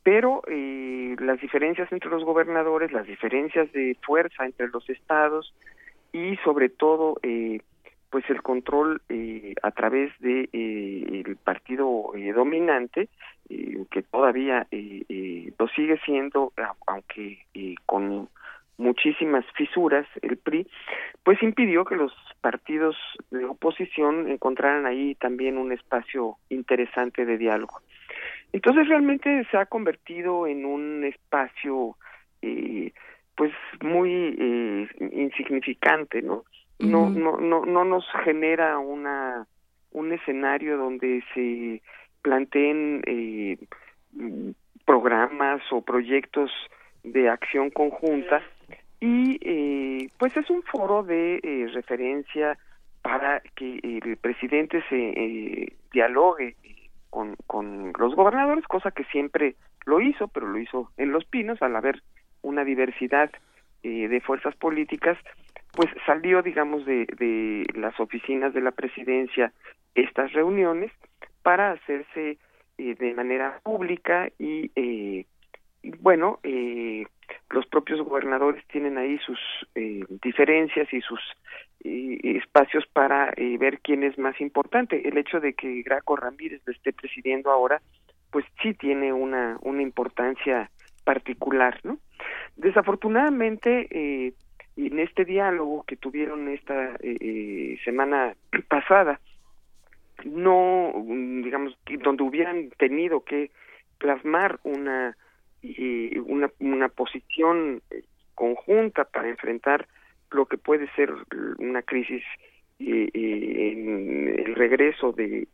[0.03, 5.55] pero eh, las diferencias entre los gobernadores, las diferencias de fuerza entre los estados
[6.12, 7.61] y sobre todo eh,
[8.11, 13.09] pues el control eh, a través de eh, el partido eh, dominante
[13.49, 16.53] eh, que todavía eh, eh, lo sigue siendo
[16.87, 17.47] aunque
[17.85, 18.28] con
[18.78, 20.66] muchísimas fisuras el PRI
[21.23, 22.97] pues impidió que los partidos
[23.31, 27.81] de oposición encontraran ahí también un espacio interesante de diálogo
[28.53, 31.97] entonces realmente se ha convertido en un espacio
[33.35, 33.53] pues
[33.83, 36.45] muy insignificante, ¿no?
[36.78, 39.47] No, no, no, no nos genera una
[39.93, 41.81] un escenario donde se
[42.20, 43.57] planteen eh,
[44.85, 46.51] programas o proyectos
[47.03, 48.43] de acción conjunta
[49.01, 52.59] y eh, pues es un foro de eh, referencia
[53.03, 56.57] para que el presidente se eh, dialogue
[57.09, 59.55] con, con los gobernadores, cosa que siempre
[59.85, 62.03] lo hizo, pero lo hizo en Los Pinos al haber
[62.43, 63.31] una diversidad
[63.82, 65.16] eh, de fuerzas políticas,
[65.77, 69.53] pues salió, digamos, de, de las oficinas de la presidencia
[69.94, 70.90] estas reuniones
[71.43, 72.39] para hacerse
[72.78, 75.27] eh, de manera pública y, eh,
[76.01, 77.07] bueno, eh,
[77.51, 79.39] los propios gobernadores tienen ahí sus
[79.74, 81.20] eh, diferencias y sus
[81.85, 85.09] eh, espacios para ver quién es más importante.
[85.09, 87.81] El hecho de que Graco Ramírez lo esté presidiendo ahora,
[88.32, 90.70] pues sí tiene una, una importancia
[91.05, 91.98] particular, ¿no?
[92.57, 94.35] Desafortunadamente,
[94.77, 98.35] en este diálogo que tuvieron esta eh, eh, semana
[98.69, 99.20] pasada,
[100.24, 103.51] no, mm, digamos, donde hubieran tenido que
[103.98, 105.16] plasmar una
[105.62, 108.03] eh, una, una posición eh,
[108.35, 109.89] conjunta para enfrentar
[110.31, 111.12] lo que puede ser
[111.59, 112.23] una crisis
[112.78, 115.48] eh, en el regreso de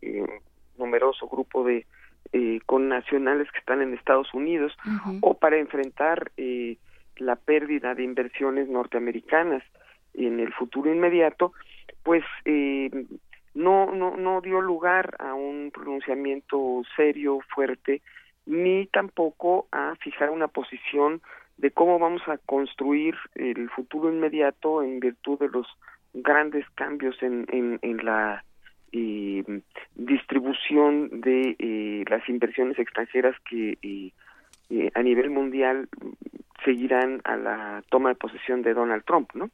[0.77, 1.86] numeroso grupo de
[2.32, 4.73] eh, connacionales que están en Estados Unidos
[5.20, 6.77] o para enfrentar eh,
[7.24, 9.62] la pérdida de inversiones norteamericanas
[10.15, 11.53] en el futuro inmediato,
[12.03, 12.90] pues eh,
[13.55, 18.03] no, no, no dio lugar a un pronunciamiento serio, fuerte,
[18.47, 21.23] ni tampoco a fijar una posición
[21.59, 25.66] de cómo vamos a construir el futuro inmediato en virtud de los
[26.15, 27.47] grandes cambios en,
[27.82, 28.44] en, la
[28.93, 29.44] eh,
[29.94, 34.11] distribución de eh, las inversiones extranjeras que eh,
[34.70, 35.89] eh, a nivel mundial
[36.64, 39.51] seguirán a la toma de posesión de Donald Trump, ¿no?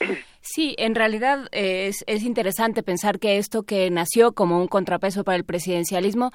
[0.48, 5.24] Sí, en realidad eh, es, es, interesante pensar que esto que nació como un contrapeso
[5.24, 6.30] para el presidencialismo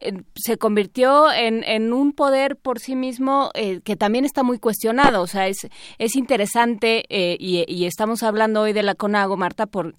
[0.00, 4.60] eh, se convirtió en, en, un poder por sí mismo eh, que también está muy
[4.60, 5.20] cuestionado.
[5.20, 5.66] O sea, es,
[5.98, 9.94] es interesante y, y, estamos hablando hoy de la CONAGO, Marta, por,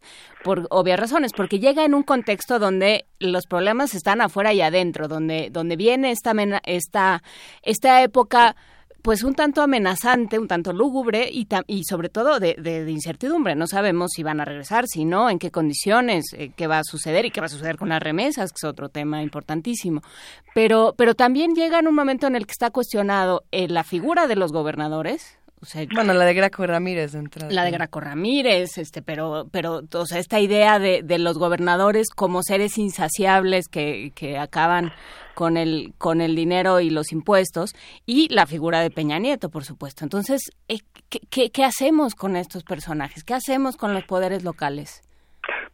[0.46, 5.10] por obvias razones, porque llega en un contexto donde los problemas están afuera y adentro,
[5.10, 6.32] donde, donde viene esta,
[6.64, 7.22] esta,
[7.64, 8.56] esta época
[9.08, 13.56] pues un tanto amenazante, un tanto lúgubre y, y sobre todo de, incertidumbre.
[13.56, 16.84] No sabemos si van a regresar, si no, en qué condiciones, eh, qué va a
[16.84, 20.02] suceder y qué va a suceder con las remesas, que es otro tema importantísimo.
[20.54, 24.28] Pero, pero también llega en un momento en el que está cuestionado eh, la figura
[24.28, 25.37] de los gobernadores,
[25.94, 27.52] bueno, la de Graco Ramírez de entrada.
[27.52, 32.10] La de Graco Ramírez, este, pero, pero, o sea, esta idea de, de los gobernadores
[32.16, 34.92] como seres insaciables que, que acaban
[35.34, 37.74] con el, con el dinero y los impuestos,
[38.06, 40.04] y la figura de Peña Nieto, por supuesto.
[40.04, 40.80] Entonces, eh,
[41.10, 43.24] ¿qué, qué, qué hacemos con estos personajes?
[43.24, 45.02] ¿Qué hacemos con los poderes locales?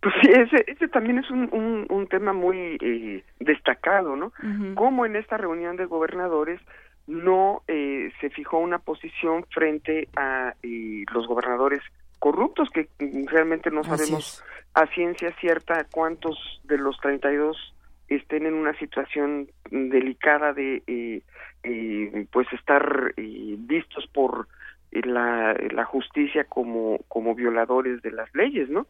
[0.02, 4.34] Pues sí, ese, ese también es un, un, un tema muy eh, destacado, ¿no?
[4.76, 6.60] Como en esta reunión de gobernadores
[7.08, 11.82] no eh, se fijó una posición frente a eh, los gobernadores
[12.20, 12.88] corruptos, que
[13.26, 14.44] realmente no sabemos
[14.74, 17.76] a ciencia cierta cuántos de los 32
[18.08, 24.48] estén en una situación delicada de eh, pues estar vistos por
[24.92, 28.88] la, la justicia como como violadores de las leyes, ¿no?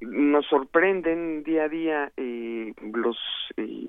[0.00, 3.18] Nos sorprenden día a día eh, los
[3.56, 3.86] eh,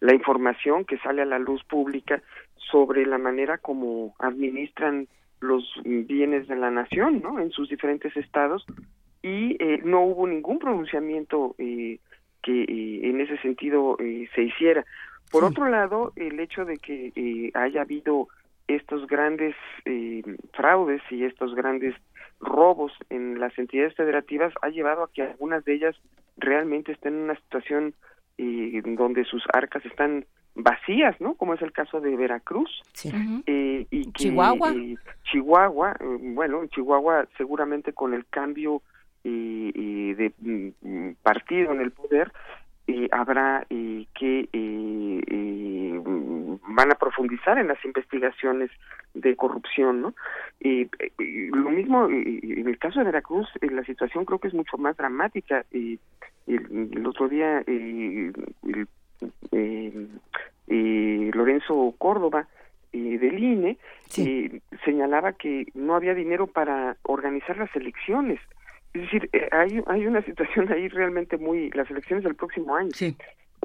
[0.00, 2.22] la información que sale a la luz pública
[2.56, 5.08] sobre la manera como administran
[5.40, 8.64] los bienes de la nación no en sus diferentes estados
[9.22, 11.98] y eh, no hubo ningún pronunciamiento que
[12.68, 13.96] en ese sentido
[14.34, 14.84] se hiciera.
[15.32, 18.28] Por otro lado el hecho de que haya habido
[18.68, 19.54] estos grandes
[20.52, 21.94] fraudes y estos grandes
[22.40, 25.96] robos en las entidades federativas ha llevado a que algunas de ellas
[26.36, 27.94] realmente estén en una situación
[28.38, 31.34] eh, donde sus arcas están vacías, ¿no?
[31.34, 32.70] Como es el caso de Veracruz
[33.46, 34.72] eh, y Chihuahua.
[34.72, 38.82] Eh, Chihuahua, bueno, en Chihuahua seguramente con el cambio
[39.24, 42.30] de mm, partido en el poder
[42.86, 46.02] eh, habrá eh, que eh,
[46.68, 48.70] van a profundizar en las investigaciones
[49.14, 50.14] de corrupción, ¿no?
[50.60, 55.64] lo mismo en el caso de Veracruz, la situación creo que es mucho más dramática.
[55.70, 55.98] El,
[56.46, 57.62] el, otro día
[60.66, 62.48] Lorenzo Córdoba
[62.92, 63.78] del INE
[64.84, 68.40] señalaba que no había dinero para organizar las elecciones
[68.94, 72.90] es decir, eh, hay, hay una situación ahí realmente muy, las elecciones del próximo año,
[72.92, 73.16] sí.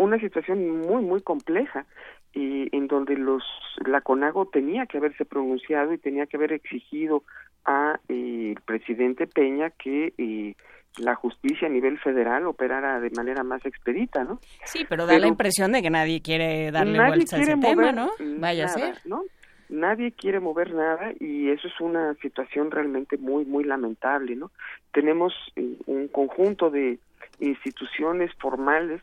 [0.04, 1.86] Una situación muy, muy compleja
[2.34, 3.44] y en donde los
[3.86, 7.24] la CONAGO tenía que haberse pronunciado y tenía que haber exigido
[7.66, 10.56] a eh, el presidente Peña que eh,
[10.98, 14.40] la justicia a nivel federal operara de manera más expedita, ¿no?
[14.64, 18.10] Sí, pero da la impresión de que nadie quiere darle vuelta a ese tema, ¿no?
[18.40, 18.98] Vaya a ser.
[19.06, 19.24] ¿no?
[19.70, 24.50] nadie quiere mover nada y eso es una situación realmente muy muy lamentable no
[24.92, 26.98] tenemos eh, un conjunto de
[27.40, 29.02] instituciones formales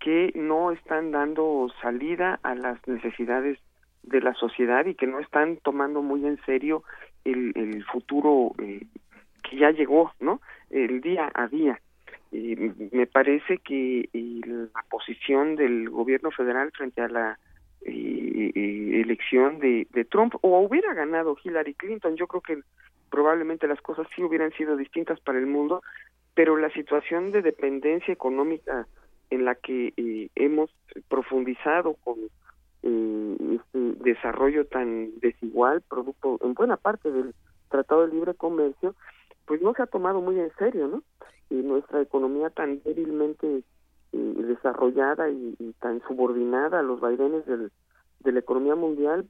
[0.00, 3.58] que no están dando salida a las necesidades
[4.02, 6.84] de la sociedad y que no están tomando muy en serio
[7.24, 8.86] el, el futuro eh,
[9.42, 10.40] que ya llegó no
[10.70, 11.80] el día a día
[12.32, 17.38] me parece que la posición del gobierno federal frente a la
[17.84, 22.16] elección de, de Trump o hubiera ganado Hillary Clinton.
[22.16, 22.60] Yo creo que
[23.10, 25.82] probablemente las cosas sí hubieran sido distintas para el mundo,
[26.34, 28.86] pero la situación de dependencia económica
[29.30, 30.70] en la que eh, hemos
[31.08, 32.16] profundizado con
[32.82, 37.34] eh, este desarrollo tan desigual, producto en buena parte del
[37.68, 38.94] Tratado de Libre Comercio,
[39.46, 41.02] pues no se ha tomado muy en serio, ¿no?
[41.50, 43.62] Y nuestra economía tan débilmente
[44.12, 47.70] desarrollada y, tan subordinada a los vaivenes del,
[48.20, 49.28] de la economía mundial,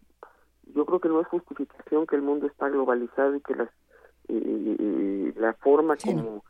[0.74, 3.70] yo creo que no es justificación que el mundo está globalizado y que las,
[4.28, 6.44] la forma como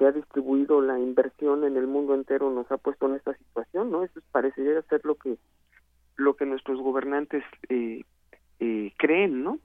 [0.00, 3.90] que ha distribuido la inversión en el mundo entero nos ha puesto en esta situación,
[3.90, 4.02] ¿no?
[4.02, 5.36] Eso parecería ser lo que
[6.16, 8.04] lo que nuestros gobernantes eh,
[8.60, 9.58] eh, creen, ¿no?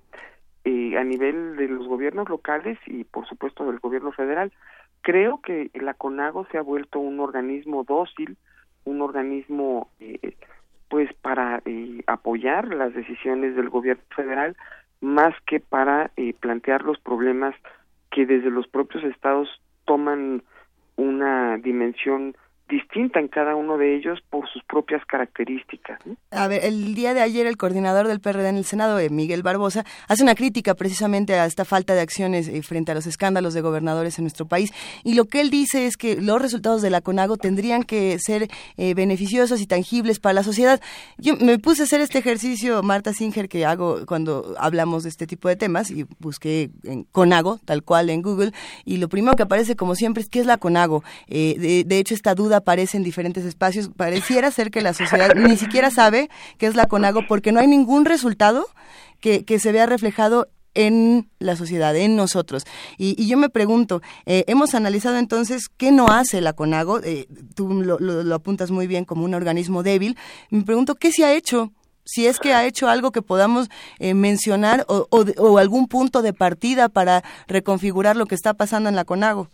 [0.65, 4.51] Eh, a nivel de los gobiernos locales y por supuesto del gobierno federal.
[4.99, 8.35] Creo que la CONAGO se ha vuelto un organismo dócil,
[8.83, 10.35] un organismo eh,
[10.89, 14.57] pues para eh, apoyar las decisiones del gobierno federal
[14.99, 17.55] más que para eh, plantear los problemas
[18.11, 20.43] que desde los propios estados toman
[20.97, 22.35] una dimensión
[22.67, 25.99] distinta en cada uno de ellos por sus propias características.
[26.31, 29.43] A ver, el día de ayer el coordinador del PRD en el Senado, eh, Miguel
[29.43, 33.53] Barbosa, hace una crítica precisamente a esta falta de acciones eh, frente a los escándalos
[33.53, 34.73] de gobernadores en nuestro país
[35.03, 38.47] y lo que él dice es que los resultados de la CONAGO tendrían que ser
[38.77, 40.81] eh, beneficiosos y tangibles para la sociedad.
[41.17, 45.27] Yo me puse a hacer este ejercicio, Marta Singer, que hago cuando hablamos de este
[45.27, 48.51] tipo de temas y busqué en CONAGO, tal cual en Google,
[48.85, 51.03] y lo primero que aparece como siempre es qué es la CONAGO.
[51.27, 53.89] de, de hecho, esta duda aparece en diferentes espacios.
[53.95, 57.67] Pareciera ser que la sociedad ni siquiera sabe qué es la CONAGO porque no hay
[57.67, 58.67] ningún resultado
[59.19, 62.63] que, se vea reflejado en la sociedad, en nosotros.
[62.97, 67.69] Y, yo me pregunto, eh, hemos analizado entonces qué no hace la CONAGO, eh, tú
[67.81, 70.17] lo, apuntas muy bien como un organismo débil,
[70.49, 71.71] me pregunto qué se ha hecho,
[72.03, 76.89] si es que ha hecho algo que podamos eh, mencionar o algún punto de partida
[76.89, 79.49] para reconfigurar lo que está pasando en la CONAGO.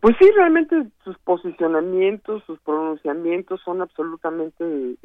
[0.00, 4.96] Pues sí, realmente sus posicionamientos, sus pronunciamientos son absolutamente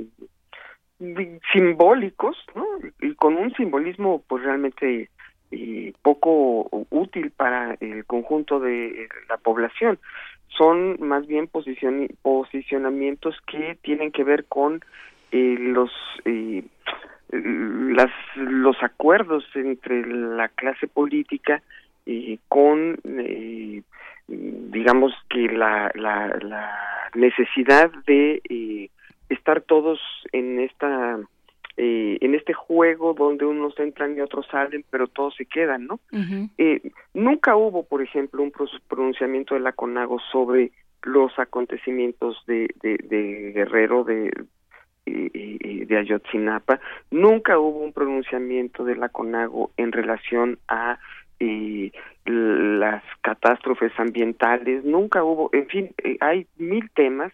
[0.99, 2.65] eh, simbólicos, ¿no?
[3.01, 5.09] Y con un simbolismo pues realmente
[5.51, 9.99] eh, poco útil para el conjunto de la población.
[10.57, 14.79] Son más bien posicionamientos que tienen que ver con
[15.31, 15.91] eh, los
[17.31, 21.61] las los acuerdos entre la clase política
[22.47, 22.97] con
[24.27, 28.89] digamos que la, la, la necesidad de eh,
[29.29, 29.99] estar todos
[30.31, 31.19] en esta
[31.77, 35.99] eh, en este juego donde unos entran y otros salen pero todos se quedan no
[36.57, 36.81] eh,
[37.13, 38.53] nunca hubo por ejemplo un
[38.87, 40.71] pronunciamiento de la CONAGO sobre
[41.03, 44.31] los acontecimientos de, de, de Guerrero de
[45.05, 46.79] de Ayotzinapa.
[47.11, 50.97] Nunca hubo un pronunciamiento de la CONAGO en relación a
[51.39, 51.91] y
[52.25, 57.33] las catástrofes ambientales, nunca hubo, en fin, eh, hay mil temas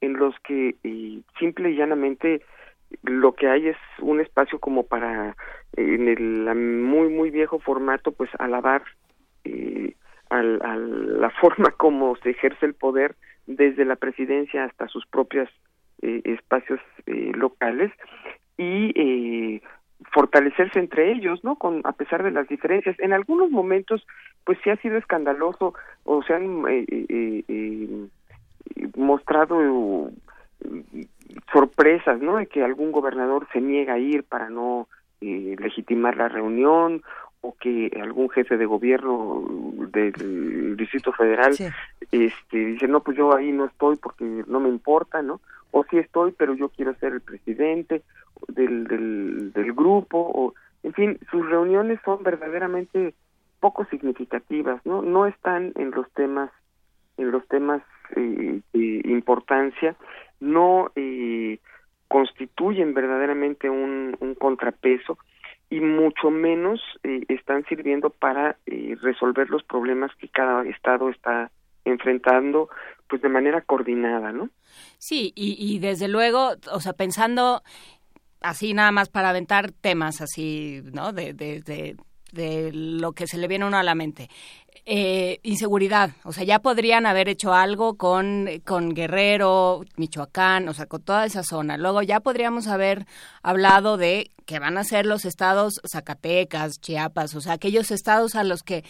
[0.00, 0.74] en los que
[1.38, 2.42] simple y llanamente
[3.02, 5.36] lo que hay es un espacio como para
[5.76, 8.82] en el muy muy viejo formato pues alabar
[9.44, 9.94] eh,
[10.28, 13.14] al, a la forma como se ejerce el poder
[13.46, 15.48] desde la presidencia hasta sus propios
[16.02, 17.92] eh, espacios eh, locales.
[18.58, 19.62] Y eh,
[20.10, 21.56] fortalecerse entre ellos, ¿no?
[21.56, 22.98] Con a pesar de las diferencias.
[22.98, 24.06] En algunos momentos,
[24.44, 25.74] pues sí ha sido escandaloso
[26.04, 28.08] o se han eh, eh, eh,
[28.96, 30.10] mostrado
[31.52, 32.36] sorpresas, ¿no?
[32.36, 34.88] De que algún gobernador se niega a ir para no
[35.20, 37.02] legitimar la reunión
[37.42, 39.44] o que algún jefe de gobierno
[39.92, 41.54] del Distrito Federal
[42.10, 45.40] este dice no pues yo ahí no estoy porque no me importa no
[45.72, 48.02] o sí estoy pero yo quiero ser el presidente
[48.48, 48.84] del,
[49.52, 53.14] del, grupo o en fin sus reuniones son verdaderamente
[53.60, 56.50] poco significativas no no están en los temas
[57.16, 57.82] en los temas
[58.16, 59.96] eh, de importancia
[60.40, 61.58] no eh,
[62.08, 65.18] constituyen verdaderamente un, un contrapeso
[65.72, 71.50] y mucho menos eh, están sirviendo para eh, resolver los problemas que cada estado está
[71.84, 72.68] enfrentando
[73.08, 74.48] pues de manera coordinada, ¿no?
[74.98, 77.62] Sí, y, y desde luego, o sea, pensando
[78.40, 81.12] así nada más para aventar temas así, ¿no?
[81.12, 81.96] De, de, de,
[82.32, 84.28] de lo que se le viene uno a la mente.
[84.84, 90.86] Eh, inseguridad, o sea, ya podrían haber hecho algo con, con Guerrero, Michoacán, o sea,
[90.86, 91.76] con toda esa zona.
[91.76, 93.06] Luego ya podríamos haber
[93.44, 98.42] hablado de que van a ser los estados Zacatecas, Chiapas, o sea, aquellos estados a
[98.42, 98.82] los que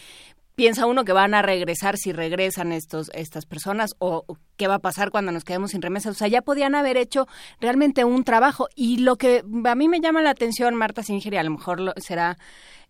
[0.54, 4.24] piensa uno que van a regresar si regresan estos estas personas o
[4.56, 6.16] qué va a pasar cuando nos quedemos sin remesas.
[6.16, 7.26] O sea, ya podían haber hecho
[7.60, 8.68] realmente un trabajo.
[8.74, 11.94] Y lo que a mí me llama la atención, Marta Singer, y a lo mejor
[11.98, 12.38] será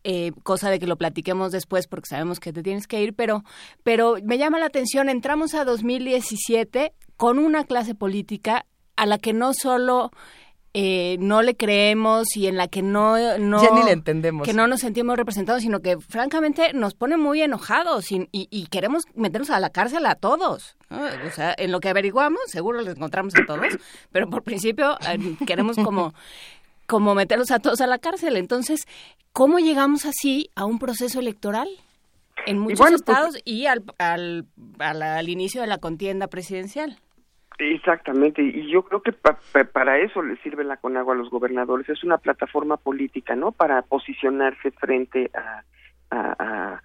[0.04, 3.44] eh, cosa de que lo platiquemos después porque sabemos que te tienes que ir, pero,
[3.84, 8.66] pero me llama la atención, entramos a 2017 con una clase política
[8.96, 10.10] a la que no solo
[10.74, 14.46] eh, no le creemos y en la que no, no ni le entendemos.
[14.46, 19.04] que no nos sentimos representados sino que francamente nos pone muy enojados y, y, queremos
[19.14, 23.34] meternos a la cárcel a todos o sea en lo que averiguamos seguro les encontramos
[23.36, 23.60] a todos
[24.10, 26.14] pero por principio eh, queremos como
[26.92, 28.36] como meterlos a todos a la cárcel.
[28.36, 28.82] Entonces
[29.32, 31.68] cómo llegamos así a un proceso electoral
[32.46, 34.46] en muchos pues, estados y al, al,
[34.78, 36.98] al inicio de la contienda presidencial
[37.58, 42.02] Exactamente, y yo creo que para eso le sirve la CONAGUA a los gobernadores, es
[42.02, 43.52] una plataforma política, ¿no?
[43.52, 45.62] Para posicionarse frente a,
[46.10, 46.82] a,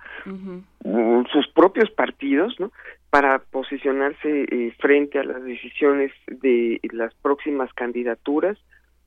[1.32, 2.72] sus propios partidos, ¿no?
[3.10, 8.58] Para posicionarse eh, frente a las decisiones de las próximas candidaturas,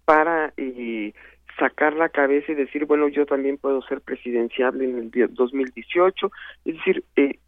[0.04, 1.12] para eh,
[1.58, 6.32] sacar la cabeza y decir, bueno, yo también puedo ser presidenciable en el 2018,
[6.64, 7.38] es decir, eh,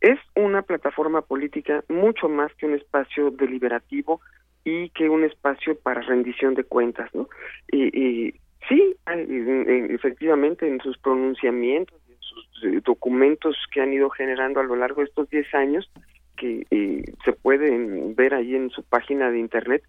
[0.00, 4.20] es una plataforma política mucho más que un espacio deliberativo
[4.64, 7.28] y que un espacio para rendición de cuentas, ¿no?
[7.72, 8.34] Y,
[8.68, 14.76] sí, efectivamente en sus pronunciamientos, en sus eh, documentos que han ido generando a lo
[14.76, 15.90] largo de estos 10 años,
[16.36, 19.82] que eh, se pueden ver ahí en su página de internet,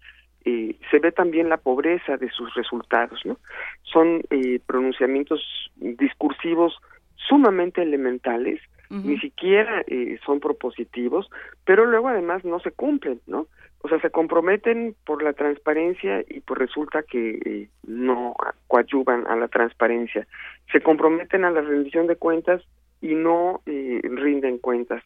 [0.44, 3.38] eh, se ve también la pobreza de sus resultados, ¿no?
[3.82, 4.22] Son
[4.66, 6.74] pronunciamientos discursivos
[7.16, 11.30] sumamente elementales, ni siquiera eh, son propositivos,
[11.64, 13.46] pero luego además no se cumplen, ¿no?
[13.82, 18.34] O sea, se comprometen por la transparencia y pues resulta que eh, no
[18.66, 20.26] coadyuvan a la transparencia.
[20.72, 22.62] Se comprometen a la rendición de cuentas
[23.00, 25.02] y no eh, rinden cuentas.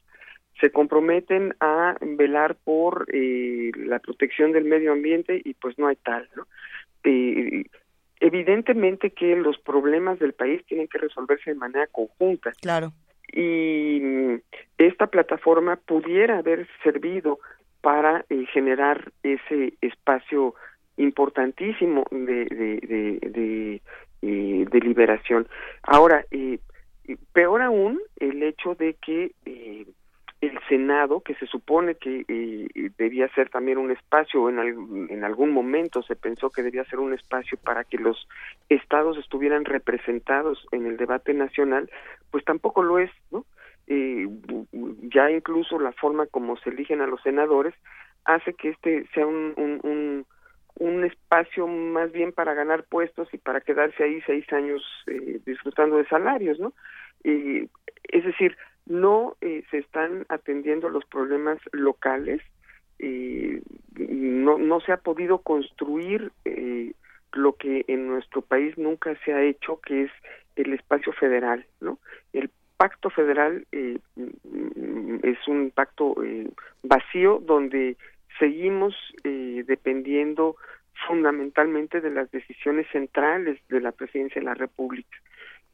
[0.60, 6.28] Se comprometen a velar por la protección del medio ambiente y pues no hay tal,
[6.36, 6.46] ¿no?
[8.20, 12.52] evidentemente que los problemas del país tienen que resolverse de manera conjunta.
[12.62, 12.94] Claro
[13.32, 14.40] y
[14.78, 17.38] esta plataforma pudiera haber servido
[17.80, 20.54] para eh, generar ese espacio
[20.96, 23.80] importantísimo de, de,
[24.22, 25.46] eh, liberación.
[25.82, 26.58] Ahora, eh,
[27.32, 29.86] peor aún, el hecho de que eh,
[30.46, 34.58] el Senado, que se supone que eh, debía ser también un espacio, en,
[35.10, 38.28] en algún momento se pensó que debía ser un espacio para que los
[38.68, 41.90] estados estuvieran representados en el debate nacional,
[42.30, 43.44] pues tampoco lo es, ¿no?
[43.86, 44.26] Eh,
[45.02, 47.74] ya incluso la forma como se eligen a los senadores
[48.24, 50.24] hace que este sea un,
[50.76, 55.98] un, espacio más bien para ganar puestos y para quedarse ahí seis años eh, disfrutando
[55.98, 56.72] de salarios, ¿no?
[57.22, 62.40] Es decir, no eh, se están atendiendo los problemas locales,
[62.98, 63.62] eh,
[63.96, 66.92] no, no se ha podido construir eh,
[67.32, 70.10] lo que en nuestro país nunca se ha hecho, que es
[70.56, 71.98] el espacio federal, ¿no?
[72.32, 73.98] El pacto federal eh,
[75.22, 76.16] es un pacto
[76.82, 77.96] vacío donde
[78.38, 80.56] seguimos dependiendo
[81.06, 85.16] fundamentalmente de las decisiones centrales de la presidencia de la República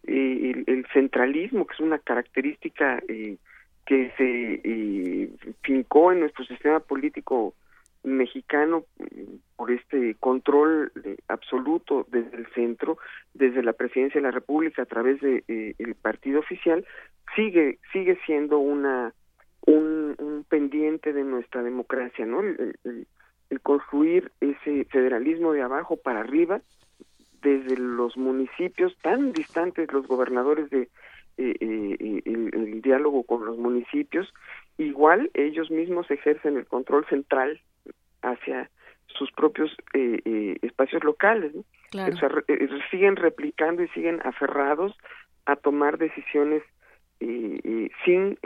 [0.07, 3.37] eh, el, centralismo, que es una característica eh,
[3.87, 5.31] que se eh,
[5.63, 7.55] fincó en nuestro sistema político
[8.03, 8.85] mexicano
[9.57, 10.91] por este control
[11.29, 12.97] absoluto desde el centro,
[13.35, 15.45] desde la presidencia de la República a través de
[15.79, 16.87] el partido oficial,
[17.37, 19.13] sigue sigue siendo una
[19.67, 22.41] un, un pendiente de nuestra democracia, ¿no?
[22.41, 26.63] el construir ese federalismo de abajo para arriba
[27.43, 30.89] desde los municipios tan distantes los gobernadores de
[31.39, 34.33] eh, eh, el, diálogo con los municipios
[34.77, 37.61] igual ellos mismos ejercen el control central
[38.23, 38.71] hacia
[39.07, 41.53] sus propios eh, espacios locales
[42.91, 44.97] siguen replicando y siguen aferrados
[45.47, 46.63] a tomar decisiones
[48.05, 48.39] sin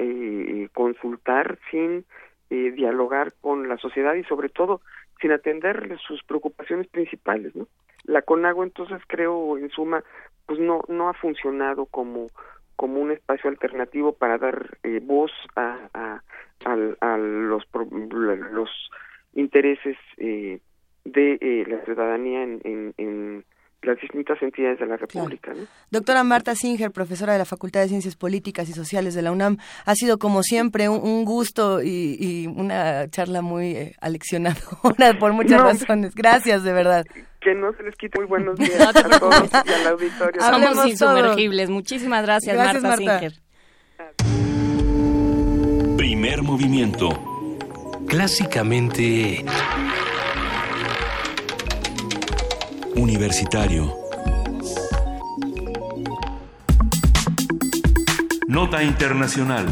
[0.73, 2.05] consultar sin
[2.51, 4.81] dialogar con la sociedad y sobre todo
[5.21, 7.67] sin atender sus preocupaciones principales no
[8.05, 10.05] la CONAGO entonces creo en suma
[10.47, 12.29] pues no no ha funcionado como
[12.77, 16.23] como un espacio alternativo para dar eh, voz a, a,
[16.65, 17.65] a, los
[18.51, 18.91] los
[19.35, 20.61] intereses eh,
[21.05, 23.45] de eh, la ciudadanía en, en, en
[23.85, 25.53] las distintas entidades de la República.
[25.91, 29.59] Doctora Marta Singer, profesora de la Facultad de Ciencias Políticas y Sociales de la UNAM,
[29.85, 36.15] ha sido como siempre un, gusto y, una charla muy eh, aleccionadora por muchas razones.
[36.15, 37.05] Gracias, de verdad.
[37.41, 40.41] Que no se les quite muy buenos días a todos y al auditorio.
[40.41, 41.71] Somos insumergibles.
[41.71, 43.33] Muchísimas gracias, Marta, Singer.
[45.97, 47.09] Primer movimiento.
[48.07, 49.45] Clásicamente
[52.97, 53.97] Universitario.
[58.47, 59.67] Nota Internacional.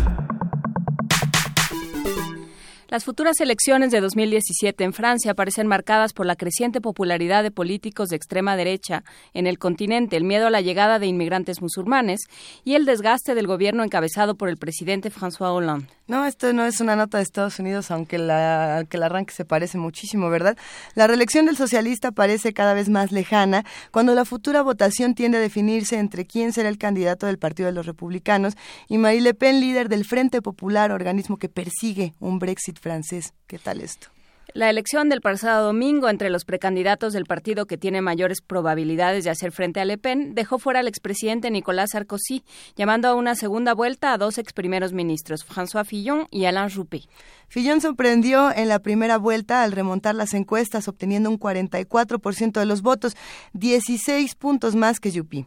[2.92, 8.10] Las futuras elecciones de 2017 en Francia parecen marcadas por la creciente popularidad de políticos
[8.10, 12.20] de extrema derecha en el continente, el miedo a la llegada de inmigrantes musulmanes
[12.64, 15.86] y el desgaste del gobierno encabezado por el presidente François Hollande.
[16.12, 19.78] No, esto no es una nota de Estados Unidos, aunque, la, el arranque se parece
[19.78, 20.58] muchísimo, ¿verdad?
[20.94, 25.40] La reelección del socialista parece cada vez más lejana cuando la futura votación tiende a
[25.40, 28.58] definirse entre quién será el candidato del Partido de los Republicanos
[28.88, 33.32] y Marie Le Pen, líder del Frente Popular, organismo que persigue un Brexit francés.
[33.46, 34.08] ¿Qué tal esto?
[34.54, 39.30] La elección del pasado domingo entre los precandidatos del partido que tiene mayores probabilidades de
[39.30, 42.44] hacer frente a Le Pen dejó fuera al expresidente Nicolas Sarkozy,
[42.76, 47.00] llamando a una segunda vuelta a dos ex primeros ministros, François Fillon y Alain Juppé.
[47.48, 52.82] Fillon sorprendió en la primera vuelta al remontar las encuestas, obteniendo un 44% de los
[52.82, 53.16] votos,
[53.54, 55.46] 16 puntos más que Juppé.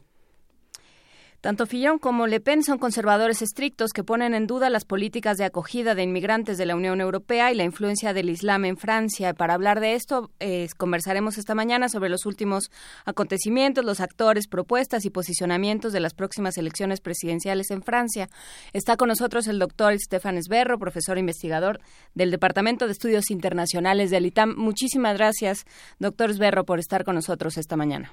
[1.46, 5.44] Tanto Fillon como Le Pen son conservadores estrictos que ponen en duda las políticas de
[5.44, 9.36] acogida de inmigrantes de la Unión Europea y la influencia del Islam en Francia.
[9.36, 12.72] Para hablar de esto, eh, conversaremos esta mañana sobre los últimos
[13.06, 18.28] acontecimientos, los actores, propuestas y posicionamientos de las próximas elecciones presidenciales en Francia.
[18.74, 21.80] Está con nosotros el doctor Stefan Esberro, profesor investigador
[22.16, 24.56] del Departamento de Estudios Internacionales del ITAM.
[24.58, 25.66] Muchísimas gracias,
[26.00, 28.12] doctor Esberro, por estar con nosotros esta mañana.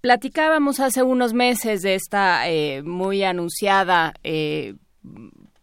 [0.00, 4.74] Platicábamos hace unos meses de esta eh, muy anunciada eh,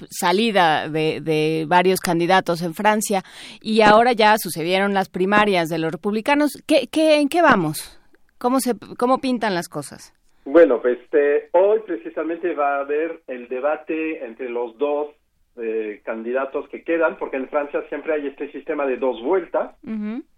[0.09, 3.23] salida de, varios candidatos en Francia
[3.61, 6.51] y ahora ya sucedieron las primarias de los republicanos.
[6.67, 7.99] ¿Qué, qué, en qué vamos?
[8.37, 10.13] ¿Cómo, se, ¿Cómo pintan las cosas?
[10.45, 15.09] Bueno, pues este, hoy precisamente va a haber el debate entre los dos
[15.57, 19.75] eh, candidatos que quedan, porque en Francia siempre hay este sistema de dos vueltas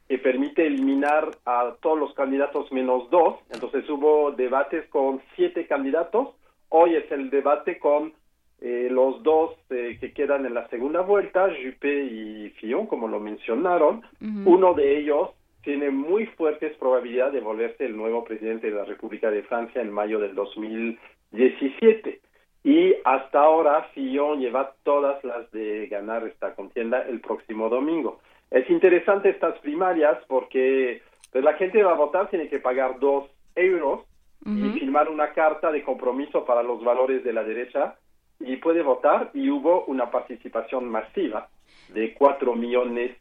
[0.07, 3.35] que permite eliminar a todos los candidatos menos dos.
[3.51, 6.29] Entonces hubo debates con siete candidatos.
[6.69, 8.13] Hoy es el debate con
[8.61, 13.19] eh, los dos eh, que quedan en la segunda vuelta, Juppé y Fillon, como lo
[13.19, 14.01] mencionaron.
[14.45, 15.29] Uno de ellos
[15.61, 19.91] tiene muy fuertes probabilidades de volverse el nuevo presidente de la República de Francia en
[19.91, 22.21] mayo del 2017.
[22.63, 28.19] Y hasta ahora Fillon lleva todas las de ganar esta contienda el próximo domingo.
[28.51, 31.01] Es interesante estas primarias porque
[31.31, 34.05] pues, la gente va a votar, tiene que pagar dos euros
[34.45, 37.95] y firmar una carta de compromiso para los valores de la derecha
[38.39, 41.49] y puede votar y hubo una participación masiva
[41.89, 43.17] de cuatro millones,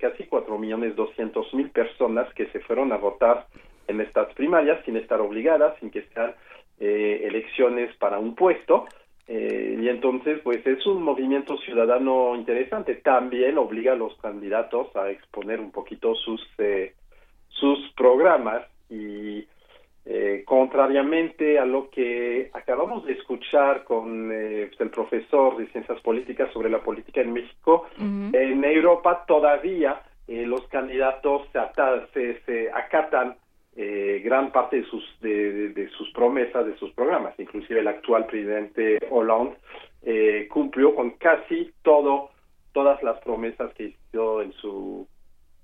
[0.00, 3.46] casi cuatro millones doscientos mil personas que se fueron a votar
[3.88, 6.34] en estas primarias sin estar obligadas, sin que sean
[6.78, 8.86] eh, elecciones para un puesto.
[9.30, 12.94] Eh, y entonces, pues es un movimiento ciudadano interesante.
[12.94, 16.94] También obliga a los candidatos a exponer un poquito sus, eh,
[17.48, 19.46] sus programas y
[20.06, 26.50] eh, contrariamente a lo que acabamos de escuchar con pues, el profesor de ciencias políticas
[26.54, 31.46] sobre la política en México, en Europa todavía los candidatos
[32.14, 33.36] se, se acatan
[33.80, 37.38] eh, gran parte de sus, de, sus promesas, de sus programas.
[37.38, 39.56] Inclusive el actual presidente Hollande
[40.02, 42.30] eh, cumplió con casi todo,
[42.72, 45.06] todas las promesas que hizo en su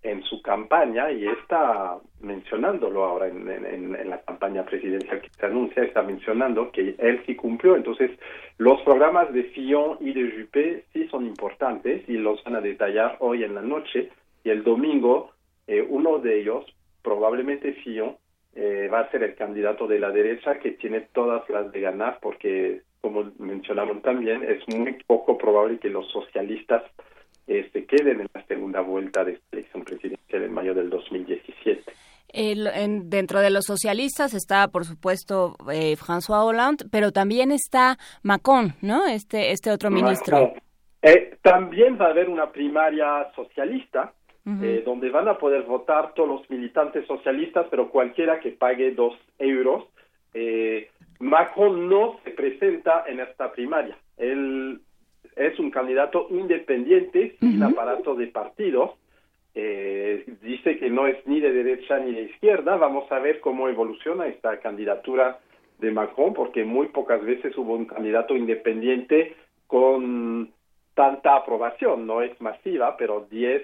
[0.04, 6.02] en su campaña y está mencionándolo ahora en, la campaña presidencial que se anuncia, está
[6.02, 7.74] mencionando que él sí cumplió.
[7.74, 8.10] Entonces,
[8.58, 13.16] los programas de Fillon y de Juppé sí son importantes y los van a detallar
[13.20, 14.10] hoy en la noche
[14.44, 15.30] y el domingo
[15.66, 16.66] eh, uno de ellos
[17.04, 18.16] probablemente Fillon
[18.56, 22.18] eh, va a ser el candidato de la derecha que tiene todas las de ganar
[22.20, 26.82] porque, como mencionamos también, es muy poco probable que los socialistas
[27.46, 31.82] eh, se queden en la segunda vuelta de esta elección presidencial en mayo del 2017.
[32.32, 38.74] en, dentro de los socialistas está, por supuesto, eh, François Hollande, pero también está Macron,
[38.80, 39.06] ¿no?
[39.06, 40.54] Este, este otro ministro.
[41.02, 44.14] Eh, también va a haber una primaria socialista
[44.46, 49.14] eh, donde van a poder votar todos los militantes socialistas, pero cualquiera que pague dos
[49.38, 49.84] euros.
[50.34, 53.96] Eh, Macron no se presenta en esta primaria.
[54.18, 54.80] Él
[55.36, 58.90] es un candidato independiente, sin aparato de partidos.
[59.54, 62.76] Eh, dice que no es ni de derecha ni de izquierda.
[62.76, 65.38] Vamos a ver cómo evoluciona esta candidatura
[65.78, 70.50] de Macron, porque muy pocas veces hubo un candidato independiente con
[70.94, 72.06] tanta aprobación.
[72.06, 73.62] No es masiva, pero 10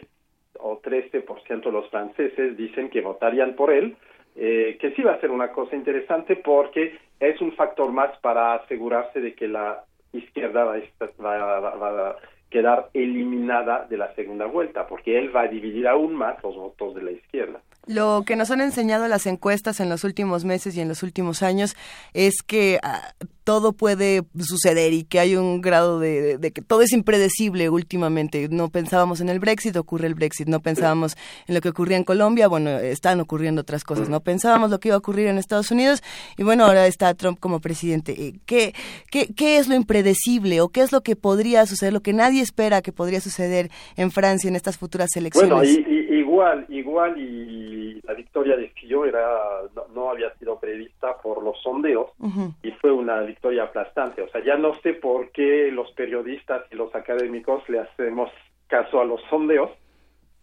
[0.63, 3.97] o 13% de los franceses dicen que votarían por él,
[4.37, 8.55] eh, que sí va a ser una cosa interesante porque es un factor más para
[8.55, 12.17] asegurarse de que la izquierda va a,
[12.51, 16.97] quedar eliminada de la segunda vuelta, porque él va a dividir aún más los votos
[16.97, 17.61] de la izquierda.
[17.87, 21.43] Lo que nos han enseñado las encuestas en los últimos meses y en los últimos
[21.43, 21.77] años
[22.13, 23.13] es que ah,
[23.51, 28.47] todo puede suceder y que hay un grado de, que todo es impredecible últimamente.
[28.49, 30.47] No pensábamos en el Brexit, ocurre el Brexit.
[30.47, 31.17] No pensábamos
[31.49, 34.09] en lo que ocurría en Colombia, bueno, están ocurriendo otras cosas.
[34.09, 36.01] No pensábamos lo que iba a ocurrir en Estados Unidos
[36.39, 38.13] y bueno, ahora está Trump como presidente.
[38.13, 38.73] Eh, ¿Qué,
[39.11, 42.43] qué, qué es lo impredecible o qué es lo que podría suceder, lo que nadie
[42.43, 45.51] espera que podría suceder en Francia en estas futuras elecciones?
[45.51, 45.91] Bueno,
[46.31, 49.27] igual, igual y la victoria de Fillon era,
[49.95, 52.11] no, había sido prevista por los sondeos
[52.63, 54.23] y fue una victoria aplastante.
[54.23, 58.31] O sea, ya no sé por qué los periodistas y los académicos le hacemos
[58.69, 59.71] caso a los sondeos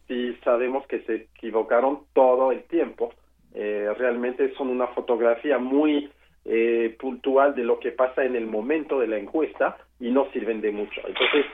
[0.07, 3.14] si sabemos que se equivocaron todo el tiempo.
[3.53, 6.10] Eh, realmente son una fotografía muy
[6.45, 10.61] eh, puntual de lo que pasa en el momento de la encuesta y no sirven
[10.61, 11.02] de mucho.
[11.06, 11.45] Entonces,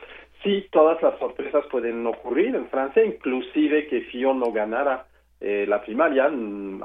[0.44, 5.07] sí, todas las sorpresas pueden ocurrir en Francia, inclusive que Fillon no ganara
[5.40, 6.84] eh, la primaria, mm,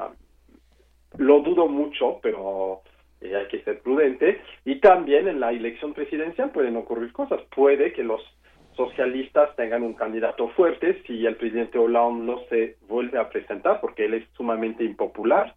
[1.18, 2.82] lo dudo mucho, pero
[3.20, 4.40] eh, hay que ser prudente.
[4.65, 7.40] Y también en la elección presidencial pueden ocurrir cosas.
[7.55, 8.23] Puede que los
[8.78, 14.05] socialistas tengan un candidato fuerte si el presidente Hollande no se vuelve a presentar porque
[14.05, 15.53] él es sumamente impopular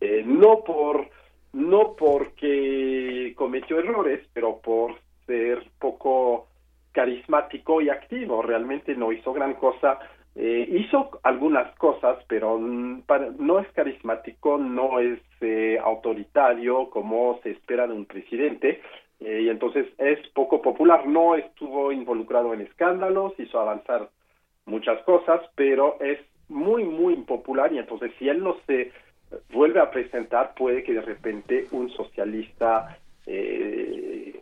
[0.00, 1.10] eh, no por
[1.52, 4.94] no porque cometió errores pero por
[5.26, 6.46] ser poco
[6.92, 9.98] carismático y activo realmente no hizo gran cosa
[10.42, 17.86] eh, hizo algunas cosas pero no es carismático no es eh, autoritario como se espera
[17.86, 18.80] de un presidente
[19.20, 21.06] eh, y entonces es poco popular.
[21.06, 24.08] No estuvo involucrado en escándalos, hizo avanzar
[24.64, 26.18] muchas cosas, pero es
[26.48, 28.92] muy, muy impopular y entonces si él no se
[29.52, 34.40] vuelve a presentar, puede que de repente un socialista eh,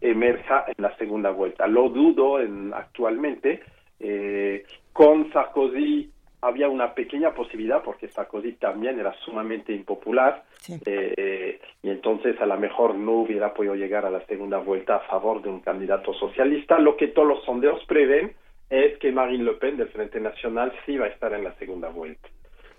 [0.00, 1.66] emerja en la segunda vuelta.
[1.66, 3.62] Lo dudo en, actualmente.
[3.98, 4.64] Eh,
[4.98, 6.10] con Sarkozy
[6.40, 10.42] había una pequeña posibilidad porque Sarkozy también era sumamente impopular
[10.86, 15.06] eh, y entonces a lo mejor no hubiera podido llegar a la segunda vuelta a
[15.06, 16.80] favor de un candidato socialista.
[16.80, 18.32] Lo que todos los sondeos prevén
[18.70, 21.90] es que Marine Le Pen del Frente Nacional sí va a estar en la segunda
[21.90, 22.28] vuelta.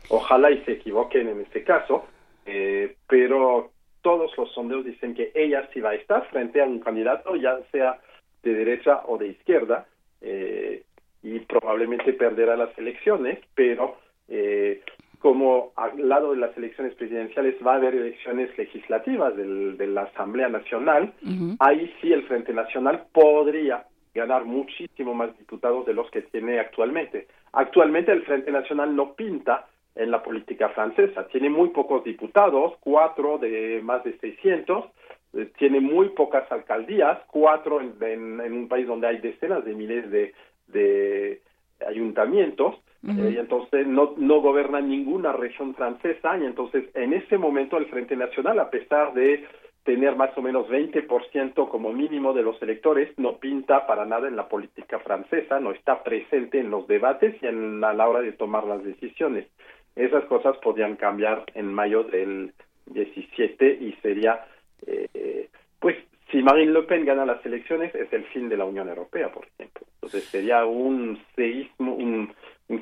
[0.09, 2.03] Ojalá y se equivoquen en este caso,
[2.45, 3.71] eh, pero
[4.01, 7.59] todos los sondeos dicen que ella sí va a estar frente a un candidato, ya
[7.71, 7.97] sea
[8.43, 9.87] de derecha o de izquierda.
[10.21, 10.83] Eh,
[11.23, 13.97] y probablemente perderá las elecciones, pero
[14.27, 14.81] eh,
[15.19, 20.03] como al lado de las elecciones presidenciales va a haber elecciones legislativas del, de la
[20.03, 21.13] Asamblea Nacional,
[21.59, 27.27] ahí sí el Frente Nacional podría ganar muchísimo más diputados de los que tiene actualmente.
[27.51, 33.37] Actualmente el Frente Nacional no pinta en la política francesa, tiene muy pocos diputados, cuatro
[33.37, 34.85] de más de 600,
[35.33, 40.09] eh, tiene muy pocas alcaldías, cuatro en, en un país donde hay decenas de miles
[40.09, 40.33] de
[40.71, 41.41] de
[41.87, 42.75] ayuntamientos
[43.07, 47.85] eh, y entonces no, no gobierna ninguna región francesa y entonces en ese momento el
[47.85, 49.45] Frente Nacional, a pesar de
[49.83, 54.35] tener más o menos 20% como mínimo de los electores, no pinta para nada en
[54.35, 58.33] la política francesa, no está presente en los debates y en, a la hora de
[58.33, 59.47] tomar las decisiones.
[59.95, 62.53] Esas cosas podrían cambiar en mayo del
[62.87, 64.45] 17 y sería
[64.85, 65.95] eh, pues
[66.31, 69.45] si Marine Le Pen gana las elecciones, es el fin de la Unión Europea, por
[69.45, 69.85] ejemplo.
[69.95, 72.33] Entonces sería un seísmo, un,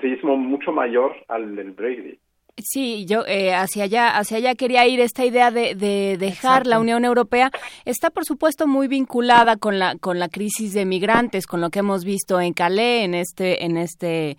[0.01, 2.19] seísmo mucho mayor al del Brexit.
[2.59, 4.99] Sí, yo eh, hacia allá, hacia allá quería ir.
[4.99, 7.51] Esta idea de, de dejar la Unión Europea
[7.85, 11.79] está, por supuesto, muy vinculada con la con la crisis de migrantes, con lo que
[11.79, 14.37] hemos visto en Calais, en este en este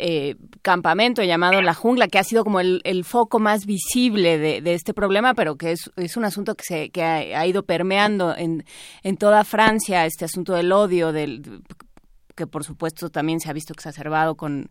[0.00, 4.94] eh, campamento llamado La Jungla, que ha sido como el, foco más visible de, este
[4.94, 8.64] problema, pero que es, es un asunto que, se, que ha, ido permeando en,
[9.02, 11.62] en toda Francia, este asunto del odio, del
[12.40, 14.70] que por supuesto también se ha visto exacerbado con,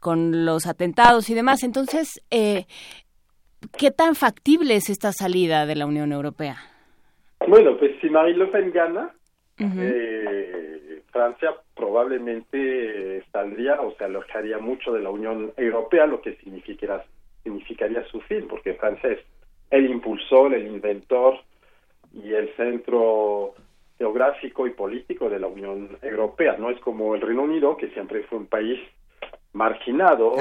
[0.00, 1.62] con los atentados y demás.
[1.62, 2.64] Entonces, eh,
[3.76, 6.56] ¿qué tan factible es esta salida de la Unión Europea?
[7.46, 9.14] Bueno, pues si Marine Le Pen gana,
[11.10, 17.04] Francia probablemente saldría o se alojaría mucho de la Unión Europea, lo que significaría,
[17.42, 19.20] significaría su fin, porque Francia es
[19.70, 21.38] el impulsor, el inventor
[22.12, 23.54] y el centro
[23.98, 26.56] geográfico y político de la Unión Europea.
[26.58, 28.80] No es como el Reino Unido, que siempre fue un país
[29.52, 30.34] marginado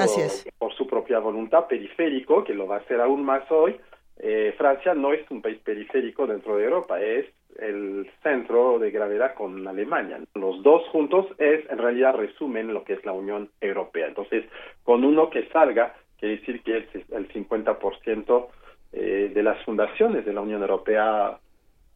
[0.58, 3.76] por su propia voluntad, periférico, que lo va a ser aún más hoy.
[4.18, 7.26] Eh, Francia no es un país periférico dentro de Europa, es
[7.61, 10.19] el centro de gravedad con Alemania.
[10.36, 14.07] Los dos juntos es en realidad resumen lo que es la Unión Europea.
[14.07, 14.45] Entonces,
[14.84, 18.48] con uno que salga, quiere decir que es el 50%
[18.94, 21.38] eh, de las fundaciones de la Unión Europea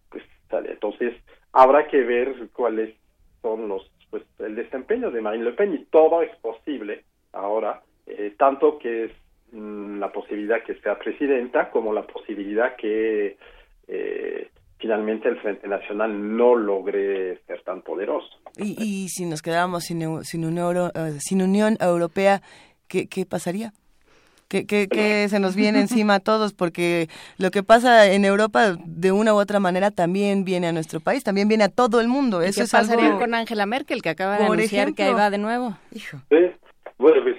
[0.09, 0.71] pues sale.
[0.71, 1.13] Entonces,
[1.51, 2.95] habrá que ver cuáles
[3.41, 8.35] son los pues el desempeño de Marine Le Pen y todo es posible ahora, eh,
[8.37, 9.11] tanto que es
[9.51, 13.37] mm, la posibilidad que sea presidenta como la posibilidad que
[13.87, 14.49] eh,
[14.83, 18.27] finalmente el Frente Nacional no logre ser tan poderoso.
[18.57, 22.41] Y, si nos quedamos sin, sin, Unión, eh, sin Unión Europea,
[22.89, 23.71] ¿qué, qué pasaría?
[24.49, 26.53] ¿Qué, qué, se nos viene encima a todos?
[26.53, 27.07] Porque
[27.37, 31.23] lo que pasa en Europa, de una u otra manera, también viene a nuestro país,
[31.23, 32.41] también viene a todo el mundo.
[32.41, 35.77] Eso ¿Qué pasaría con Angela Merkel, que acaba de anunciar que ahí va de nuevo?
[35.91, 36.17] Hijo.
[36.29, 36.51] Bueno,
[36.97, 37.35] pues, pues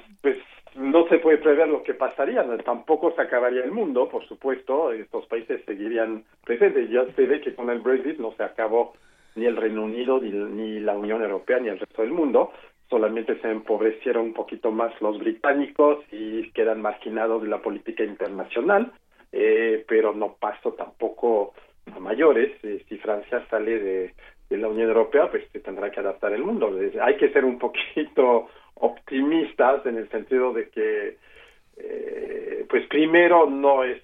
[0.77, 5.27] no se puede prever lo que pasaría, tampoco se acabaría el mundo, por supuesto, estos
[5.27, 6.91] países seguirían presentes.
[6.91, 8.95] Ya se ve que con el Brexit no se acabó
[9.37, 12.53] ni el Reino Unido, ni, la Unión Europea, ni el resto del mundo,
[12.89, 18.93] solamente se empobrecieron un poquito más los británicos y quedan marginados de la política internacional,
[19.33, 21.55] eh, pero no pasó tampoco
[21.93, 22.53] a mayores.
[22.63, 24.15] Eh, si Francia sale de,
[24.51, 26.77] de la Unión Europea, pues se tendrá que adaptar el mundo.
[27.03, 31.19] Hay que ser un poquito optimistas en el sentido de que,
[31.77, 34.03] eh, pues primero no es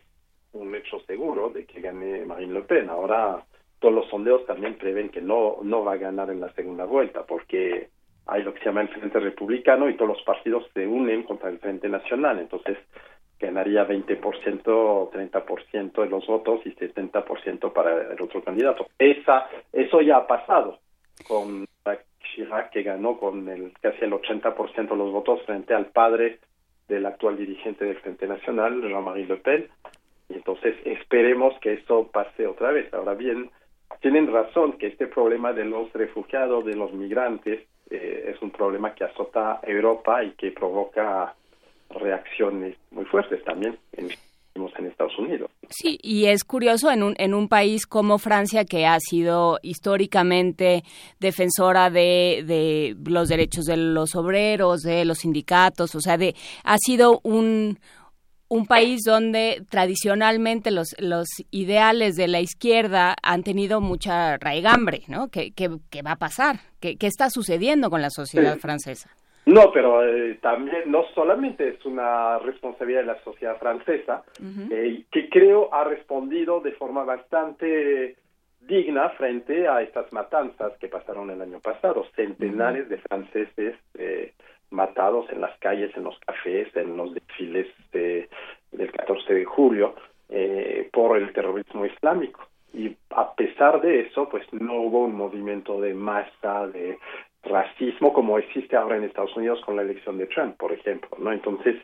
[0.52, 2.88] un hecho seguro de que gane Marine Le Pen.
[2.88, 3.44] Ahora
[3.78, 7.24] todos los sondeos también prevén que no, no va a ganar en la segunda vuelta,
[7.24, 7.88] porque
[8.26, 11.48] hay lo que se llama el Frente Republicano y todos los partidos se unen contra
[11.48, 12.38] el Frente Nacional.
[12.38, 12.76] Entonces,
[13.40, 18.86] ganaría 20% o 30% de los votos y 70% para el otro candidato.
[18.98, 20.78] Esa, eso ya ha pasado
[21.26, 21.66] con
[22.22, 26.38] Chirac, que ganó con el casi el 80% de los votos frente al padre
[26.88, 29.68] del actual dirigente del Frente Nacional, Jean-Marie Le Pen.
[30.28, 32.92] Y entonces esperemos que eso pase otra vez.
[32.92, 33.50] Ahora bien,
[34.00, 38.94] tienen razón que este problema de los refugiados, de los migrantes, eh, es un problema
[38.94, 41.34] que azota a Europa y que provoca
[41.90, 44.10] reacciones muy fuertes también en,
[44.54, 45.50] en Estados Unidos.
[45.68, 50.82] Sí, y es curioso en un, en un país como Francia que ha sido históricamente
[51.18, 56.76] defensora de, de los derechos de los obreros, de los sindicatos, o sea, de ha
[56.78, 57.78] sido un,
[58.48, 65.28] un país donde tradicionalmente los, los ideales de la izquierda han tenido mucha raigambre, ¿no?
[65.28, 66.60] ¿Qué, qué, qué va a pasar?
[66.80, 69.10] ¿Qué, ¿Qué, está sucediendo con la sociedad francesa?
[69.46, 74.22] No, pero eh, también no solamente es una responsabilidad de la sociedad francesa,
[74.70, 78.16] eh, que creo ha respondido de forma bastante
[78.60, 82.06] digna frente a estas matanzas que pasaron el año pasado.
[82.14, 84.34] Centenares de franceses eh,
[84.70, 88.28] matados en las calles, en los cafés, en los desfiles de,
[88.72, 89.94] del 14 de julio
[90.92, 92.46] por el terrorismo islámico.
[92.72, 96.98] Y a pesar de eso, pues no hubo un movimiento de masa, de
[97.42, 101.32] racismo como existe ahora en Estados Unidos con la elección de Trump, por ejemplo, ¿no?
[101.32, 101.76] Entonces,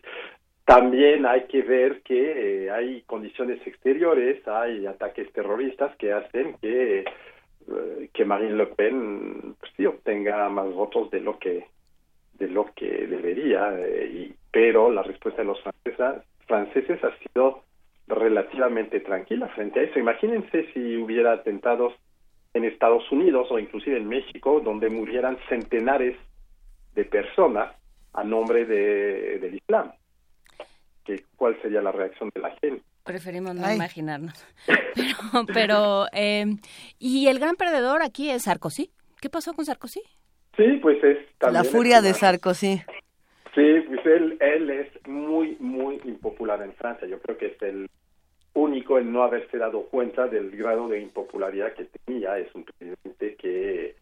[0.64, 7.04] también hay que ver que eh, hay condiciones exteriores, hay ataques terroristas que hacen que
[7.68, 11.66] eh, que Marine Le Pen pues, sí, obtenga más votos de lo que
[12.34, 17.62] de lo que debería, eh, y, pero la respuesta de los franceses, franceses ha sido
[18.08, 19.98] relativamente tranquila frente a eso.
[19.98, 21.94] Imagínense si hubiera atentados
[22.56, 26.16] en Estados Unidos o inclusive en México, donde murieran centenares
[26.94, 27.74] de personas
[28.14, 29.92] a nombre de, del Islam.
[31.04, 32.82] ¿Qué, ¿Cuál sería la reacción de la gente?
[33.04, 34.44] Preferimos no imaginarnos.
[34.66, 36.46] Pero, pero eh,
[36.98, 38.90] ¿y el gran perdedor aquí es Sarkozy?
[39.20, 40.00] ¿Qué pasó con Sarkozy?
[40.56, 41.18] Sí, pues es
[41.52, 42.82] La furia de Sarkozy.
[43.54, 47.06] Sí, pues él, él es muy, muy impopular en Francia.
[47.06, 47.88] Yo creo que es el
[48.56, 52.38] único en no haberse dado cuenta del grado de impopularidad que tenía.
[52.38, 53.94] Es un presidente que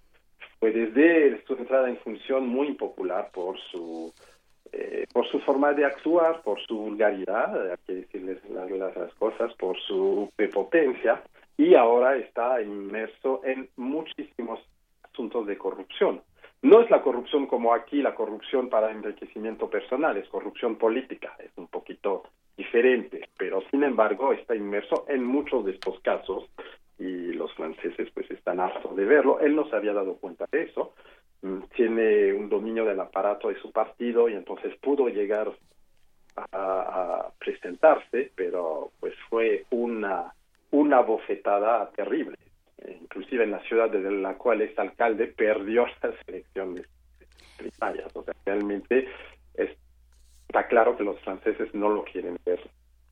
[0.58, 4.12] fue desde su entrada en función muy impopular por su
[4.72, 9.54] eh, por su forma de actuar, por su vulgaridad, hay que decirles las, las cosas,
[9.54, 11.22] por su prepotencia,
[11.56, 14.58] y ahora está inmerso en muchísimos
[15.04, 16.22] asuntos de corrupción.
[16.64, 21.50] No es la corrupción como aquí, la corrupción para enriquecimiento personal, es corrupción política, es
[21.56, 22.22] un poquito
[22.56, 26.48] diferente, pero sin embargo está inmerso en muchos de estos casos
[26.98, 29.40] y los franceses pues están hartos de verlo.
[29.40, 30.94] Él no se había dado cuenta de eso,
[31.42, 35.52] mm, tiene un dominio del aparato de su partido y entonces pudo llegar
[36.50, 40.32] a, presentarse, pero pues fue una,
[40.70, 42.38] una bofetada terrible.
[42.88, 46.86] Inclusive en la ciudad de la cual es alcalde perdió las elecciones
[47.56, 48.14] primarias.
[48.14, 49.08] O sea, realmente
[49.54, 52.60] está claro que los franceses no lo quieren ver.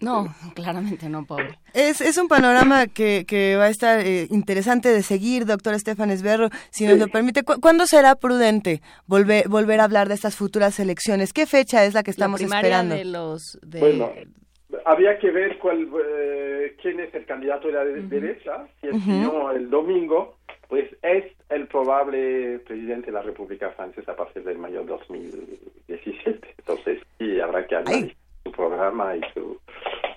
[0.01, 1.59] No, claramente no, pobre.
[1.73, 6.11] Es, es un panorama que, que va a estar eh, interesante de seguir, doctor Estefan
[6.11, 7.43] Esberro, si nos lo permite.
[7.45, 11.33] ¿Cuándo será prudente volver, volver a hablar de estas futuras elecciones?
[11.33, 12.97] ¿Qué fecha es la que estamos esperando?
[12.97, 13.81] De los, de...
[13.81, 14.13] Bueno,
[14.85, 19.51] había que ver cuál, eh, quién es el candidato de la derecha, si es no
[19.51, 20.37] el domingo,
[20.69, 26.55] pues es el probable presidente de la República Francesa a partir del mayo de 2017.
[26.59, 29.61] Entonces, sí, habrá que analizar su programa y, su,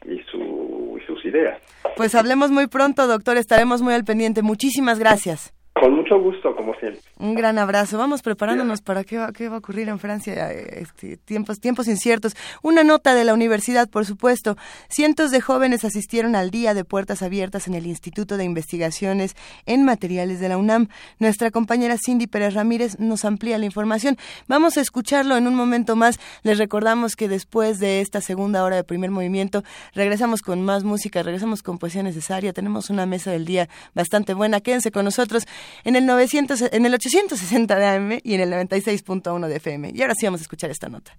[0.06, 1.62] y, su, y sus ideas.
[1.98, 4.42] Pues hablemos muy pronto, doctor, estaremos muy al pendiente.
[4.42, 5.54] Muchísimas gracias.
[5.78, 7.02] Con mucho gusto, como siempre.
[7.20, 7.98] Un gran abrazo.
[7.98, 10.50] Vamos preparándonos para qué va, qué va a ocurrir en Francia.
[10.50, 12.34] Este, tiempos, tiempos inciertos.
[12.62, 14.56] Una nota de la universidad, por supuesto.
[14.88, 19.36] Cientos de jóvenes asistieron al día de puertas abiertas en el Instituto de Investigaciones
[19.66, 20.88] en Materiales de la UNAM.
[21.20, 24.16] Nuestra compañera Cindy Pérez Ramírez nos amplía la información.
[24.48, 26.22] Vamos a escucharlo en un momento más.
[26.44, 29.62] Les recordamos que después de esta segunda hora de primer movimiento,
[29.94, 32.54] regresamos con más música, regresamos con poesía necesaria.
[32.54, 34.62] Tenemos una mesa del día bastante buena.
[34.62, 35.46] Quédense con nosotros
[35.84, 39.92] en el 900, en el 860 de AM y en el 96.1 de FM.
[39.94, 41.18] Y ahora sí vamos a escuchar esta nota.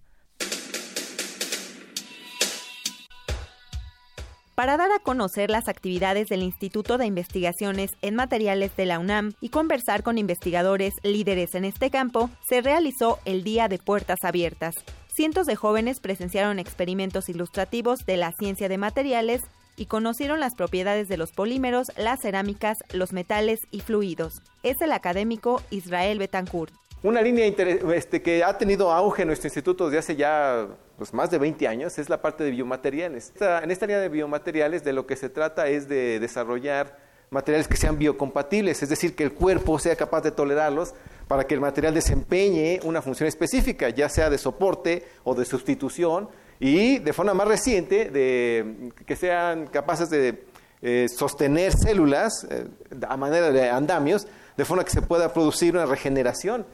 [4.57, 9.35] para dar a conocer las actividades del Instituto de Investigaciones en Materiales de la UNAM
[9.41, 14.75] y conversar con investigadores líderes en este campo, se realizó el Día de Puertas Abiertas.
[15.15, 19.43] Cientos de jóvenes presenciaron experimentos ilustrativos de la ciencia de materiales
[19.77, 24.43] y conocieron las propiedades de los polímeros, las cerámicas, los metales y fluidos.
[24.63, 26.73] Es el académico Israel Betancourt.
[27.03, 30.67] Una línea este, que ha tenido auge en nuestro instituto desde hace ya
[30.97, 33.33] pues, más de 20 años es la parte de biomateriales.
[33.39, 36.99] en esta línea de biomateriales de lo que se trata es de desarrollar
[37.31, 40.95] materiales que sean biocompatibles, es decir, que el cuerpo sea capaz de tolerarlos
[41.29, 46.29] para que el material desempeñe una función específica, ya sea de soporte o de sustitución,
[46.61, 50.45] y de forma más reciente, de, que sean capaces de
[50.83, 52.67] eh, sostener células eh,
[53.09, 54.27] a manera de andamios,
[54.57, 56.67] de forma que se pueda producir una regeneración.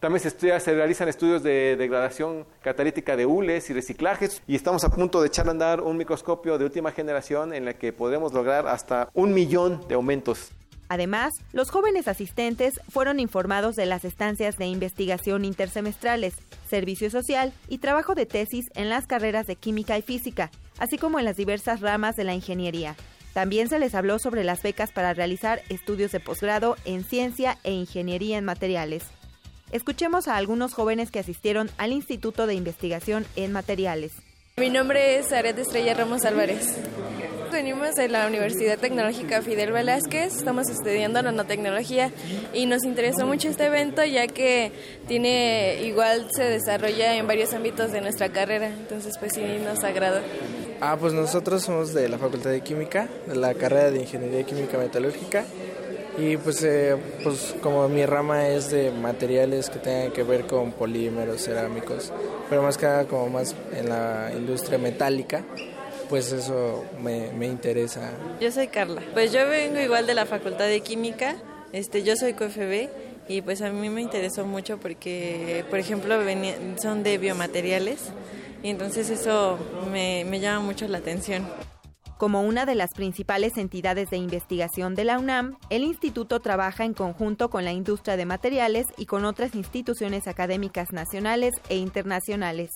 [0.00, 4.90] También se, se realizan estudios de degradación catalítica de hules y reciclajes y estamos a
[4.90, 8.68] punto de echar a andar un microscopio de última generación en el que podemos lograr
[8.68, 10.52] hasta un millón de aumentos.
[10.88, 16.34] Además, los jóvenes asistentes fueron informados de las estancias de investigación intersemestrales,
[16.68, 21.18] servicio social y trabajo de tesis en las carreras de química y física, así como
[21.18, 22.94] en las diversas ramas de la ingeniería.
[23.32, 27.72] También se les habló sobre las becas para realizar estudios de posgrado en ciencia e
[27.72, 29.04] ingeniería en materiales.
[29.72, 34.12] Escuchemos a algunos jóvenes que asistieron al Instituto de Investigación en Materiales.
[34.56, 36.78] Mi nombre es Aret Estrella Ramos Álvarez.
[37.52, 42.10] Venimos de la Universidad Tecnológica Fidel Velázquez, estamos estudiando nanotecnología
[42.52, 44.72] y nos interesó mucho este evento ya que
[45.06, 50.22] tiene igual se desarrolla en varios ámbitos de nuestra carrera, entonces pues sí nos agrada.
[50.80, 54.76] Ah, pues nosotros somos de la Facultad de Química, de la carrera de Ingeniería Química
[54.76, 55.44] Metalúrgica
[56.18, 60.72] y pues, eh, pues como mi rama es de materiales que tengan que ver con
[60.72, 62.12] polímeros, cerámicos,
[62.48, 65.44] pero más que nada como más en la industria metálica,
[66.08, 68.12] pues eso me, me interesa.
[68.40, 71.36] Yo soy Carla, pues yo vengo igual de la Facultad de Química,
[71.72, 72.88] este, yo soy QFB
[73.28, 76.16] y pues a mí me interesó mucho porque, por ejemplo,
[76.80, 78.10] son de biomateriales
[78.62, 79.58] y entonces eso
[79.92, 81.46] me, me llama mucho la atención.
[82.18, 86.94] Como una de las principales entidades de investigación de la UNAM, el instituto trabaja en
[86.94, 92.70] conjunto con la industria de materiales y con otras instituciones académicas nacionales e internacionales.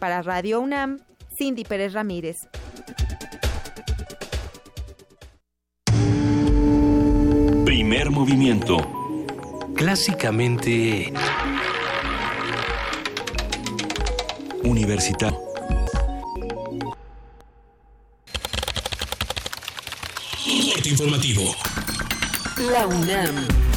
[0.00, 0.98] Para Radio UNAM,
[1.42, 2.48] Cindy Pérez Ramírez.
[7.64, 8.76] Primer movimiento.
[9.74, 11.12] Clásicamente...
[14.62, 15.40] Universitario.
[20.84, 21.42] informativo.
[22.70, 23.71] La UNAM.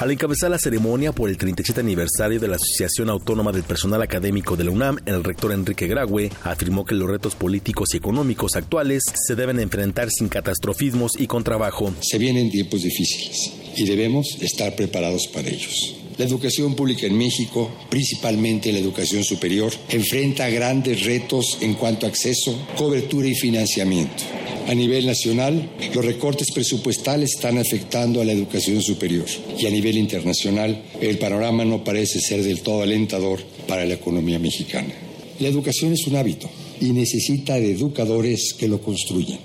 [0.00, 4.56] Al encabezar la ceremonia por el 37 aniversario de la Asociación Autónoma del Personal Académico
[4.56, 9.02] de la UNAM, el rector Enrique Graue afirmó que los retos políticos y económicos actuales
[9.12, 11.92] se deben enfrentar sin catastrofismos y con trabajo.
[12.00, 15.96] Se vienen tiempos difíciles y debemos estar preparados para ellos.
[16.18, 22.08] La educación pública en México, principalmente la educación superior, enfrenta grandes retos en cuanto a
[22.08, 24.24] acceso, cobertura y financiamiento.
[24.66, 29.26] A nivel nacional, los recortes presupuestales están afectando a la educación superior
[29.56, 34.40] y a nivel internacional, el panorama no parece ser del todo alentador para la economía
[34.40, 34.92] mexicana.
[35.38, 36.50] La educación es un hábito
[36.80, 39.38] y necesita de educadores que lo construyan.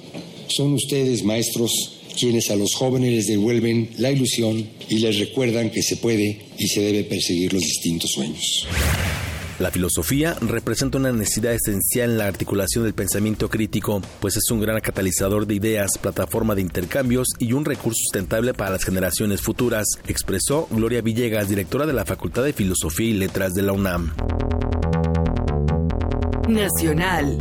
[0.48, 5.81] Son ustedes, maestros, quienes a los jóvenes les devuelven la ilusión y les recuerdan que
[5.81, 8.68] se puede y se debe perseguir los distintos sueños.
[9.60, 14.60] La filosofía representa una necesidad esencial en la articulación del pensamiento crítico, pues es un
[14.60, 19.85] gran catalizador de ideas, plataforma de intercambios y un recurso sustentable para las generaciones futuras,
[20.07, 24.14] expresó Gloria Villegas, directora de la Facultad de Filosofía y Letras de la UNAM.
[26.49, 27.38] Nacional.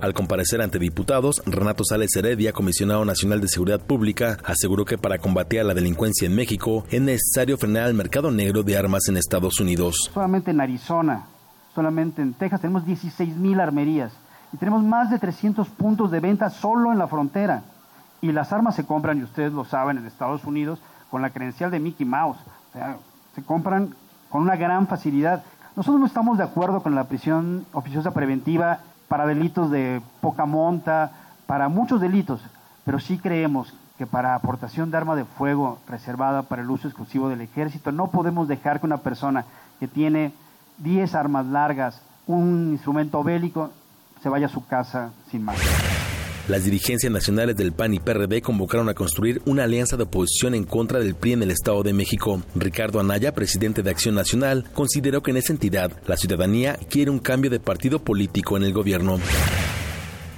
[0.00, 5.18] Al comparecer ante diputados, Renato Sales Heredia, comisionado nacional de Seguridad Pública, aseguró que para
[5.18, 9.18] combatir a la delincuencia en México es necesario frenar el mercado negro de armas en
[9.18, 10.08] Estados Unidos.
[10.10, 11.26] Solamente en Arizona,
[11.74, 14.12] solamente en Texas tenemos 16 mil armerías
[14.54, 17.62] y tenemos más de 300 puntos de venta solo en la frontera.
[18.22, 21.70] Y las armas se compran, y ustedes lo saben, en Estados Unidos con la credencial
[21.70, 22.38] de Mickey Mouse.
[22.70, 22.96] O sea,
[23.34, 23.94] se compran
[24.30, 25.42] con una gran facilidad.
[25.76, 28.80] Nosotros no estamos de acuerdo con la prisión oficiosa preventiva
[29.10, 31.10] para delitos de poca monta,
[31.48, 32.40] para muchos delitos,
[32.84, 37.28] pero sí creemos que para aportación de arma de fuego reservada para el uso exclusivo
[37.28, 39.46] del ejército, no podemos dejar que una persona
[39.80, 40.32] que tiene
[40.78, 43.72] 10 armas largas, un instrumento bélico,
[44.22, 45.56] se vaya a su casa sin más.
[46.48, 50.64] Las dirigencias nacionales del PAN y PRD convocaron a construir una alianza de oposición en
[50.64, 52.42] contra del PRI en el Estado de México.
[52.56, 57.20] Ricardo Anaya, presidente de Acción Nacional, consideró que en esa entidad la ciudadanía quiere un
[57.20, 59.20] cambio de partido político en el gobierno.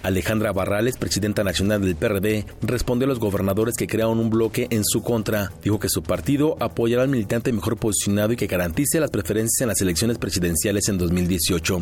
[0.03, 4.85] Alejandra Barrales, presidenta nacional del PRD, respondió a los gobernadores que crearon un bloque en
[4.85, 5.53] su contra.
[5.63, 9.69] Dijo que su partido apoyará al militante mejor posicionado y que garantice las preferencias en
[9.69, 11.81] las elecciones presidenciales en 2018.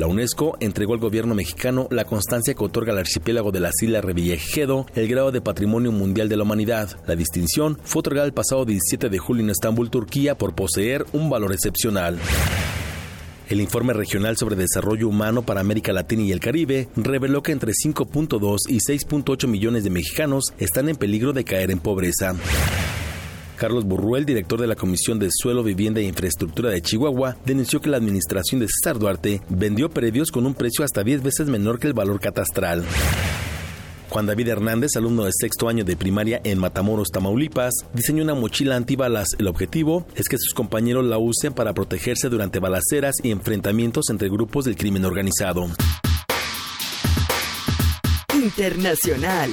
[0.00, 4.02] La UNESCO entregó al gobierno mexicano la constancia que otorga al archipiélago de las Islas
[4.02, 6.98] Revillagigedo el grado de Patrimonio Mundial de la Humanidad.
[7.06, 11.28] La distinción fue otorgada el pasado 17 de julio en Estambul, Turquía, por poseer un
[11.28, 12.18] valor excepcional.
[13.50, 17.72] El informe regional sobre desarrollo humano para América Latina y el Caribe reveló que entre
[17.72, 22.34] 5.2 y 6.8 millones de mexicanos están en peligro de caer en pobreza.
[23.60, 27.90] Carlos Burruel, director de la Comisión de Suelo, Vivienda e Infraestructura de Chihuahua, denunció que
[27.90, 31.86] la administración de César Duarte vendió predios con un precio hasta 10 veces menor que
[31.86, 32.86] el valor catastral.
[34.08, 38.76] Juan David Hernández, alumno de sexto año de primaria en Matamoros, Tamaulipas, diseñó una mochila
[38.76, 39.36] antibalas.
[39.38, 44.30] El objetivo es que sus compañeros la usen para protegerse durante balaceras y enfrentamientos entre
[44.30, 45.66] grupos del crimen organizado.
[48.32, 49.50] Internacional.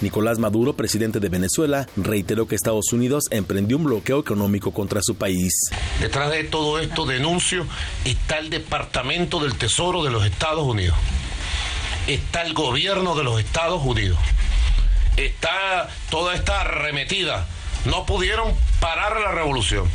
[0.00, 5.16] Nicolás Maduro, presidente de Venezuela, reiteró que Estados Unidos emprendió un bloqueo económico contra su
[5.16, 5.52] país.
[6.00, 7.66] Detrás de todo esto denuncio
[8.04, 10.96] está el Departamento del Tesoro de los Estados Unidos
[12.08, 14.18] está el gobierno de los Estados Unidos,
[15.16, 17.46] está toda esta arremetida.
[17.84, 19.88] No pudieron parar la revolución.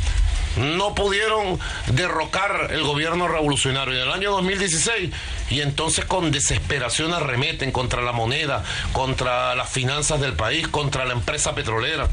[0.56, 1.58] No pudieron
[1.92, 5.10] derrocar el gobierno revolucionario en el año 2016
[5.50, 11.12] y entonces con desesperación arremeten contra la moneda, contra las finanzas del país, contra la
[11.12, 12.08] empresa petrolera.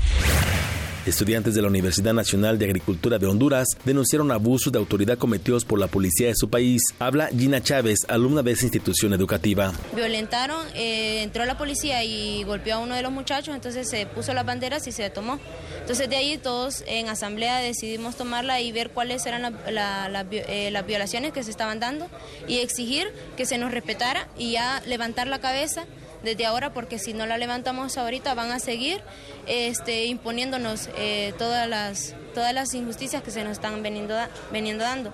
[1.06, 5.80] Estudiantes de la Universidad Nacional de Agricultura de Honduras denunciaron abusos de autoridad cometidos por
[5.80, 6.84] la policía de su país.
[7.00, 9.74] Habla Gina Chávez, alumna de esa institución educativa.
[9.96, 14.36] Violentaron, eh, entró la policía y golpeó a uno de los muchachos, entonces se puso
[14.36, 15.40] las banderas y se tomó.
[15.80, 21.34] Entonces de ahí todos en asamblea decidimos tomarla y ver cuáles eran eh, las violaciones
[21.34, 22.10] que se estaban dando
[22.48, 25.86] y exigir que se nos respetara y ya levantar la cabeza
[26.24, 29.02] desde ahora porque si no la levantamos ahorita van a seguir
[29.48, 34.16] este, imponiéndonos eh, todas, las, todas las injusticias que se nos están veniendo,
[34.52, 35.14] veniendo dando.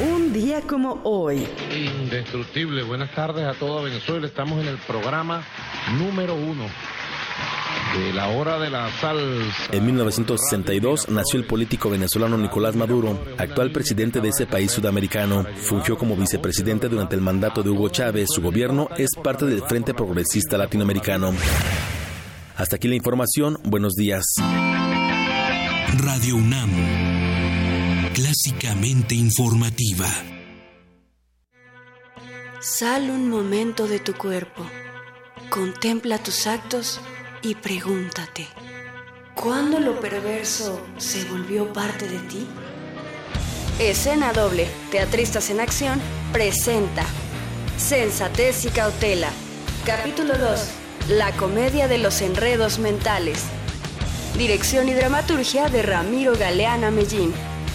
[0.00, 1.46] Un día como hoy.
[1.72, 2.82] Indestructible.
[2.82, 4.26] Buenas tardes a toda Venezuela.
[4.26, 5.44] Estamos en el programa
[5.98, 6.68] número uno
[7.94, 9.68] de la hora de la salsa.
[9.70, 15.46] En 1962 nació el político venezolano Nicolás Maduro, actual presidente de ese país sudamericano.
[15.56, 18.28] Fungió como vicepresidente durante el mandato de Hugo Chávez.
[18.34, 21.32] Su gobierno es parte del Frente Progresista Latinoamericano.
[22.56, 23.58] Hasta aquí la información.
[23.64, 24.24] Buenos días.
[25.98, 26.70] Radio UNAM.
[28.12, 30.06] Clásicamente informativa.
[32.60, 34.64] Sal un momento de tu cuerpo.
[35.50, 37.00] Contempla tus actos
[37.44, 38.48] y pregúntate,
[39.34, 42.46] ¿cuándo lo perverso se volvió parte de ti?
[43.78, 46.00] Escena doble, Teatristas en Acción,
[46.32, 47.04] presenta
[47.76, 49.28] Sensatez y Cautela.
[49.84, 50.60] Capítulo 2.
[51.10, 53.42] La comedia de los enredos mentales.
[54.38, 57.34] Dirección y dramaturgia de Ramiro Galeana Mellín.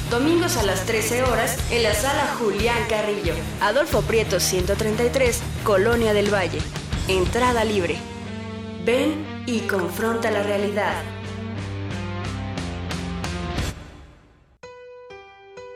[0.09, 3.35] Domingos a las 13 horas en la sala Julián Carrillo.
[3.61, 6.59] Adolfo Prieto 133, Colonia del Valle.
[7.07, 7.97] Entrada libre.
[8.83, 11.01] Ven y confronta la realidad.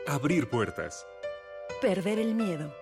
[0.06, 1.04] Abrir puertas.
[1.82, 2.72] Perder el miedo.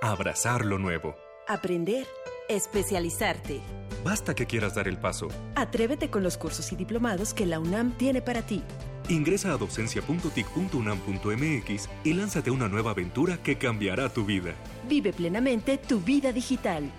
[0.00, 1.14] Abrazar lo nuevo.
[1.46, 2.06] Aprender.
[2.48, 3.60] Especializarte.
[4.04, 5.28] Basta que quieras dar el paso.
[5.54, 8.62] Atrévete con los cursos y diplomados que la UNAM tiene para ti.
[9.10, 14.54] Ingresa a docencia.tic.unam.mx y lánzate a una nueva aventura que cambiará tu vida.
[14.88, 16.90] Vive plenamente tu vida digital.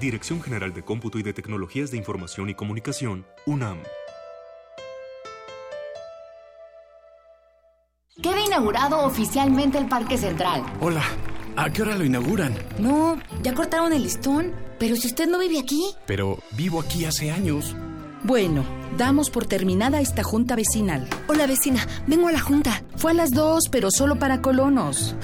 [0.00, 3.78] Dirección General de Cómputo y de Tecnologías de Información y Comunicación, UNAM.
[8.20, 10.62] Queda inaugurado oficialmente el Parque Central.
[10.80, 11.02] Hola,
[11.56, 12.54] ¿a qué hora lo inauguran?
[12.78, 15.82] No, ya cortaron el listón, pero si usted no vive aquí.
[16.06, 17.74] Pero vivo aquí hace años.
[18.24, 18.64] Bueno,
[18.96, 21.08] damos por terminada esta junta vecinal.
[21.28, 22.82] Hola vecina, vengo a la junta.
[22.96, 25.16] Fue a las dos, pero solo para colonos.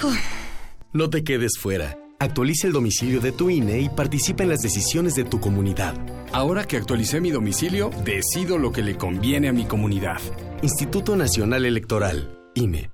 [0.93, 1.97] No te quedes fuera.
[2.21, 5.95] Actualiza el domicilio de tu INE y participa en las decisiones de tu comunidad.
[6.33, 10.19] Ahora que actualicé mi domicilio, decido lo que le conviene a mi comunidad.
[10.61, 12.91] Instituto Nacional Electoral, INE.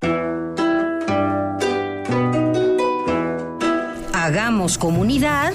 [4.13, 5.55] Hagamos comunidad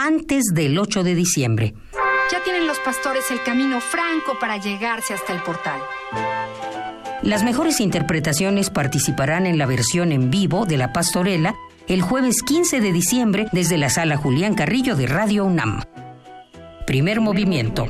[0.00, 1.74] antes del 8 de diciembre.
[2.32, 5.78] Ya tienen los pastores el camino franco para llegarse hasta el portal.
[7.22, 11.54] Las mejores interpretaciones participarán en la versión en vivo de la pastorela
[11.86, 15.82] el jueves 15 de diciembre desde la sala Julián Carrillo de Radio UNAM.
[16.86, 17.86] Primer movimiento.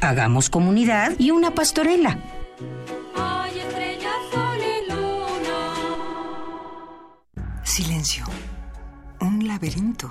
[0.00, 2.18] Hagamos comunidad y una pastorela.
[7.64, 8.26] Silencio.
[9.20, 10.10] Un laberinto.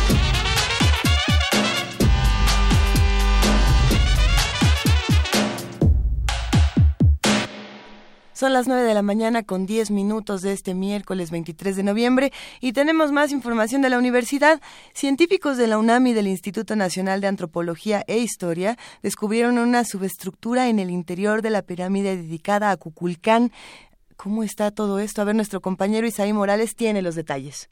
[8.42, 12.32] Son las 9 de la mañana con 10 minutos de este miércoles 23 de noviembre
[12.60, 14.60] y tenemos más información de la universidad.
[14.94, 20.68] Científicos de la UNAM y del Instituto Nacional de Antropología e Historia descubrieron una subestructura
[20.68, 23.52] en el interior de la pirámide dedicada a Cuculcán.
[24.16, 25.22] ¿Cómo está todo esto?
[25.22, 27.70] A ver, nuestro compañero Isaí Morales tiene los detalles.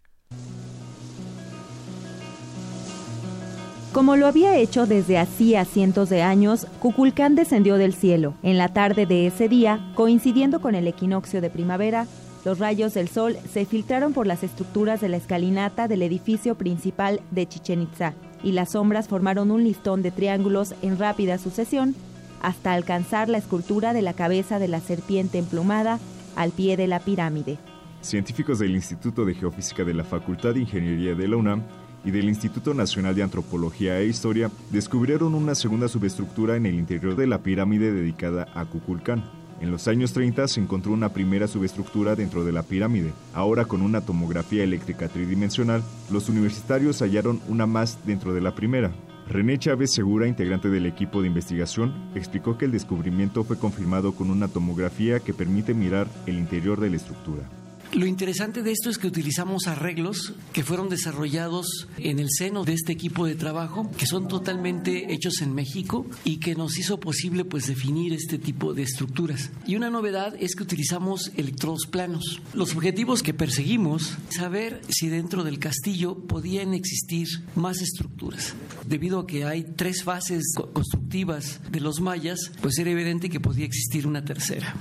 [3.93, 8.35] Como lo había hecho desde hacía cientos de años, Cuculcán descendió del cielo.
[8.45, 12.07] En la tarde de ese día, coincidiendo con el equinoccio de primavera,
[12.45, 17.21] los rayos del sol se filtraron por las estructuras de la escalinata del edificio principal
[17.33, 18.15] de Chichen Itza,
[18.45, 21.97] y las sombras formaron un listón de triángulos en rápida sucesión
[22.43, 25.99] hasta alcanzar la escultura de la cabeza de la serpiente emplumada
[26.37, 27.59] al pie de la pirámide.
[28.03, 31.65] Científicos del Instituto de Geofísica de la Facultad de Ingeniería de la UNAM
[32.05, 37.17] y del Instituto Nacional de Antropología e Historia descubrieron una segunda subestructura en el interior
[37.17, 39.25] de la pirámide dedicada a Kukulcán.
[39.61, 43.13] En los años 30 se encontró una primera subestructura dentro de la pirámide.
[43.35, 48.91] Ahora con una tomografía eléctrica tridimensional, los universitarios hallaron una más dentro de la primera.
[49.29, 54.31] René Chávez Segura, integrante del equipo de investigación, explicó que el descubrimiento fue confirmado con
[54.31, 57.60] una tomografía que permite mirar el interior de la estructura.
[57.93, 62.75] Lo interesante de esto es que utilizamos arreglos que fueron desarrollados en el seno de
[62.75, 67.45] este equipo de trabajo, que son totalmente hechos en México y que nos hizo posible
[67.45, 69.51] pues definir este tipo de estructuras.
[69.67, 72.41] Y una novedad es que utilizamos electrodos planos.
[72.55, 77.27] Los objetivos que perseguimos, saber si dentro del castillo podían existir
[77.57, 78.55] más estructuras.
[78.87, 83.67] Debido a que hay tres fases constructivas de los mayas, pues era evidente que podía
[83.67, 84.77] existir una tercera.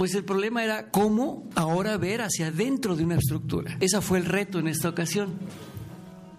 [0.00, 3.76] Pues el problema era cómo ahora ver hacia adentro de una estructura.
[3.80, 5.38] Ese fue el reto en esta ocasión.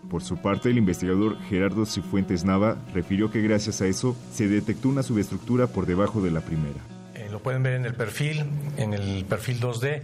[0.09, 4.89] Por su parte, el investigador Gerardo Cifuentes Nava refirió que gracias a eso se detectó
[4.89, 7.00] una subestructura por debajo de la primera.
[7.31, 8.45] Lo pueden ver en el perfil,
[8.77, 10.01] en el perfil 2D,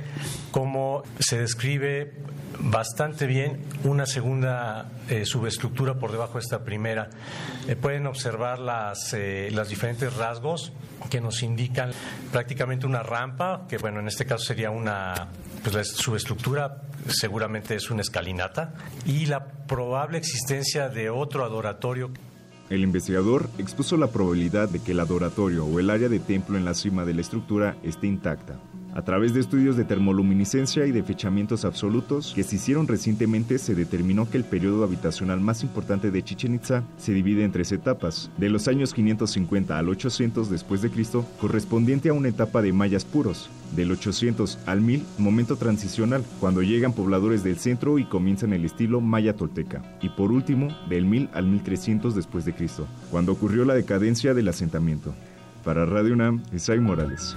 [0.51, 2.13] cómo se describe
[2.59, 7.09] bastante bien una segunda eh, subestructura por debajo de esta primera.
[7.67, 10.71] Eh, pueden observar las, eh, los diferentes rasgos
[11.09, 11.91] que nos indican
[12.31, 15.27] prácticamente una rampa, que bueno, en este caso sería una,
[15.63, 18.73] pues la subestructura seguramente es una escalinata,
[19.05, 22.11] y la probable existencia de otro adoratorio.
[22.69, 26.65] El investigador expuso la probabilidad de que el adoratorio o el área de templo en
[26.65, 28.59] la cima de la estructura esté intacta,
[28.97, 33.75] a través de estudios de termoluminiscencia y de fechamientos absolutos que se hicieron recientemente, se
[33.75, 38.31] determinó que el periodo habitacional más importante de Chichen Itza se divide en tres etapas,
[38.37, 43.05] de los años 550 al 800 después de Cristo, correspondiente a una etapa de mayas
[43.05, 48.65] puros, del 800 al 1000, momento transicional, cuando llegan pobladores del centro y comienzan el
[48.65, 53.63] estilo maya tolteca, y por último, del 1000 al 1300 después de Cristo, cuando ocurrió
[53.63, 55.13] la decadencia del asentamiento.
[55.63, 57.35] Para Radio UNAM, Isai Morales.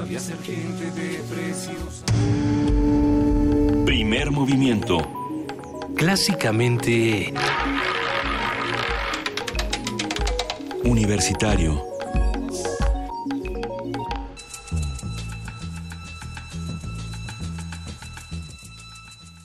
[0.00, 2.02] Sabía ser gente de precios.
[3.84, 5.06] Primer movimiento.
[5.94, 7.34] Clásicamente
[10.84, 11.82] universitario.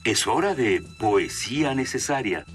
[0.04, 2.46] Es hora de poesía necesaria.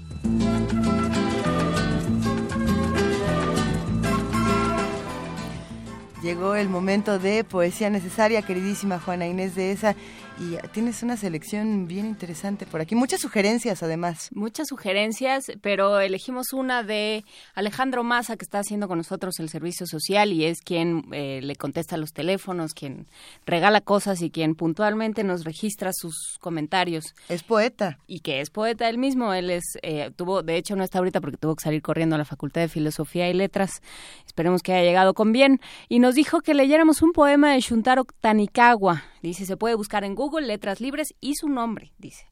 [6.22, 9.96] Llegó el momento de poesía necesaria, queridísima Juana Inés de esa.
[10.38, 12.94] Y tienes una selección bien interesante por aquí.
[12.94, 14.28] Muchas sugerencias, además.
[14.32, 19.86] Muchas sugerencias, pero elegimos una de Alejandro Maza, que está haciendo con nosotros el servicio
[19.86, 23.06] social y es quien eh, le contesta los teléfonos, quien
[23.46, 27.14] regala cosas y quien puntualmente nos registra sus comentarios.
[27.28, 27.98] Es poeta.
[28.06, 29.32] Y que es poeta él mismo.
[29.34, 32.18] Él es, eh, tuvo, de hecho no está ahorita porque tuvo que salir corriendo a
[32.18, 33.82] la Facultad de Filosofía y Letras.
[34.26, 35.60] Esperemos que haya llegado con bien.
[35.88, 39.11] Y nos dijo que leyéramos un poema de Shuntaro Tanikawa.
[39.22, 42.26] Dice, se puede buscar en Google Letras Libres y su nombre, dice.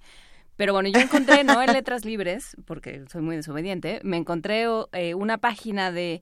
[0.57, 5.15] Pero bueno, yo encontré, no en Letras Libres, porque soy muy desobediente, me encontré eh,
[5.15, 6.21] una página de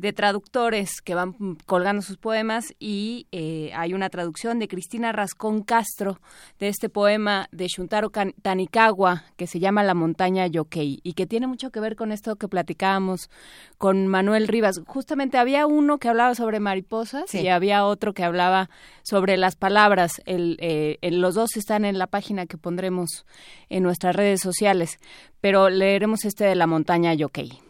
[0.00, 1.34] de traductores que van
[1.66, 6.20] colgando sus poemas y eh, hay una traducción de Cristina Rascón Castro
[6.58, 8.10] de este poema de Shuntaro
[8.40, 12.36] Tanikawa que se llama La montaña Yokei y que tiene mucho que ver con esto
[12.36, 13.28] que platicábamos
[13.76, 14.80] con Manuel Rivas.
[14.86, 18.70] Justamente había uno que hablaba sobre mariposas y había otro que hablaba
[19.02, 20.22] sobre las palabras.
[20.24, 23.26] El, eh, los dos están en la página que pondremos
[23.68, 24.98] en nuestras redes sociales,
[25.42, 27.69] pero leeremos este de La montaña Yokei.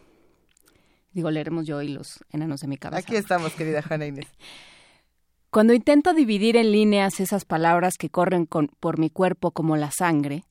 [1.11, 2.99] Digo, leeremos yo y los enanos de mi cabeza.
[2.99, 4.27] Aquí estamos, querida Juana Inés.
[5.49, 10.45] Cuando intento dividir en líneas esas palabras que corren por mi cuerpo como la sangre,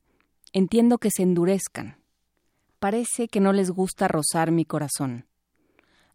[0.53, 1.97] entiendo que se endurezcan.
[2.78, 5.24] Parece que no les gusta rozar mi corazón.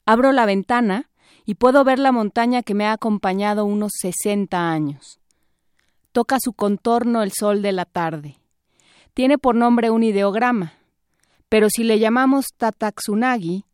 [0.05, 1.09] Abro la ventana
[1.45, 5.19] y puedo ver la montaña que me ha acompañado unos sesenta años.
[6.11, 8.37] Toca su contorno el sol de la tarde.
[9.15, 10.73] Tiene por nombre un ideograma,
[11.49, 13.65] pero si le llamamos Tataksunagi,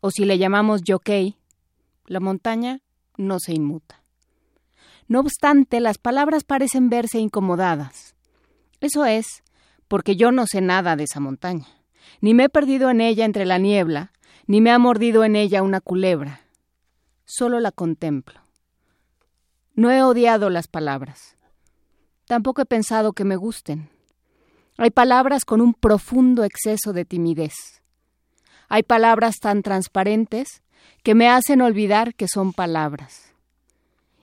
[0.00, 1.36] o si le llamamos Yokei,
[2.06, 2.80] la montaña
[3.16, 4.02] no se inmuta.
[5.08, 8.14] No obstante, las palabras parecen verse incomodadas.
[8.80, 9.42] Eso es
[9.88, 11.66] porque yo no sé nada de esa montaña,
[12.20, 14.12] ni me he perdido en ella entre la niebla,
[14.46, 16.42] ni me ha mordido en ella una culebra.
[17.24, 18.40] Solo la contemplo.
[19.74, 21.36] No he odiado las palabras.
[22.26, 23.90] Tampoco he pensado que me gusten.
[24.76, 27.82] Hay palabras con un profundo exceso de timidez.
[28.68, 30.62] Hay palabras tan transparentes
[31.02, 33.32] que me hacen olvidar que son palabras.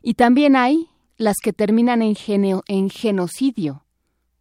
[0.02, 2.16] Y también hay las que terminan en,
[2.68, 3.86] en genocidio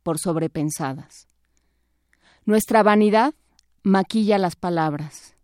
[0.02, 1.26] por sobrepensadas.
[2.44, 3.32] Nuestra vanidad
[3.82, 5.34] maquilla las palabras.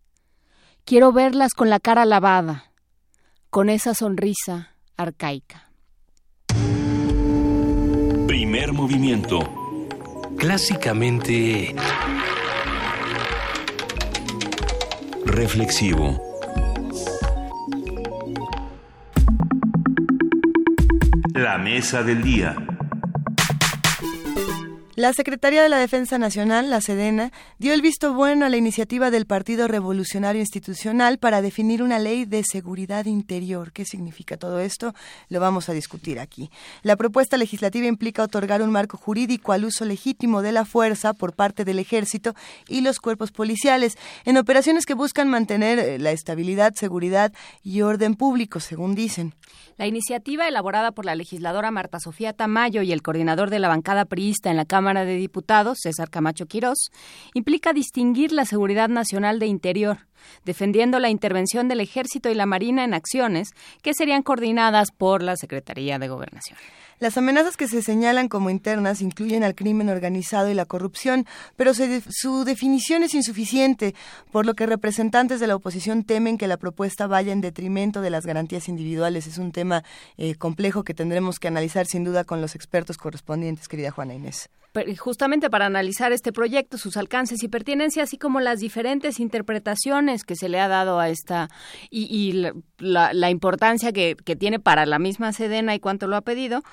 [0.85, 2.71] Quiero verlas con la cara lavada,
[3.49, 5.71] con esa sonrisa arcaica.
[8.27, 9.39] Primer movimiento.
[10.37, 11.75] Clásicamente
[15.31, 16.21] reflexivo.
[21.33, 22.55] La mesa del día.
[24.95, 29.09] La Secretaría de la Defensa Nacional, la Sedena, dio el visto bueno a la iniciativa
[29.09, 33.71] del Partido Revolucionario Institucional para definir una ley de seguridad interior.
[33.71, 34.93] ¿Qué significa todo esto?
[35.29, 36.51] Lo vamos a discutir aquí.
[36.83, 41.35] La propuesta legislativa implica otorgar un marco jurídico al uso legítimo de la fuerza por
[41.35, 42.35] parte del Ejército
[42.67, 47.31] y los cuerpos policiales en operaciones que buscan mantener eh, la estabilidad, seguridad
[47.63, 49.35] y orden público, según dicen.
[49.77, 54.03] La iniciativa elaborada por la legisladora Marta Sofía Tamayo y el coordinador de la bancada
[54.03, 56.89] priista en la Cámara de Diputados, César Camacho Quirós,
[57.33, 60.07] implica distinguir la seguridad nacional de interior,
[60.43, 63.51] defendiendo la intervención del Ejército y la Marina en acciones
[63.81, 66.57] que serían coordinadas por la Secretaría de Gobernación.
[67.01, 71.25] Las amenazas que se señalan como internas incluyen al crimen organizado y la corrupción,
[71.55, 73.95] pero su definición es insuficiente,
[74.31, 78.11] por lo que representantes de la oposición temen que la propuesta vaya en detrimento de
[78.11, 79.25] las garantías individuales.
[79.25, 79.83] Es un tema
[80.17, 84.51] eh, complejo que tendremos que analizar sin duda con los expertos correspondientes, querida Juana Inés
[84.97, 90.35] justamente para analizar este proyecto, sus alcances y pertinencia, así como las diferentes interpretaciones que
[90.35, 91.49] se le ha dado a esta
[91.89, 92.47] y,
[92.79, 96.63] la, importancia que, tiene para la misma Sedena y cuánto lo ha pedido.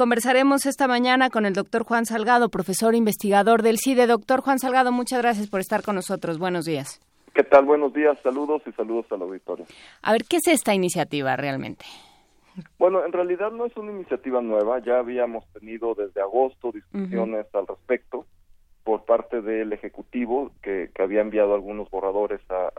[0.00, 4.06] Conversaremos esta mañana con el doctor Juan Salgado, profesor investigador del CIDE.
[4.06, 6.38] Doctor Juan Salgado, muchas gracias por estar con nosotros.
[6.38, 7.02] Buenos días.
[7.34, 7.66] ¿Qué tal?
[7.66, 9.66] Buenos días, saludos y saludos al auditorio.
[10.00, 11.84] A ver, ¿qué es esta iniciativa realmente?
[12.78, 17.66] Bueno, en realidad no es una iniciativa nueva, ya habíamos tenido desde agosto discusiones al
[17.66, 18.24] respecto
[18.84, 22.70] por parte del Ejecutivo que, había enviado algunos borradores a,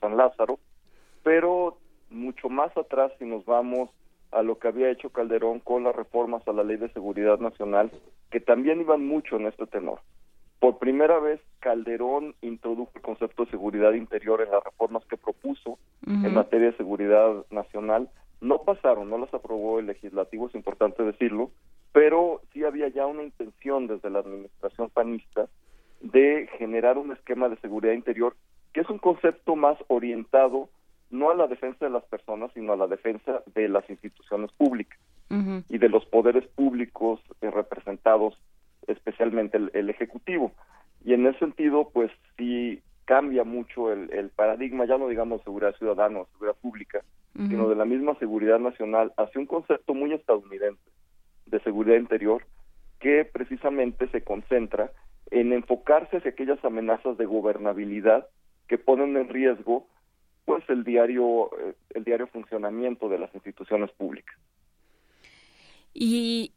[0.00, 0.58] San Lázaro,
[1.22, 1.76] pero
[2.08, 3.90] mucho más atrás si nos vamos
[4.32, 7.90] a lo que había hecho Calderón con las reformas a la Ley de Seguridad Nacional,
[8.30, 10.00] que también iban mucho en este tenor.
[10.58, 15.78] Por primera vez, Calderón introdujo el concepto de seguridad interior en las reformas que propuso
[16.06, 18.08] en materia de seguridad nacional,
[18.40, 21.50] no pasaron, no las aprobó el legislativo, es importante decirlo,
[21.92, 25.48] pero sí había ya una intención desde la administración panista
[26.00, 28.34] de generar un esquema de seguridad interior
[28.72, 30.68] que es un concepto más orientado
[31.12, 34.98] no a la defensa de las personas, sino a la defensa de las instituciones públicas.
[35.68, 38.38] y de los poderes públicos eh, representados,
[38.86, 40.52] especialmente el, Ejecutivo.
[41.04, 46.20] Y en ese sentido, pues sí cambia mucho el, paradigma, ya no digamos seguridad ciudadana
[46.20, 47.00] o seguridad pública,
[47.34, 50.82] sino de la misma seguridad nacional hacia un concepto muy estadounidense
[51.46, 52.44] de seguridad interior
[53.00, 54.92] que precisamente se concentra
[55.30, 58.28] en enfocarse hacia aquellas amenazas de gobernabilidad
[58.68, 59.86] que ponen en riesgo
[60.44, 64.36] pues el diario eh, el diario funcionamiento de las instituciones públicas.
[65.94, 66.52] Y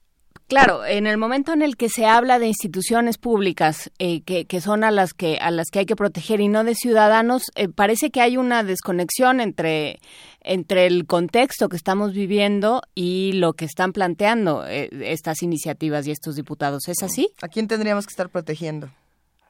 [0.47, 4.61] Claro, en el momento en el que se habla de instituciones públicas eh, que, que,
[4.61, 7.67] son a las que a las que hay que proteger y no de ciudadanos, eh,
[7.67, 9.97] parece que hay una desconexión entre
[10.41, 16.35] entre el contexto que estamos viviendo y lo que están planteando estas iniciativas y estos
[16.35, 16.87] diputados.
[16.87, 17.29] ¿Es así?
[17.41, 18.89] ¿A quién tendríamos que estar protegiendo?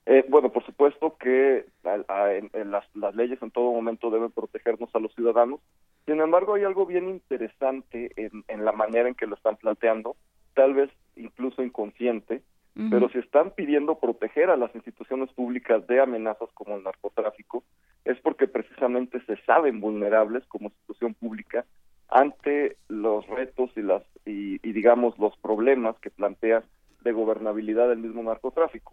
[0.06, 5.14] Eh, bueno, por supuesto que en, las, leyes en todo momento deben protegernos a los
[5.16, 5.62] ciudadanos.
[6.06, 10.18] Sin embargo, hay algo bien interesante en, la manera en que lo están planteando,
[10.54, 12.42] tal vez incluso inconsciente,
[12.90, 17.64] pero si están pidiendo proteger a las instituciones públicas de amenazas como el narcotráfico,
[18.04, 21.64] es porque precisamente se saben vulnerables como institución pública
[22.10, 26.64] ante los retos y las y digamos los problemas que plantea
[27.02, 28.92] de gobernabilidad del mismo narcotráfico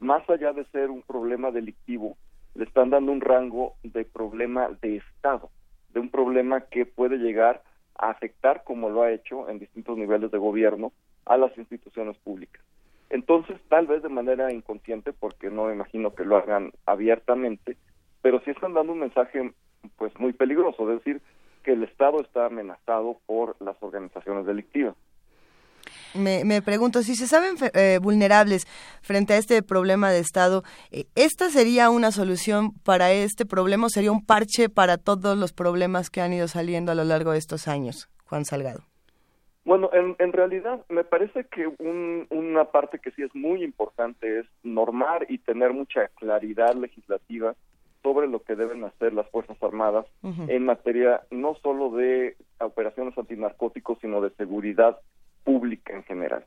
[0.00, 2.16] más allá de ser un problema delictivo,
[2.54, 5.50] le están dando un rango de problema de Estado,
[5.90, 7.62] de un problema que puede llegar
[7.96, 10.92] a afectar, como lo ha hecho en distintos niveles de gobierno,
[11.26, 12.62] a las instituciones públicas.
[13.10, 17.76] Entonces, tal vez de manera inconsciente, porque no imagino que lo hagan abiertamente,
[18.22, 19.52] pero sí están dando un mensaje
[19.96, 21.22] pues muy peligroso, es decir,
[21.62, 24.94] que el Estado está amenazado por las organizaciones delictivas.
[26.14, 28.66] Me, pregunto, si se saben eh, vulnerables
[29.02, 33.90] frente a este problema de Estado, eh, ¿esta sería una solución para este problema o
[33.90, 37.38] sería un parche para todos los problemas que han ido saliendo a lo largo de
[37.38, 38.80] estos años, Juan Salgado?
[39.68, 41.66] Bueno, en, realidad me parece que
[42.30, 47.54] una parte que sí es muy importante es normar y tener mucha claridad legislativa
[48.02, 53.98] sobre lo que deben hacer las Fuerzas Armadas en materia no solo de operaciones antinarcóticos,
[54.00, 55.00] sino de seguridad
[55.48, 56.44] pública en general.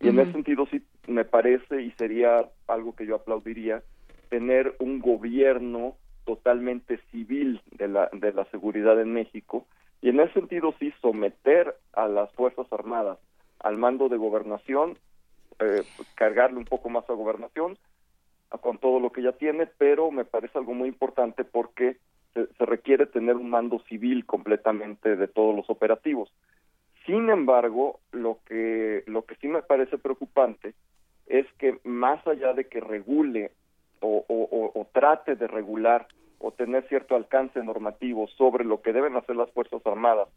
[0.00, 3.84] Y en ese sentido sí me parece y sería algo que yo aplaudiría
[4.30, 5.94] tener un gobierno
[6.24, 9.64] totalmente civil de la, de la seguridad en México
[10.00, 13.18] y en ese sentido sí someter a las Fuerzas Armadas
[13.60, 14.98] al mando de gobernación,
[15.60, 15.84] eh,
[16.16, 17.78] cargarle un poco más a gobernación
[18.60, 21.96] con todo lo que ya tiene, pero me parece algo muy importante porque
[22.34, 26.32] se requiere tener un mando civil completamente de todos los operativos.
[27.06, 30.74] Sin embargo, lo que, lo que sí me parece preocupante
[31.26, 33.52] es que más allá de que regule
[34.00, 36.06] o, o, trate de regular
[36.38, 40.28] o tener cierto alcance normativo sobre lo que deben hacer las Fuerzas Armadas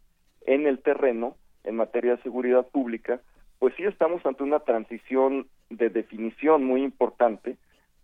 [0.46, 3.20] en el terreno, en materia de seguridad pública,
[3.58, 7.56] pues sí estamos ante una transición de definición muy importante,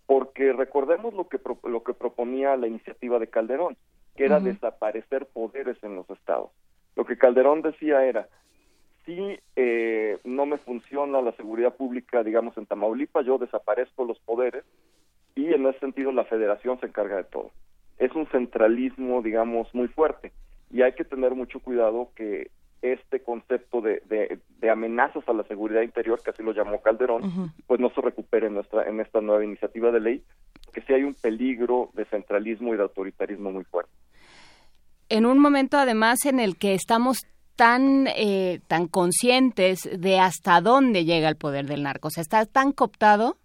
[0.06, 3.76] porque recordemos lo que, lo que proponía la iniciativa de Calderón,
[4.16, 6.51] que era desaparecer poderes en los estados.
[6.97, 8.28] Lo que Calderón decía era,
[9.04, 14.64] si eh, no me funciona la seguridad pública, digamos, en Tamaulipas, yo desaparezco los poderes
[15.34, 17.50] y en ese sentido la federación se encarga de todo.
[17.98, 20.32] Es un centralismo, digamos, muy fuerte
[20.70, 25.82] y hay que tener mucho cuidado que este concepto de, de, amenazas a la seguridad
[25.82, 29.44] interior, que así lo llamó Calderón, pues no se recupere en, nuestra, en esta nueva
[29.44, 30.24] iniciativa de ley,
[30.72, 33.93] que sí hay un peligro de centralismo y de autoritarismo muy fuerte.
[35.09, 37.20] En un momento además en el que estamos
[37.56, 42.09] tan, eh, tan conscientes de hasta dónde llega el poder del narco.
[42.09, 43.37] O sea, está tan cooptado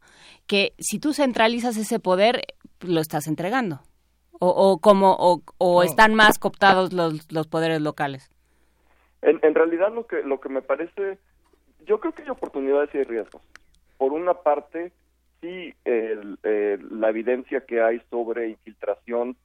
[0.48, 2.42] que si tú centralizas ese poder,
[2.82, 3.82] lo estás entregando.
[4.40, 5.16] O, o como
[5.58, 8.30] o, están más cooptados los, los poderes locales.
[9.24, 11.18] En, en realidad lo que lo que me parece,
[11.88, 13.42] yo creo que hay oportunidades y hay riesgos.
[13.98, 14.92] Por una parte,
[15.42, 19.36] sí, la evidencia que hay sobre infiltración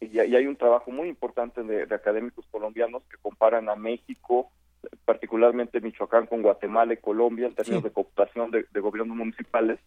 [0.00, 4.50] y, hay un trabajo muy importante de, académicos colombianos que comparan a México,
[5.04, 9.78] particularmente Michoacán, con Guatemala y Colombia en términos de cooptación de, gobiernos municipales.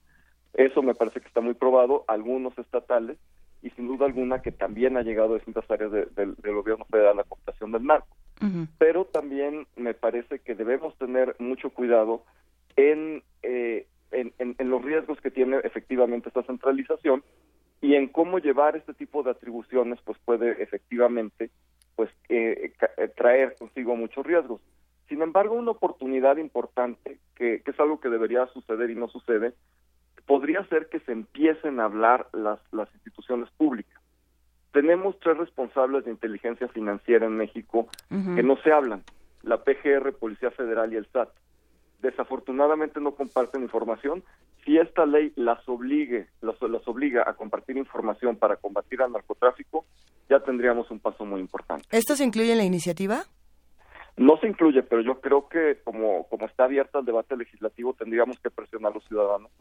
[0.54, 3.18] Eso me parece que está muy probado, algunos estatales,
[3.64, 7.24] y sin duda alguna que también ha llegado a distintas áreas del gobierno federal la
[7.24, 8.16] cooptación del narco.
[8.78, 12.26] Pero también me parece que debemos tener mucho cuidado
[12.76, 17.24] en, eh, en, en, los riesgos que tiene efectivamente esta centralización
[17.84, 21.52] y en cómo llevar este tipo de atribuciones pues puede efectivamente
[21.98, 24.62] pues eh, eh, traer consigo muchos riesgos.
[25.10, 29.54] Sin embargo, una oportunidad importante, que, es algo que debería suceder y no sucede,
[30.26, 34.02] podría ser que se empiecen a hablar las, las instituciones públicas.
[34.72, 39.04] Tenemos tres responsables de inteligencia financiera en México que no se hablan.
[39.44, 41.30] la PGR, Policía Federal y el SAT.
[42.02, 44.24] Desafortunadamente no comparten información.
[44.66, 49.86] Si esta ley las obligue, las, las obliga a compartir información para combatir al narcotráfico,
[50.30, 51.86] ya tendríamos un paso muy importante.
[51.92, 53.24] ¿Esto se incluye en la iniciativa?
[54.16, 58.40] No se incluye, pero yo creo que como, como está abierta el debate legislativo, tendríamos
[58.40, 59.52] que presionar a los ciudadanos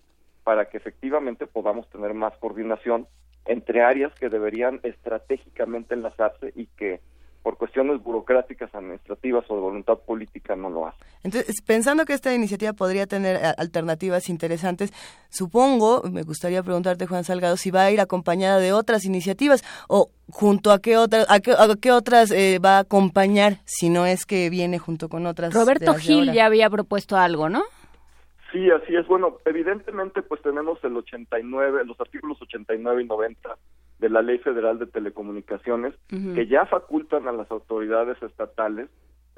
[0.45, 3.07] para que efectivamente podamos tener más coordinación
[3.47, 7.01] entre áreas que deberían estratégicamente enlazarse y que
[7.43, 10.99] por cuestiones burocráticas, administrativas o de voluntad política no lo hace.
[11.25, 14.93] Entonces, pensando que esta iniciativa podría tener eh, alternativas interesantes,
[15.29, 20.11] supongo, me gustaría preguntarte, Juan Salgado, si va a ir acompañada de otras iniciativas o
[20.31, 24.49] junto a qué, otras a qué, otras eh, va a acompañar, si no es que
[24.49, 25.53] viene junto con otras.
[25.53, 27.65] Roberto Gil ya había propuesto algo, ¿no?
[28.53, 29.07] Sí, así es.
[29.07, 33.57] Bueno, evidentemente, pues tenemos el 89, los artículos 89 y 90
[34.03, 38.91] de la Ley Federal de Telecomunicaciones, que ya facultan a las autoridades estatales,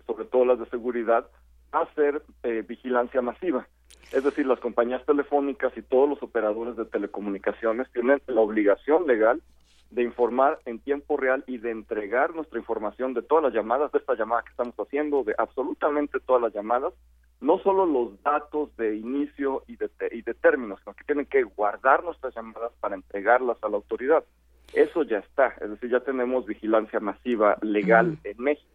[0.07, 1.26] sobre todo las de seguridad,
[1.70, 3.68] a hacer eh, vigilancia masiva.
[4.10, 9.43] Es decir, las compañías telefónicas y todos los operadores de telecomunicaciones tienen la obligación legal
[9.91, 13.99] de informar en tiempo real y de entregar nuestra información de todas las llamadas, de
[13.99, 16.94] esta llamada que estamos haciendo, de absolutamente todas las llamadas,
[17.43, 21.43] no solo los datos de inicio y de, y de términos, sino que tienen que
[21.43, 24.25] guardar nuestras llamadas para entregarlas a la autoridad.
[24.75, 28.69] Eso ya está, es decir, ya tenemos vigilancia masiva legal en México.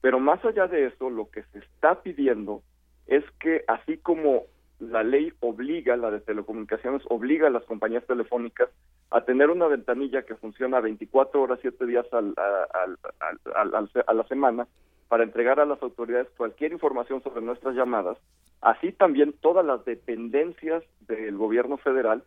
[0.00, 2.62] Pero más allá de eso, lo que se está pidiendo
[3.06, 4.44] es que así como
[4.78, 8.68] la ley obliga, la de telecomunicaciones obliga a las compañías telefónicas
[9.10, 14.66] a tener una ventanilla que funciona 24 horas, 7 días al, a la semana
[15.08, 18.18] para entregar a las autoridades cualquier información sobre nuestras llamadas,
[18.60, 22.22] así también todas las dependencias del gobierno federal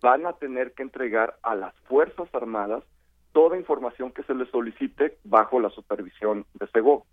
[0.00, 2.84] van a tener que entregar a las Fuerzas Armadas
[3.32, 7.06] toda información que se les solicite bajo la supervisión de SEGO,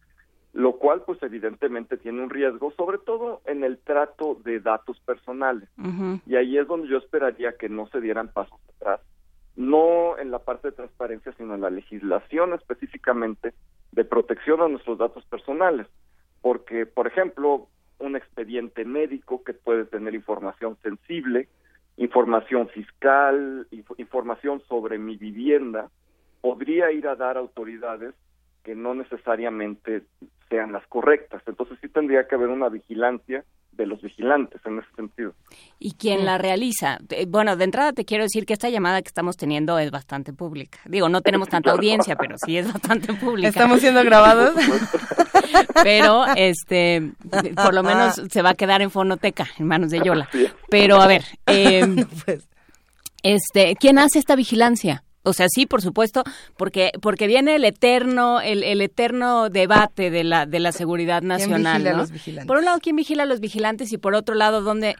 [0.54, 5.70] lo cual pues evidentemente tiene un riesgo, sobre todo en el trato de datos personales.
[6.26, 9.02] Y ahí es donde yo esperaría que no se dieran pasos atrás,
[9.56, 13.54] no en la parte de transparencia, sino en la legislación específicamente
[13.92, 15.88] de protección a nuestros datos personales.
[16.42, 17.68] Porque, por ejemplo,
[18.00, 21.50] un expediente médico que puede tener información sensible,
[21.98, 23.68] información fiscal,
[23.98, 25.90] información sobre mi vivienda,
[26.42, 28.14] podría ir a dar autoridades
[28.64, 30.04] que no necesariamente
[30.50, 31.42] sean las correctas.
[31.48, 33.44] Entonces sí tendría que haber una vigilancia
[33.78, 35.34] de los vigilantes en ese sentido.
[35.80, 37.00] ¿Y quién la realiza?
[37.28, 40.80] Bueno, de entrada te quiero decir que esta llamada que estamos teniendo es bastante pública.
[40.86, 43.50] Digo, no tenemos tanta audiencia, pero sí es bastante pública.
[43.50, 44.56] ¿Estamos siendo grabados?
[45.84, 47.12] pero, este,
[47.56, 50.30] por lo menos se va a quedar en fonoteca, en manos de Yola.
[50.70, 52.48] Pero, a ver, eh, pues.
[53.24, 55.04] este, ¿quién hace esta vigilancia?
[55.28, 56.24] O sea, sí, por supuesto,
[56.58, 61.84] porque porque viene el eterno el, el eterno debate de la de la seguridad nacional,
[61.84, 62.06] ¿no?
[62.46, 64.96] Por un lado, quién vigila a los vigilantes y por otro lado, dónde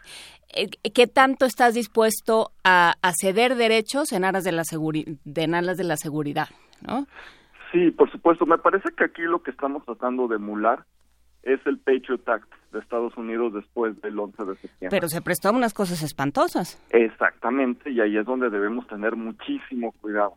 [0.54, 5.76] eh, qué tanto estás dispuesto a, ceder derechos en aras de la de en aras
[5.76, 6.48] de la seguridad,
[6.86, 7.06] ¿no?
[7.72, 8.46] Sí, por supuesto.
[8.46, 10.84] Me parece que aquí lo que estamos tratando de emular
[11.42, 14.88] es el Patriot Act de Estados Unidos después del 11 de septiembre.
[14.90, 16.82] Pero se prestó a unas cosas espantosas.
[16.90, 20.34] Exactamente, y ahí es donde debemos tener muchísimo cuidado,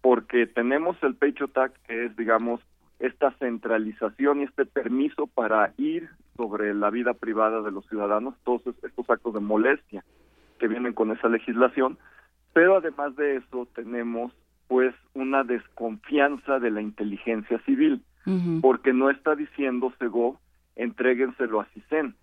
[0.00, 2.60] porque tenemos el Patriot Act que es, digamos,
[2.98, 8.62] esta centralización y este permiso para ir sobre la vida privada de los ciudadanos, todos
[8.82, 10.04] estos actos de molestia
[10.58, 11.98] que vienen con esa legislación,
[12.52, 14.32] pero además de eso tenemos
[14.66, 18.02] pues una desconfianza de la inteligencia civil
[18.60, 20.40] porque no está diciendo Sego
[20.76, 22.14] entréguenselo a CISEN,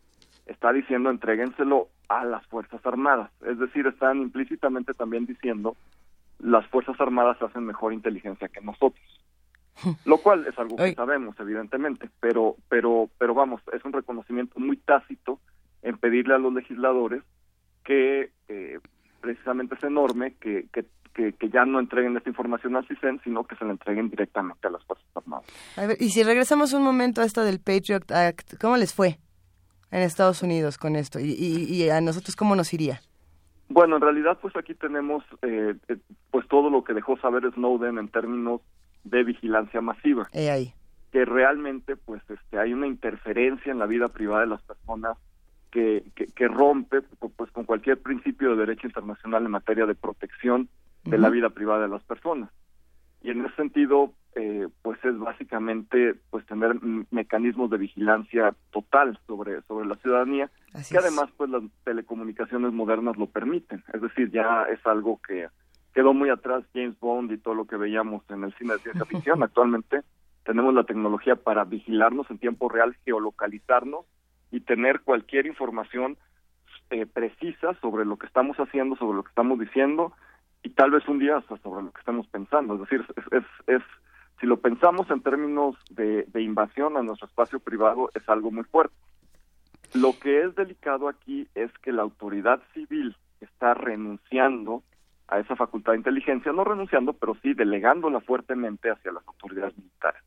[0.45, 5.75] está diciendo entréguenselo a las Fuerzas Armadas, es decir, están implícitamente también diciendo
[6.39, 9.03] las Fuerzas Armadas hacen mejor inteligencia que nosotros.
[10.05, 14.77] Lo cual es algo que sabemos, evidentemente, pero, pero, pero vamos, es un reconocimiento muy
[14.77, 15.39] tácito
[15.81, 17.23] en pedirle a los legisladores
[17.83, 18.79] que eh,
[19.21, 20.85] precisamente esa enorme que, que
[21.15, 24.71] que, ya no entreguen esta información al CISEN, sino que se la entreguen directamente a
[24.71, 25.04] las Fuerzas.
[25.77, 29.19] A ver, y si regresamos un momento a esto del Patriot Act, ¿cómo les fue
[29.91, 31.19] en Estados Unidos con esto?
[31.19, 33.01] ¿Y, y, a nosotros cómo nos iría?
[33.69, 35.97] Bueno, en realidad, pues aquí tenemos eh, eh,
[36.31, 38.61] pues todo lo que dejó saber Snowden en términos
[39.03, 40.27] de vigilancia masiva.
[40.33, 40.73] ahí.
[41.11, 45.17] Que realmente, pues, este, hay una interferencia en la vida privada de las personas
[45.71, 50.69] que, que, que rompe pues con cualquier principio de derecho internacional en materia de protección
[51.05, 52.49] de la vida privada de las personas.
[53.21, 56.75] Y en ese sentido, eh, pues es básicamente pues tener
[57.09, 60.49] mecanismos de vigilancia total sobre sobre la ciudadanía,
[60.89, 63.83] que además pues las telecomunicaciones modernas lo permiten.
[63.93, 65.47] Es decir, ya es algo que
[65.93, 69.05] quedó muy atrás James Bond y todo lo que veíamos en el cine de ciencia
[69.09, 69.41] ficción.
[69.41, 70.01] Actualmente
[70.43, 74.05] tenemos la tecnología para vigilarnos en tiempo real, geolocalizarnos
[74.51, 76.17] y tener cualquier información
[76.91, 80.13] eh, precisa sobre lo que estamos haciendo, sobre lo que estamos diciendo
[80.61, 82.75] y tal vez un día hasta sobre lo que estamos pensando.
[82.75, 83.83] Es decir, es, es,
[84.39, 88.95] si lo pensamos en términos de, invasión a nuestro espacio privado, es algo muy fuerte.
[89.93, 94.83] Lo que es delicado aquí es que la autoridad civil está renunciando
[95.27, 100.21] a esa facultad de inteligencia, no renunciando, pero sí delegándola fuertemente hacia las autoridades militares.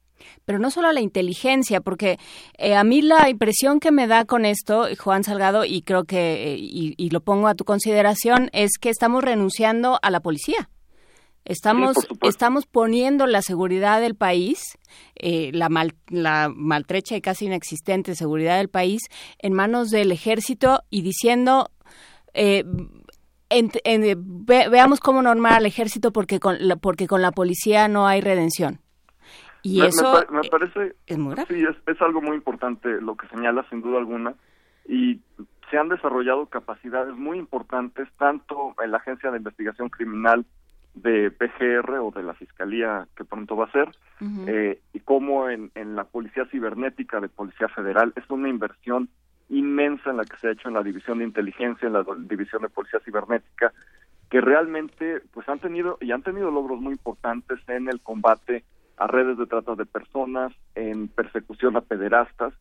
[0.45, 2.19] Pero no solo a la inteligencia, porque
[2.57, 6.55] eh, a mí la impresión que me da con esto, Juan Salgado, y creo que,
[6.55, 10.69] eh, y, lo pongo a tu consideración, es que estamos renunciando a la policía.
[11.49, 14.79] Estamos, estamos poniendo la seguridad del país,
[15.17, 15.69] eh, la,
[16.09, 19.03] la maltrecha y casi inexistente seguridad del país,
[19.39, 21.71] en manos del ejército y diciendo,
[24.71, 28.81] veamos cómo normar al ejército porque con, la, porque con la policía no hay redención.
[29.63, 31.17] Y eso me, parece, ¿es,
[31.49, 34.35] sí, es, algo muy importante lo que señala sin duda alguna
[34.87, 35.21] y
[35.71, 40.47] se han desarrollado capacidades muy importantes tanto en la Agencia de Investigación Criminal
[41.03, 43.89] de PGR o de la Fiscalía que pronto va a ser,
[44.47, 48.13] eh, y como en, en la Policía Cibernética de Policía Federal.
[48.17, 49.09] Es una inversión
[49.49, 52.63] inmensa en la que se ha hecho en la División de Inteligencia, en la División
[52.63, 53.73] de Policía Cibernética,
[54.31, 58.65] que realmente pues han tenido y han tenido logros muy importantes en el combate
[58.97, 62.53] a redes de trata de personas, en persecución a pederastas,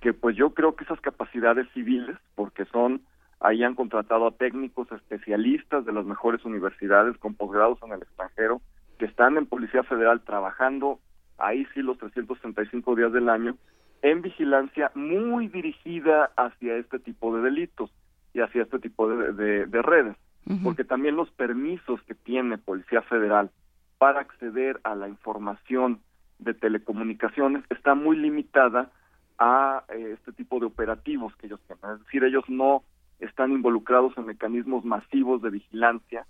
[0.00, 3.02] que pues yo creo que esas capacidades civiles, porque son,
[3.40, 8.60] ahí han contratado a técnicos especialistas de las mejores universidades con posgrados en el extranjero,
[8.98, 11.00] que están en Policía Federal trabajando
[11.38, 13.56] ahí sí los 365 días del año,
[14.02, 17.90] en vigilancia muy dirigida hacia este tipo de delitos
[18.32, 20.16] y hacia este tipo de, de, redes,
[20.62, 23.50] porque también los permisos que tiene Policía Federal
[23.98, 26.00] para acceder a la información
[26.38, 28.90] de telecomunicaciones está muy limitada
[29.38, 31.96] a eh, este tipo de operativos que ellos tienen.
[31.96, 32.82] Es decir, ellos no
[33.20, 36.26] están involucrados en mecanismos masivos de vigilancia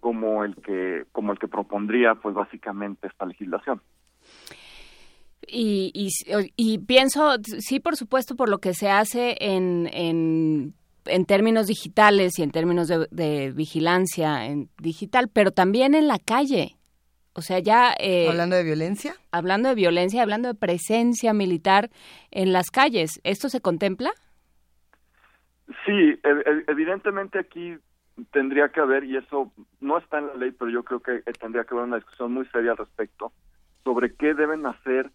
[0.00, 3.80] como el que como el que propondría pues básicamente esta legislación.
[5.50, 6.10] Y,
[6.56, 10.74] y, pienso, sí, por supuesto, por lo que se hace en, en,
[11.06, 16.18] en términos digitales y en términos de, de vigilancia en digital, pero también en la
[16.18, 16.76] calle.
[17.32, 17.94] O sea, ya...
[17.98, 19.14] Eh, ¿Hablando de violencia?
[19.30, 21.88] Hablando de violencia, hablando de presencia militar
[22.30, 23.20] en las calles.
[23.22, 24.10] ¿Esto se contempla?
[25.84, 26.18] Sí,
[26.66, 27.76] evidentemente aquí
[28.32, 31.64] tendría que haber, y eso no está en la ley, pero yo creo que tendría
[31.64, 33.32] que haber una discusión muy seria al respecto
[33.84, 35.10] sobre qué deben hacer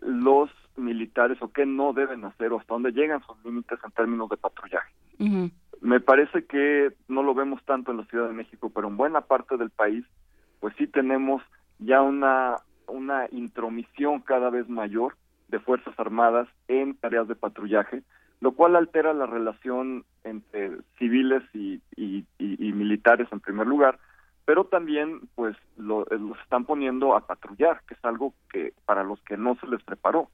[0.00, 4.28] los militares o qué no deben hacer o hasta dónde llegan sus límites en términos
[4.28, 4.92] de patrullaje.
[5.80, 9.22] Me parece que no lo vemos tanto en la Ciudad de México, pero en buena
[9.22, 10.04] parte del país,
[10.60, 11.42] pues sí tenemos
[11.78, 12.56] ya una,
[12.86, 15.16] una intromisión cada vez mayor
[15.48, 18.02] de Fuerzas Armadas en tareas de patrullaje,
[18.42, 21.80] lo cual altera la relación entre civiles y,
[22.74, 24.00] militares en primer lugar,
[24.44, 29.20] pero también pues lo, los están poniendo a patrullar, que es algo que para los
[29.22, 30.28] que no se les preparó.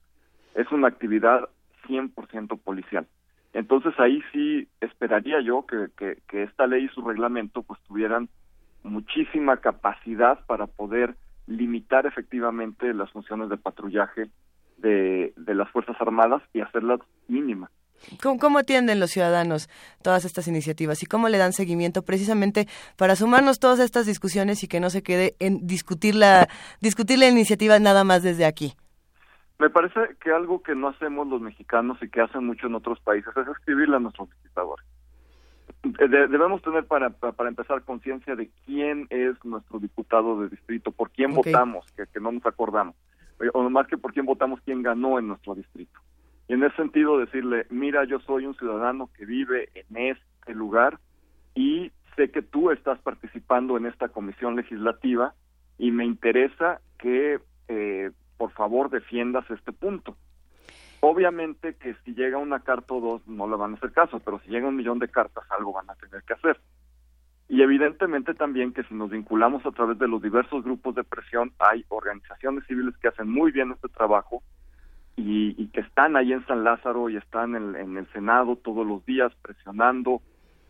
[0.54, 1.50] Es una actividad
[1.86, 3.06] 100% policial.
[3.52, 8.30] Entonces ahí sí esperaría yo que, que, que esta ley y su reglamento pues tuvieran
[8.84, 11.14] muchísima capacidad para poder
[11.46, 14.30] limitar efectivamente las funciones de patrullaje
[14.78, 17.70] de, de las Fuerzas Armadas y hacerlas mínimas.
[18.22, 19.68] ¿Cómo, ¿Cómo, atienden los ciudadanos
[20.02, 24.68] todas estas iniciativas y cómo le dan seguimiento precisamente para sumarnos todas estas discusiones y
[24.68, 26.48] que no se quede en discutir la,
[26.80, 28.74] discutir la iniciativa nada más desde aquí?
[29.58, 33.00] Me parece que algo que no hacemos los mexicanos y que hacen mucho en otros
[33.00, 34.86] países es escribirle a nuestros visitadores
[35.82, 41.34] debemos tener para, para empezar conciencia de quién es nuestro diputado de distrito, por quién
[41.34, 42.96] votamos, que, que no nos acordamos,
[43.52, 46.00] o más que por quién votamos, quién ganó en nuestro distrito.
[46.48, 50.98] Y en ese sentido decirle, mira, yo soy un ciudadano que vive en este lugar
[51.54, 55.34] y sé que tú estás participando en esta comisión legislativa
[55.76, 60.16] y me interesa que eh, por favor defiendas este punto.
[61.00, 64.40] Obviamente que si llega una carta o dos no le van a hacer caso, pero
[64.40, 66.58] si llega un millón de cartas algo van a tener que hacer.
[67.48, 71.52] Y evidentemente también que si nos vinculamos a través de los diversos grupos de presión,
[71.58, 74.42] hay organizaciones civiles que hacen muy bien este trabajo
[75.18, 79.32] y, que están ahí en San Lázaro y están en, el Senado todos los días
[79.42, 80.22] presionando,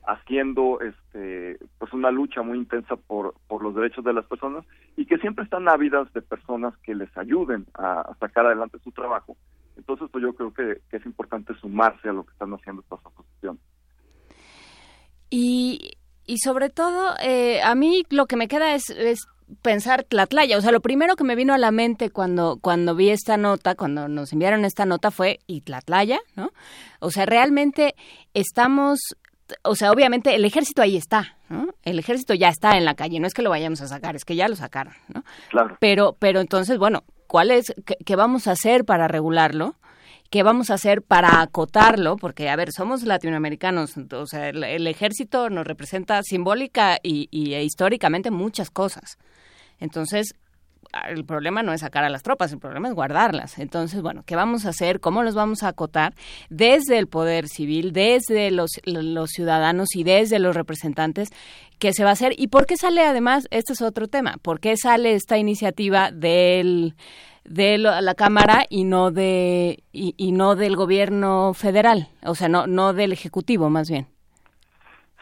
[0.06, 4.64] haciendo este pues una lucha muy intensa por, por los derechos de las personas
[4.96, 9.36] y que siempre están ávidas de personas que les ayuden a sacar adelante su trabajo
[9.78, 13.62] entonces, pues yo creo que, es importante sumarse a lo que están haciendo estas asociaciones.
[15.30, 15.96] Y,
[16.26, 18.90] y sobre todo, eh, a mí lo que me queda es,
[19.62, 20.58] pensar Tlatlaya.
[20.58, 23.74] O sea, lo primero que me vino a la mente cuando, cuando vi esta nota,
[23.74, 26.52] cuando nos enviaron esta nota fue y Tlatlaya, ¿no?
[27.00, 27.94] O sea, realmente
[28.34, 29.00] estamos
[29.62, 31.68] o sea, obviamente el ejército ahí está, ¿no?
[31.82, 34.24] El ejército ya está en la calle, no es que lo vayamos a sacar, es
[34.24, 35.24] que ya lo sacaron, ¿no?
[35.50, 35.76] Claro.
[35.80, 37.72] Pero, pero entonces, bueno, ¿cuál es,
[38.04, 39.76] qué, vamos a hacer para regularlo?
[40.30, 42.16] ¿Qué vamos a hacer para acotarlo?
[42.16, 47.64] Porque, a ver, somos latinoamericanos, o sea, el, ejército nos representa simbólica y, y e
[47.64, 49.16] históricamente muchas cosas.
[49.78, 50.34] Entonces,
[51.08, 53.58] el problema no es sacar a las tropas, el problema es guardarlas.
[53.58, 55.00] Entonces, bueno, ¿qué vamos a hacer?
[55.00, 56.14] ¿Cómo los vamos a acotar?
[56.48, 61.30] Desde el poder civil, desde los, los ciudadanos y desde los representantes,
[61.78, 62.32] ¿qué se va a hacer?
[62.36, 66.94] ¿Y por qué sale además, este es otro tema, por qué sale esta iniciativa del
[67.44, 72.66] de la Cámara y no de y, y no del gobierno federal, o sea, no
[72.66, 74.06] no del ejecutivo más bien.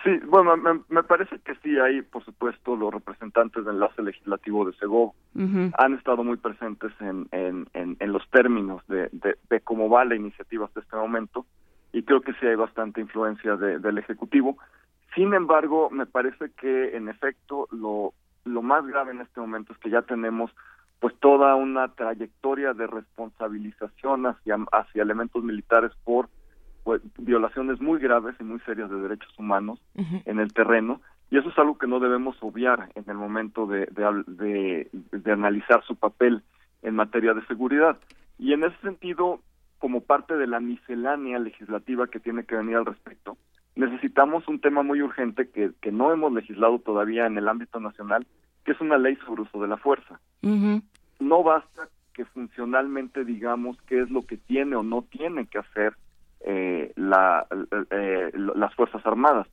[0.07, 0.57] Sí, bueno,
[0.89, 5.95] me, parece que sí hay, por supuesto, los representantes del enlace legislativo de Segov han
[5.95, 10.79] estado muy presentes en, en, en, los términos de, de, cómo va la iniciativa hasta
[10.79, 11.45] este momento
[11.93, 14.59] y creo que sí hay bastante influencia del Ejecutivo.
[15.17, 18.13] Sin embargo, me parece que, en efecto, lo,
[18.45, 20.53] lo más grave en este momento es que ya tenemos
[21.01, 26.29] pues toda una trayectoria de responsabilización hacia, hacia elementos militares por
[27.19, 31.01] violaciones muy graves y muy serias de derechos humanos en el terreno
[31.31, 35.83] y eso es algo que no debemos obviar en el momento de, de, de, analizar
[35.85, 36.43] su papel
[36.83, 37.99] en materia de seguridad.
[38.39, 39.41] Y en ese sentido,
[39.79, 43.37] como parte de la miscelánea legislativa que tiene que venir al respecto,
[43.75, 48.27] necesitamos un tema muy urgente que, que no hemos legislado todavía en el ámbito nacional,
[48.65, 50.21] que es una ley sobre uso de la fuerza.
[51.19, 55.97] No basta que funcionalmente digamos qué es lo que tiene o no tiene que hacer
[56.47, 57.47] eh, la,
[57.91, 59.47] eh, las Fuerzas Armadas,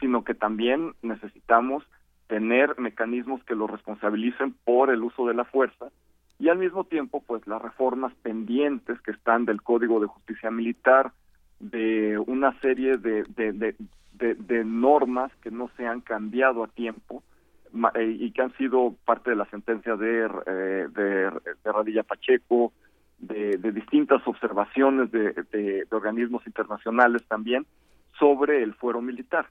[0.00, 1.84] sino que también necesitamos
[2.26, 5.86] tener mecanismos que lo responsabilicen por el uso de la fuerza
[6.40, 11.12] y al mismo tiempo pues las reformas pendientes que están del Código de Justicia Militar,
[11.60, 13.76] de una serie de, de,
[14.12, 17.22] de, normas que no se han cambiado a tiempo
[17.94, 21.30] eh, y que han sido parte de la sentencia de, eh, de,
[21.62, 22.72] de Radilla Pacheco,
[23.20, 27.66] de, distintas observaciones de, organismos internacionales también
[28.18, 29.46] sobre el fuero militar,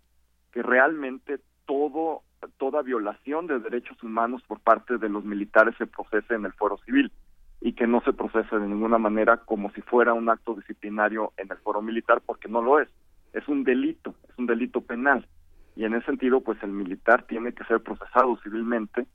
[0.51, 2.23] que realmente todo
[2.57, 6.77] toda violación de derechos humanos por parte de los militares se procese en el fuero
[6.85, 7.11] civil
[7.59, 11.51] y que no se procese de ninguna manera como si fuera un acto disciplinario en
[11.51, 12.87] el fuero militar porque no lo es,
[13.33, 15.27] es un delito, es un delito penal
[15.75, 19.05] y en ese sentido pues el militar tiene que ser procesado civilmente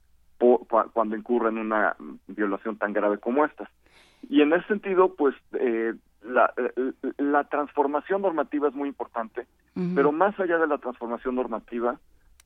[0.93, 1.95] cuando incurre en una
[2.27, 3.69] violación tan grave como esta.
[4.29, 9.47] Y en ese sentido, pues eh, la, eh, la, transformación normativa es muy importante,
[9.93, 11.99] pero más allá de la transformación normativa,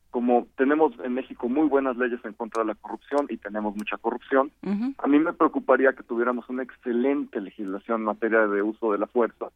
[0.10, 3.98] como tenemos en México muy buenas leyes en contra de la corrupción y tenemos mucha
[3.98, 4.52] corrupción,
[4.98, 9.08] a mí me preocuparía que tuviéramos una excelente legislación en materia de uso de la
[9.08, 9.48] fuerza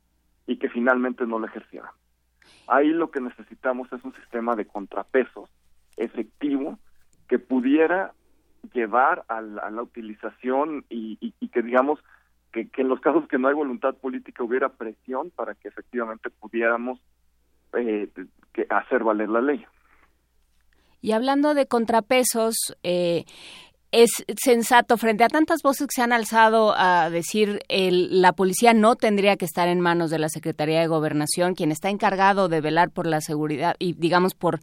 [0.46, 1.92] y que finalmente no la ejerciera.
[2.68, 5.50] Ahí lo que necesitamos es un sistema de contrapesos
[5.98, 6.80] efectivo
[7.28, 8.14] que pudiera
[8.74, 12.00] llevar a la, utilización y, que digamos
[12.54, 17.00] que, en los casos que no hay voluntad política hubiera presión para que efectivamente pudiéramos
[17.74, 18.08] eh,
[18.70, 19.66] hacer valer la ley.
[21.02, 23.26] Y hablando de contrapesos, eh,
[23.92, 28.74] es sensato frente a tantas voces que se han alzado a decir el, la policía
[28.74, 32.62] no tendría que estar en manos de la Secretaría de Gobernación, quien está encargado de
[32.62, 34.62] velar por la seguridad y digamos por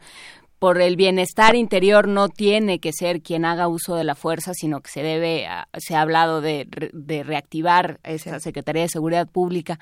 [0.61, 4.79] por el bienestar interior no tiene que ser quien haga uso de la fuerza, sino
[4.81, 9.79] que se debe, se ha hablado de, de reactivar esa Secretaría de Seguridad Pública.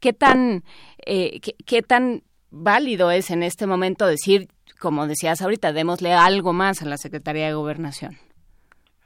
[0.00, 0.62] ¿Qué tan,
[1.04, 4.48] eh, qué, tan válido es en este momento decir,
[4.80, 8.12] como decías ahorita, démosle algo más a la Secretaría de Gobernación?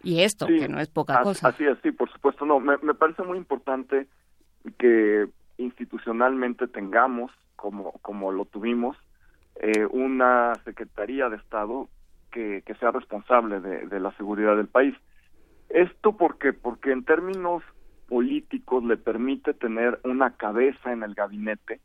[0.05, 1.49] Y esto, que no es poca cosa.
[1.49, 2.47] Así es, sí, por supuesto.
[2.47, 4.07] No, me, me parece muy importante
[4.79, 5.27] que
[5.59, 8.97] institucionalmente tengamos, como, como lo tuvimos,
[9.61, 11.89] eh, una Secretaría de Estado
[12.31, 14.95] que, que sea responsable de, la seguridad del país.
[15.69, 17.63] Esto porque, porque en términos
[18.09, 21.81] políticos le permite tener una cabeza en el gabinete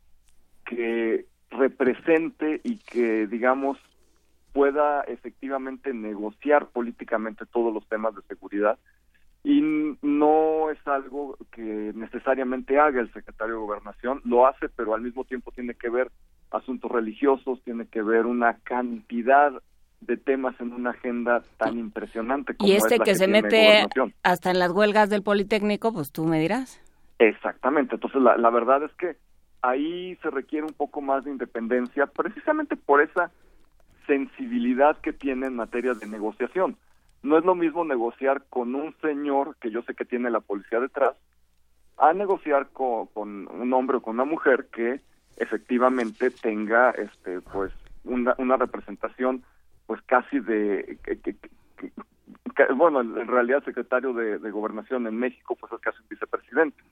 [0.64, 3.78] que represente y que, digamos,
[4.52, 8.78] pueda efectivamente negociar políticamente todos los temas de seguridad
[9.44, 9.60] y
[10.02, 15.24] no es algo que necesariamente haga el secretario de gobernación, lo hace, pero al mismo
[15.24, 16.10] tiempo tiene que ver
[16.52, 19.52] asuntos religiosos, tiene que ver una cantidad
[20.00, 23.86] de temas en una agenda tan impresionante como y este que, se mete
[24.22, 26.80] hasta en las huelgas del Politécnico, pues tú me dirás.
[27.18, 29.16] Exactamente, entonces la, la verdad es que
[29.62, 33.30] ahí se requiere un poco más de independencia, precisamente por esa
[34.06, 36.76] sensibilidad que tiene en materia de negociación.
[37.22, 40.80] No es lo mismo negociar con un señor que yo sé que tiene la policía
[40.80, 41.14] detrás,
[41.96, 45.00] a negociar con, un hombre o con una mujer que
[45.36, 47.72] efectivamente tenga este pues
[48.04, 49.42] una, una representación
[49.86, 51.36] pues casi de que,
[52.74, 56.82] bueno en realidad el secretario de, gobernación en México pues es casi un vicepresidente.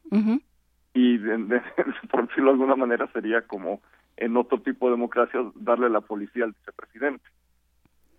[0.93, 1.19] Y
[2.11, 3.81] por decirlo de alguna manera sería como
[4.17, 7.25] en otro tipo de democracias darle la policía al vicepresidente.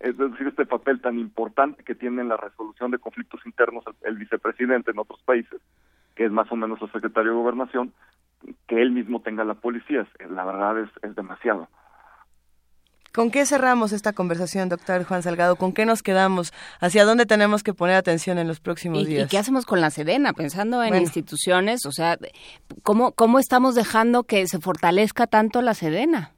[0.00, 4.16] Es decir este papel tan importante que tiene en la resolución de conflictos internos el
[4.16, 5.60] vicepresidente en otros países
[6.14, 7.92] que es más o menos el secretario de Gobernación,
[8.66, 10.06] que él mismo tenga la policía.
[10.30, 11.68] La verdad es, es demasiado.
[13.14, 15.56] ¿Con qué cerramos esta conversación, doctor Juan Salgado?
[15.56, 16.50] ¿Con qué nos quedamos?
[16.80, 19.26] ¿Hacia dónde tenemos que poner atención en los próximos días?
[19.26, 20.32] ¿Y qué hacemos con la Sedena?
[20.32, 22.16] Pensando en instituciones, o sea,
[22.82, 26.32] ¿cómo, ¿cómo estamos dejando que se fortalezca tanto la Sedena?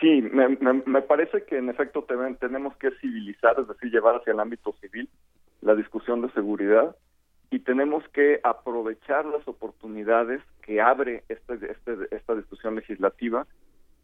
[0.00, 0.48] Sí, me,
[0.84, 2.04] me parece que en efecto
[2.40, 5.08] tenemos que civilizar, es decir, llevar hacia el ámbito civil
[5.60, 6.96] la discusión de seguridad
[7.50, 13.46] y tenemos que aprovechar las oportunidades que abre este, este, esta discusión legislativa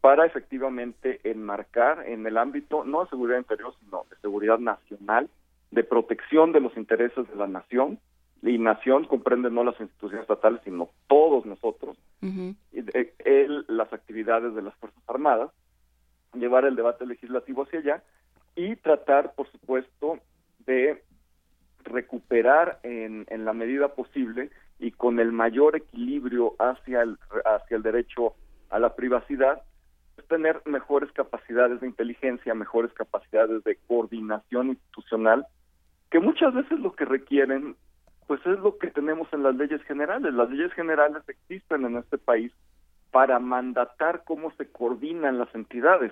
[0.01, 5.29] para efectivamente enmarcar en el ámbito no de seguridad interior, sino de seguridad nacional,
[5.71, 7.99] de protección de los intereses de la nación,
[8.41, 11.97] y nación comprende no las instituciones estatales, sino todos nosotros,
[13.67, 15.51] las actividades de las Fuerzas Armadas,
[16.33, 18.03] llevar el debate legislativo hacia allá
[18.55, 20.19] y tratar, por supuesto,
[20.65, 21.03] de
[21.85, 24.49] recuperar en, la medida posible
[24.79, 28.33] y con el mayor equilibrio hacia el, hacia el derecho
[28.69, 29.61] a la privacidad,
[30.17, 35.45] es tener mejores capacidades de inteligencia, mejores capacidades de coordinación institucional,
[36.09, 37.75] que muchas veces lo que requieren,
[38.27, 40.33] pues es lo que tenemos en las leyes generales.
[40.33, 42.51] Las leyes generales existen en este país
[43.11, 46.11] para mandatar cómo se coordinan las entidades.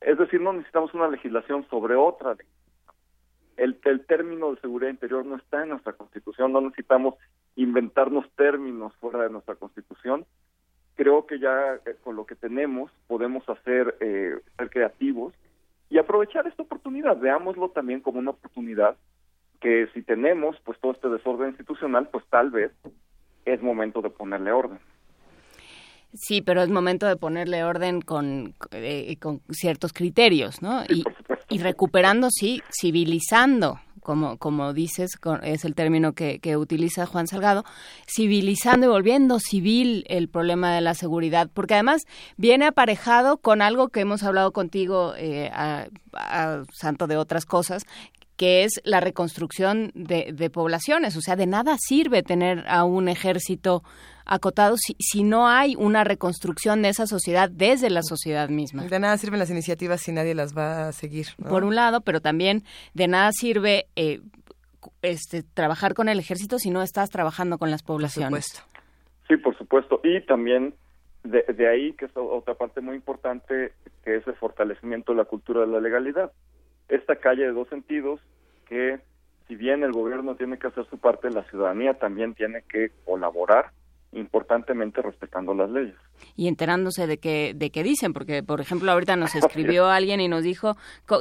[0.00, 2.34] Es decir, no necesitamos una legislación sobre otra
[3.56, 7.14] el, el término de seguridad interior no está en nuestra constitución, no necesitamos
[7.56, 10.24] inventarnos términos fuera de nuestra constitución.
[10.94, 15.34] Creo que ya eh, con lo que tenemos podemos hacer, eh, ser creativos
[15.88, 17.16] y aprovechar esta oportunidad.
[17.16, 18.96] Veámoslo también como una oportunidad
[19.60, 22.72] que si tenemos pues todo este desorden institucional, pues tal vez
[23.44, 24.78] es momento de ponerle orden.
[26.14, 30.84] Sí, pero es momento de ponerle orden con, eh, con ciertos criterios, ¿no?
[30.84, 31.04] y,
[31.48, 37.64] y, recuperando, sí, civilizando, como, como dices, es el término que, que, utiliza Juan Salgado,
[38.06, 42.02] civilizando y volviendo civil el problema de la seguridad, porque además
[42.36, 47.84] viene aparejado con algo que hemos hablado contigo, eh, a, a, santo de otras cosas,
[48.42, 51.16] que es la reconstrucción de, de, poblaciones.
[51.16, 53.84] O sea, de nada sirve tener a un ejército
[54.26, 58.82] acotado si, si, no hay una reconstrucción de esa sociedad desde la sociedad misma.
[58.82, 61.26] De nada sirven las iniciativas si nadie las va a seguir.
[61.48, 62.64] Por un lado, pero también
[62.94, 64.18] de nada sirve eh,
[65.02, 68.66] este, trabajar con el ejército si no estás trabajando con las poblaciones.
[69.28, 70.00] Sí, por supuesto.
[70.02, 70.74] Y también
[71.22, 73.72] de, de ahí, que es otra parte muy importante,
[74.02, 76.32] que es el fortalecimiento de la cultura de la legalidad.
[76.88, 78.18] Esta calle de dos sentidos
[78.72, 79.00] que
[79.48, 83.70] si bien el gobierno tiene que hacer su parte, la ciudadanía también tiene que colaborar
[84.12, 85.94] importantemente respetando las leyes.
[86.36, 90.28] Y enterándose de qué de qué dicen, porque por ejemplo ahorita nos escribió alguien y
[90.28, 90.76] nos dijo,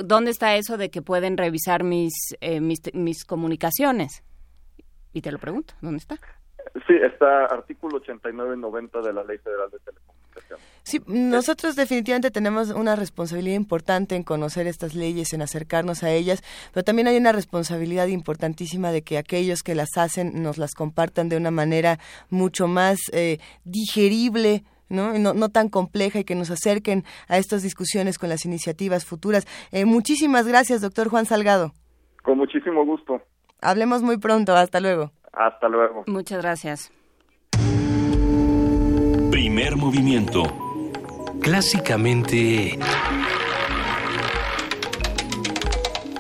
[0.06, 4.24] ¿dónde está eso de que pueden revisar mis, eh, mis, mis comunicaciones?
[5.12, 6.16] Y te lo pregunto, ¿dónde está?
[6.88, 10.11] Sí, está artículo 89-90 de la Ley Federal de Telecomunicaciones.
[10.84, 16.44] Sí, nosotros definitivamente tenemos una responsabilidad importante en conocer estas leyes, en acercarnos a ellas,
[16.74, 21.30] pero también hay una responsabilidad importantísima de que aquellos que las hacen nos las compartan
[21.30, 25.18] de una manera mucho más eh, digerible, ¿no?
[25.20, 25.34] ¿no?
[25.34, 25.50] ¿no?
[25.50, 29.46] tan compleja y que nos acerquen a estas discusiones con las iniciativas futuras.
[29.72, 31.74] Eh, muchísimas gracias, doctor Juan Salgado.
[32.24, 33.22] Con muchísimo gusto.
[33.62, 34.56] Hablemos muy pronto.
[34.56, 35.12] Hasta luego.
[35.32, 36.04] Hasta luego.
[36.08, 36.92] Muchas gracias.
[39.54, 40.44] Primer movimiento.
[41.42, 42.80] Clásicamente...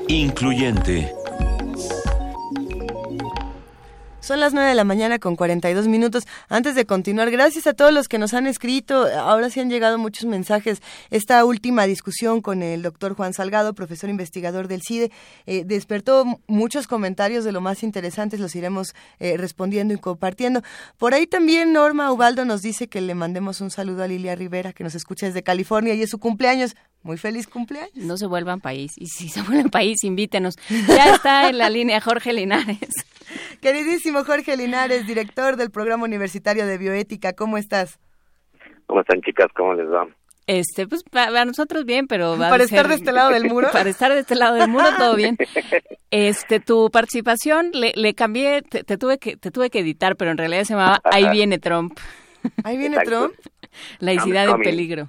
[0.09, 1.20] Incluyente.
[4.21, 6.27] Son las 9 de la mañana con 42 minutos.
[6.47, 9.07] Antes de continuar, gracias a todos los que nos han escrito.
[9.17, 10.79] Ahora sí han llegado muchos mensajes.
[11.09, 15.11] Esta última discusión con el doctor Juan Salgado, profesor investigador del CIDE,
[15.47, 18.39] eh, despertó muchos comentarios de lo más interesantes.
[18.39, 20.61] Los iremos eh, respondiendo y compartiendo.
[20.99, 24.71] Por ahí también Norma Ubaldo nos dice que le mandemos un saludo a Lilia Rivera,
[24.71, 26.75] que nos escucha desde California y es su cumpleaños.
[27.01, 27.95] Muy feliz cumpleaños.
[27.95, 28.93] No se vuelvan país.
[28.97, 30.57] Y si se vuelven país, invítenos.
[30.87, 32.89] Ya está en la línea Jorge Linares.
[33.61, 37.99] Queridísimo Jorge Linares, director del Programa Universitario de Bioética, ¿cómo estás?
[38.87, 39.47] ¿Cómo están chicas?
[39.55, 40.07] ¿Cómo les va?
[40.47, 43.69] Este, pues para nosotros bien, pero va para estar de este lado del muro.
[43.71, 45.37] para estar de este lado del muro todo bien.
[46.13, 50.37] Este, tu participación le, le cambié, te, tuve que te tuve que editar, pero en
[50.37, 51.97] realidad se llamaba Ahí viene Trump.
[52.65, 53.33] Ahí viene Trump.
[53.99, 55.07] Laicidad en peligro.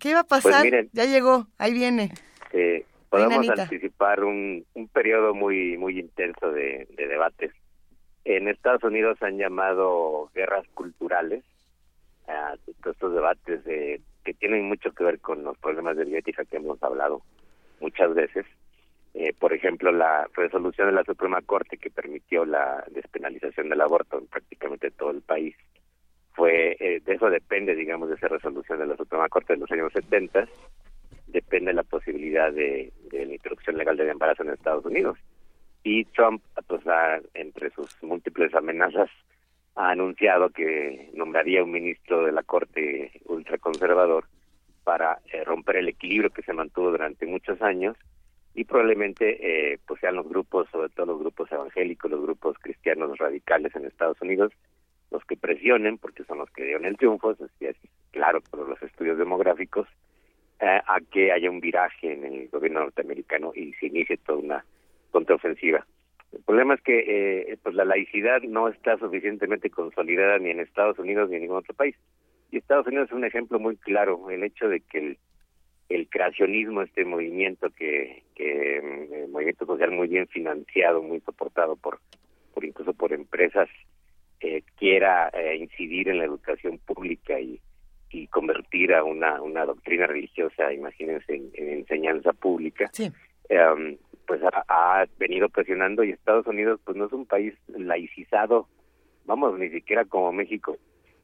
[0.00, 0.64] ¿Qué va a pues pasar?
[0.94, 2.10] ya llegó, ahí viene.
[2.54, 7.52] Eh, podemos anticipar un, un periodo muy muy intenso de, de debates.
[8.24, 11.44] En Estados Unidos han llamado guerras culturales
[12.26, 16.58] a estos debates de que tienen mucho que ver con los problemas de bioética que
[16.58, 17.22] hemos hablado
[17.80, 18.44] muchas veces.
[19.14, 24.18] Eh, por ejemplo, la resolución de la Suprema Corte que permitió la despenalización del aborto
[24.18, 25.56] en prácticamente todo el país
[26.34, 29.70] fue, eh, de eso depende, digamos, de esa resolución de la Suprema Corte de los
[29.72, 30.46] años 70,
[31.28, 35.18] depende la posibilidad de, de la introducción legal del embarazo en Estados Unidos.
[35.82, 36.82] Y Trump, pues,
[37.34, 39.10] entre sus múltiples amenazas,
[39.74, 44.24] ha anunciado que nombraría un ministro de la Corte ultraconservador
[44.82, 47.96] para eh, romper el equilibrio que se mantuvo durante muchos años
[48.54, 49.38] y probablemente
[49.72, 53.84] eh, pues sean los grupos, sobre todo los grupos evangélicos, los grupos cristianos radicales en
[53.84, 54.52] Estados Unidos,
[55.12, 57.76] los que presionen, porque son los que dieron el triunfo, es
[58.10, 59.86] claro por los estudios demográficos,
[60.60, 64.64] eh, a que haya un viraje en el gobierno norteamericano y se inicie toda una
[65.10, 65.86] contraofensiva.
[66.32, 66.98] El problema es que
[67.52, 71.58] eh, pues la laicidad no está suficientemente consolidada ni en Estados Unidos ni en ningún
[71.58, 71.96] otro país.
[72.50, 75.18] Y Estados Unidos es un ejemplo muy claro, el hecho de que el,
[75.88, 82.00] el creacionismo, este movimiento que, que mm, movimiento social muy bien financiado, muy soportado por,
[82.52, 83.68] por incluso por empresas,
[84.40, 87.60] eh, quiera eh, incidir en la educación pública y,
[88.10, 92.88] y convertir a una, una doctrina religiosa, imagínense, en, enseñanza pública.
[92.92, 93.10] Sí.
[93.48, 93.96] Em,
[94.26, 98.68] pues ha, venido presionando y Estados Unidos pues no es un país laicizado,
[99.24, 100.76] vamos, ni siquiera como México.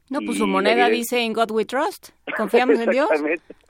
[0.09, 3.09] No, pues su moneda dice In God We Trust, confiamos en Dios.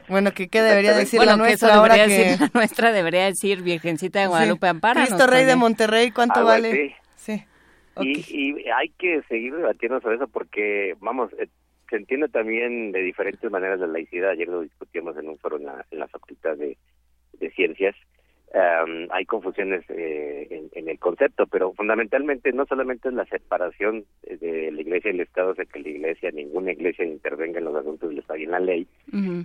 [0.07, 2.07] Bueno, ¿qué, qué debería decir la nuestra ahora que...
[2.07, 5.05] Decir la nuestra debería decir Virgencita de Guadalupe Ampara.
[5.05, 6.95] Cristo Rey de Monterrey, ¿cuánto vale?
[7.15, 7.43] Sí.
[8.01, 11.47] Y, hay que seguir debatiendo sobre eso porque, vamos, eh,
[11.89, 14.31] se entiende también de diferentes maneras la laicidad.
[14.31, 16.77] Ayer lo discutimos en un foro en la, en la Facultad de,
[17.39, 17.95] de Ciencias.
[19.09, 24.81] Hay confusiones eh, en, el concepto, pero fundamentalmente no solamente es la separación de la
[24.81, 28.19] iglesia y el Estado, sea, que la iglesia, ninguna iglesia intervenga en los asuntos del
[28.19, 28.87] Estado y en la ley,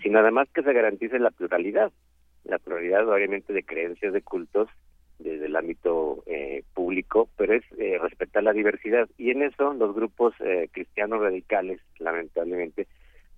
[0.00, 1.90] sino además que se garantice la pluralidad,
[2.44, 4.68] la pluralidad obviamente de creencias, de cultos,
[5.20, 9.08] desde el ámbito eh, público, pero es eh, respetar la diversidad.
[9.18, 10.34] Y en eso los grupos
[10.72, 12.86] cristianos radicales, lamentablemente,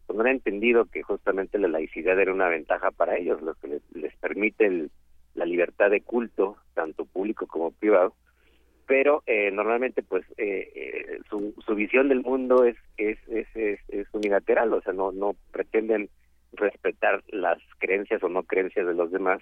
[0.06, 3.82] pues han entendido que justamente la laicidad era una ventaja para ellos, lo que les,
[3.94, 4.90] les permite el
[5.34, 8.14] la libertad de culto, tanto público como privado,
[8.86, 13.46] pero eh, normalmente pues eh, eh, su, su visión del mundo es es, es,
[13.88, 16.10] es, unilateral, o sea, no, no pretenden
[16.52, 19.40] respetar las creencias o no creencias de los demás,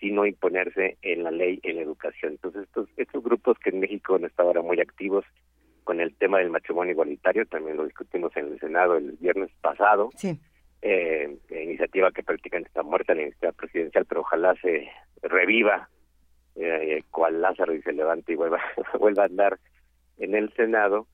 [0.00, 2.32] sino imponerse en la ley, en la educación.
[2.32, 5.24] Entonces, estos, estos grupos que en México han estado ahora muy activos
[5.84, 10.10] con el tema del matrimonio igualitario, también lo discutimos en el Senado el viernes pasado,
[10.16, 10.38] sí.
[10.82, 14.88] eh, iniciativa que prácticamente está muerta en la iniciativa presidencial, pero ojalá se
[15.22, 15.88] reviva,
[16.56, 18.60] eh, cual Lázaro y se levante y vuelva,
[18.98, 19.58] vuelva a andar
[20.18, 21.06] en el Senado,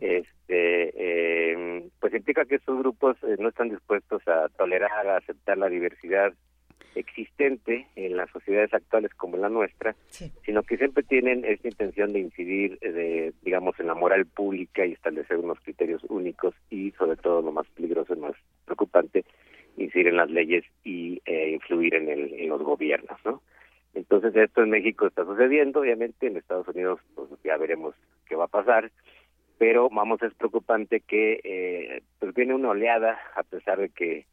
[0.00, 5.56] este, eh, pues implica que estos grupos eh, no están dispuestos a tolerar, a aceptar
[5.56, 6.32] la diversidad
[6.94, 9.94] existente en las sociedades actuales como la nuestra,
[10.44, 14.92] sino que siempre tienen esta intención de incidir, de, digamos, en la moral pública y
[14.92, 19.24] establecer unos criterios únicos y, sobre todo, lo más peligroso y más preocupante,
[19.76, 23.42] incidir en las leyes y eh, influir en, el, en los gobiernos, ¿no?
[23.94, 27.94] Entonces esto en México está sucediendo, obviamente en Estados Unidos pues ya veremos
[28.28, 28.90] qué va a pasar,
[29.58, 34.26] pero vamos es preocupante que eh, pues viene una oleada a pesar de que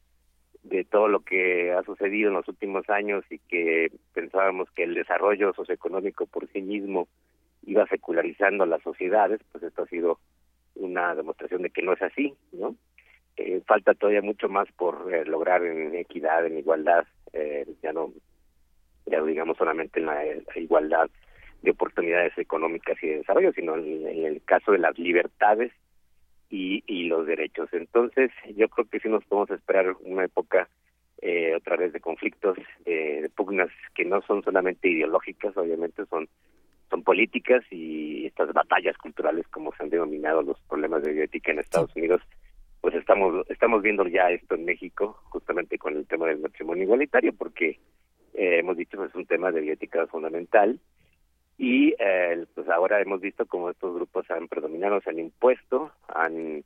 [0.62, 4.94] de todo lo que ha sucedido en los últimos años y que pensábamos que el
[4.94, 7.08] desarrollo socioeconómico por sí mismo
[7.64, 10.18] iba secularizando las sociedades, pues esto ha sido
[10.74, 12.74] una demostración de que no es así, ¿no?
[13.36, 18.12] Eh, falta todavía mucho más por eh, lograr en equidad, en igualdad, eh, ya no,
[19.06, 20.24] ya digamos solamente en la,
[20.56, 21.08] igualdad
[21.62, 25.72] de oportunidades económicas y de desarrollo, sino en, el caso de las libertades
[26.50, 27.68] y, y los derechos.
[27.72, 30.68] Entonces, yo creo que sí nos podemos esperar una época
[31.20, 36.28] eh, otra vez de conflictos, eh, de pugnas que no son solamente ideológicas, obviamente son
[36.90, 41.58] son políticas y estas batallas culturales, como se han denominado los problemas de bioética en
[41.58, 42.22] Estados Unidos,
[42.80, 47.32] pues estamos estamos viendo ya esto en México, justamente con el tema del matrimonio igualitario,
[47.34, 47.78] porque
[48.34, 50.78] eh, hemos dicho que es un tema de bioética fundamental
[51.58, 56.64] y eh, pues ahora hemos visto como estos grupos han predominado, se han impuesto, han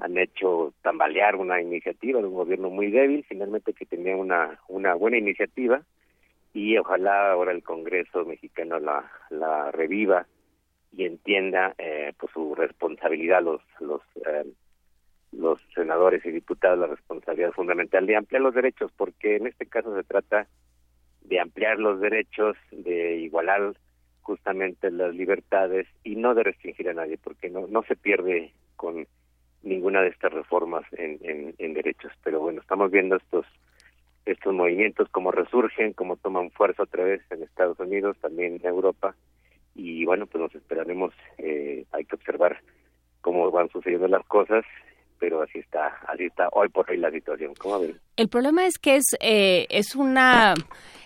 [0.00, 4.94] han hecho tambalear una iniciativa de un gobierno muy débil, finalmente que tenía una, una
[4.94, 5.82] buena iniciativa.
[6.52, 10.26] Y ojalá ahora el Congreso mexicano la, la reviva
[10.92, 14.44] y entienda eh, pues su responsabilidad los los eh,
[15.30, 19.94] los senadores y diputados la responsabilidad fundamental de ampliar los derechos porque en este caso
[19.94, 20.48] se trata
[21.22, 23.74] de ampliar los derechos de igualar
[24.22, 29.06] justamente las libertades y no de restringir a nadie porque no no se pierde con
[29.62, 32.12] ninguna de estas reformas en, en, derechos.
[32.24, 33.46] Pero bueno estamos viendo estos
[34.26, 39.14] estos movimientos como resurgen como toman fuerza otra vez en Estados Unidos también en Europa.
[39.74, 42.60] Y bueno, pues nos esperaremos, eh, hay que observar
[43.20, 44.64] cómo van sucediendo las cosas,
[45.20, 47.52] pero así está, así está hoy por hoy la situación.
[47.58, 48.00] ¿Cómo ven?
[48.16, 50.54] El problema es que es, eh, es una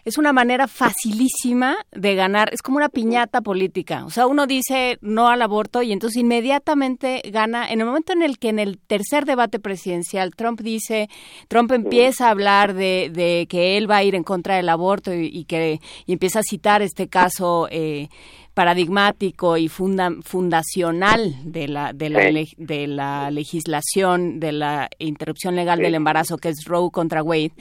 [0.05, 4.05] es una manera facilísima de ganar, es como una piñata política.
[4.05, 7.71] O sea, uno dice no al aborto y entonces inmediatamente gana.
[7.71, 11.09] En el momento en el que en el tercer debate presidencial Trump dice,
[11.49, 15.13] Trump empieza a hablar de, de que él va a ir en contra del aborto
[15.15, 17.69] y, que y empieza a citar este caso.
[17.71, 18.09] Eh,
[18.55, 22.21] paradigmático y funda, fundacional de la de la,
[22.57, 27.53] de la legislación de la interrupción legal del embarazo que es Roe contra Wade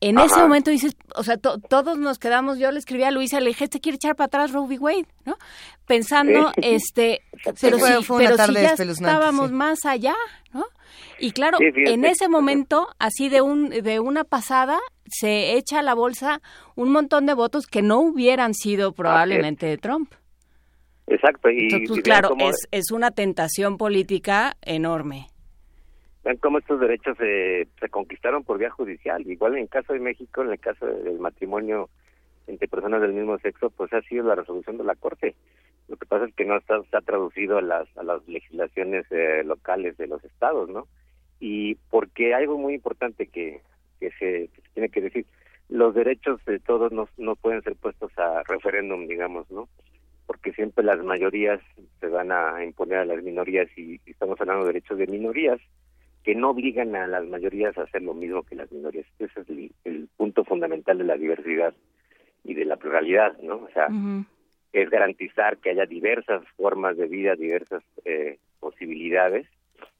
[0.00, 3.50] en ese momento dices o sea todos nos quedamos yo le escribí a Luisa le
[3.50, 4.78] dije este quiere echar para atrás Roe v.
[4.80, 5.36] Wade no
[5.86, 7.22] pensando este
[7.60, 7.84] pero si,
[8.18, 10.14] pero si ya estábamos más allá
[10.52, 10.64] no
[11.20, 15.94] y claro en ese momento así de un de una pasada se echa a la
[15.94, 16.42] bolsa
[16.74, 20.12] un montón de votos que no hubieran sido probablemente de Trump
[21.06, 21.50] Exacto.
[21.50, 25.26] Y, pues, claro, es, es una tentación política enorme.
[26.24, 29.26] Vean cómo estos derechos se, se conquistaron por vía judicial.
[29.26, 31.88] Igual en el caso de México, en el caso del matrimonio
[32.46, 35.34] entre personas del mismo sexo, pues ha sido la resolución de la Corte.
[35.88, 39.42] Lo que pasa es que no está, está traducido a las, a las legislaciones eh,
[39.44, 40.86] locales de los estados, ¿no?
[41.40, 43.60] Y porque algo muy importante que,
[43.98, 45.26] que se, que se tiene que decir,
[45.68, 49.68] los derechos de todos no, no pueden ser puestos a referéndum, digamos, ¿no?
[50.32, 51.60] Porque siempre las mayorías
[52.00, 55.60] se van a imponer a las minorías y, estamos hablando de derechos de minorías
[56.24, 59.04] que no obligan a las mayorías a hacer lo mismo que las minorías.
[59.18, 59.48] Ese es
[59.84, 61.74] el, punto fundamental de la diversidad
[62.44, 63.56] y de la pluralidad, ¿no?
[63.56, 63.88] O sea,
[64.72, 69.46] es garantizar que haya diversas formas de vida, diversas eh, posibilidades.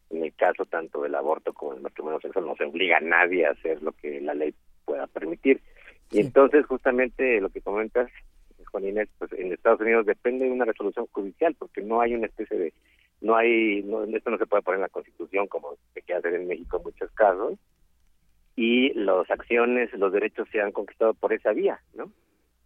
[0.09, 3.45] En el caso tanto del aborto como del matrimonio sexual, no se obliga a nadie
[3.45, 4.55] a hacer lo que la ley
[4.87, 5.61] pueda permitir.
[6.11, 8.11] Y entonces, justamente lo que comentas,
[8.73, 12.27] Juan Inés, pues en Estados Unidos depende de una resolución judicial, porque no hay una
[12.27, 12.73] especie de,
[13.21, 16.35] no hay, no, esto no se puede poner en la Constitución como se quiere hacer
[16.35, 17.59] en México en muchos casos,
[18.57, 22.11] y las acciones, los derechos se han conquistado por esa vía, ¿no?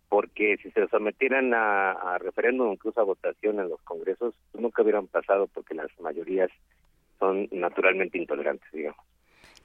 [0.09, 5.09] Porque si se sometieran a, a referéndum, incluso a votación en los congresos, nunca hubieran
[5.09, 6.51] pasado porque las mayorías
[7.19, 9.05] son naturalmente intolerantes, digamos.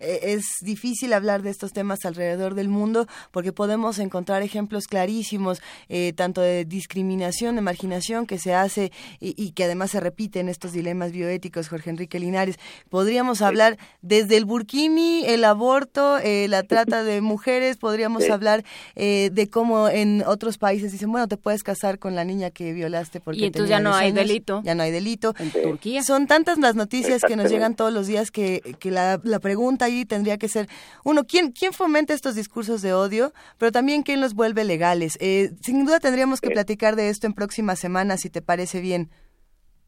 [0.02, 5.62] Eh, es difícil hablar de estos temas alrededor del mundo porque podemos encontrar ejemplos clarísimos,
[5.90, 10.72] eh, tanto de discriminación, de marginación que se hace y, que además se repiten estos
[10.72, 12.58] dilemas bioéticos, Jorge Enrique Linares.
[12.90, 18.64] Podríamos hablar desde el burkini, el aborto, eh, la trata de mujeres, podríamos hablar
[18.96, 23.20] de cómo en otros países dicen, bueno, te puedes casar con la niña que violaste
[23.20, 23.42] porque...
[23.42, 24.62] Y entonces ya no hay delito.
[24.64, 25.36] Ya no hay delito.
[25.38, 26.04] En Turquía.
[26.04, 29.90] Son tantas las noticias que nos llegan todos los días que, que la, la pregunta
[30.06, 30.68] tendría que ser,
[31.04, 33.32] uno, ¿quién, quién fomenta estos discursos de odio?
[33.58, 35.18] Pero también quién los vuelve legales.
[35.22, 39.10] Eh, sin duda tendríamos que platicar de esto en próximas semanas, si te parece bien.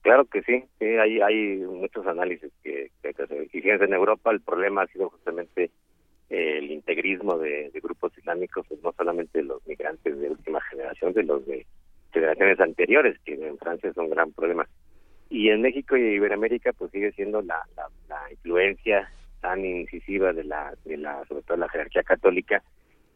[0.03, 3.43] Claro que sí, hay, hay muchos análisis que, hay que hacer.
[3.43, 5.71] Y fíjense, en Europa el problema ha sido justamente
[6.29, 11.13] eh, el integrismo de, grupos islámicos, pues no solamente de los migrantes de última generación,
[11.13, 11.65] de los de
[12.11, 14.67] generaciones anteriores, que en Francia es un gran problema.
[15.29, 17.65] Y en México y Iberoamérica pues sigue siendo la,
[18.09, 19.09] la influencia
[19.43, 22.63] tan incisiva de la, de la, sobre todo la jerarquía católica,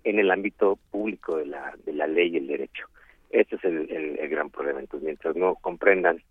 [0.04, 2.86] en el ámbito público de la, de la ley y el derecho.
[3.30, 3.90] Este es el,
[4.20, 4.82] el, gran problema.
[4.82, 6.22] Entonces, mientras no comprendan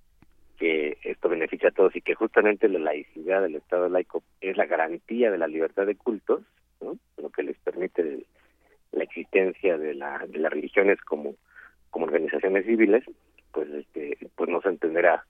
[0.59, 4.67] que esto beneficia a todos y que justamente la laicidad del Estado laico es la
[4.67, 6.43] garantía de la libertad de cultos,
[6.81, 8.27] lo que les permite
[8.93, 11.35] la existencia de, la, de las religiones como,
[11.91, 13.05] como organizaciones civiles,
[13.53, 15.25] pues este pues no se entenderá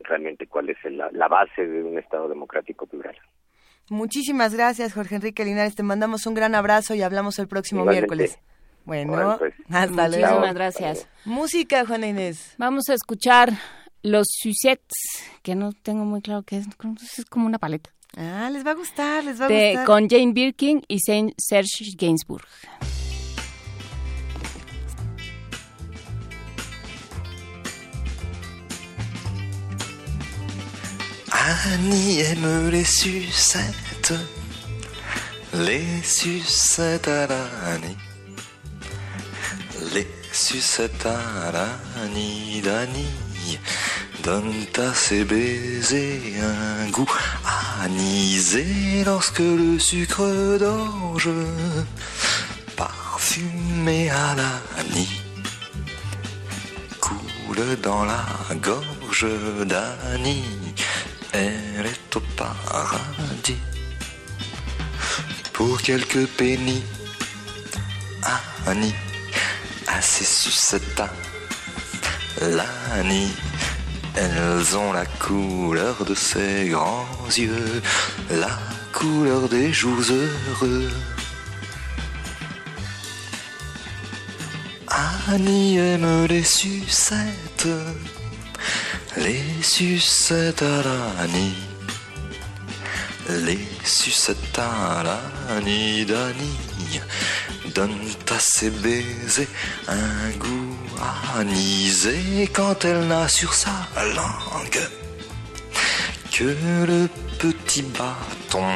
[0.00, 3.16] realmente cuál es la, la base de un Estado democrático plural.
[3.88, 5.74] Muchísimas gracias, Jorge Enrique Linares.
[5.74, 8.38] Te mandamos un gran abrazo y hablamos el próximo miércoles.
[8.84, 9.54] Bueno, pues.
[9.68, 10.26] hasta luego.
[10.26, 11.08] Muchísimas gracias.
[11.24, 12.54] Música, Juana Inés.
[12.58, 13.52] Vamos a escuchar
[14.02, 14.94] los Sucettes,
[15.42, 16.66] que no tengo muy claro qué es,
[17.18, 17.90] es como una paleta.
[18.16, 19.86] Ah, les va a gustar, les va a gustar.
[19.86, 22.46] Con Jane Birkin y Saint Serge Gainsbourg.
[31.52, 34.14] Annie aime les sucettes,
[35.52, 37.96] les sucettes à l'Annie,
[39.94, 43.58] les sucettes à l'Annie d'Annie.
[44.22, 47.12] Donne à ses baisers un goût
[47.82, 51.30] anisé lorsque le sucre d'orge
[52.76, 55.22] parfumé à l'Annie
[57.00, 58.24] coule dans la
[58.62, 59.26] gorge
[59.66, 60.44] d'Annie.
[61.32, 63.56] Elle est au paradis.
[65.52, 66.82] Pour quelques pénis,
[68.66, 68.94] Annie,
[69.86, 71.08] assez suceta,
[72.40, 73.32] l'Annie.
[74.14, 77.82] Elles ont la couleur de ses grands yeux,
[78.30, 78.58] la
[78.92, 80.90] couleur des joues heureux.
[85.28, 87.68] Annie aime les sucettes,
[89.16, 91.54] les sucettes à l'Annie,
[93.28, 96.06] les sucettes à d'Annie,
[97.74, 99.48] donnent à ses baisers
[99.88, 100.76] un goût
[101.36, 104.88] anisé quand elle n'a sur sa langue
[106.32, 106.44] que
[106.86, 107.08] le
[107.38, 108.66] petit bâton.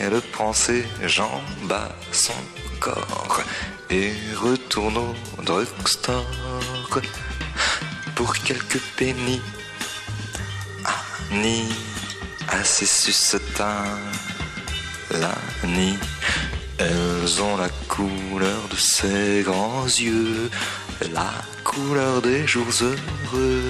[0.00, 2.32] Elle prend ses jambes à son
[2.80, 3.42] corps
[3.90, 6.24] et retourne au drugstore
[8.18, 9.40] pour quelques pennies.
[11.30, 11.72] Annie,
[12.48, 13.96] assez sucetins,
[15.12, 15.96] l'Annie,
[16.78, 20.50] elles ont la couleur de ses grands yeux,
[21.12, 21.30] la
[21.62, 23.62] couleur des jours heureux.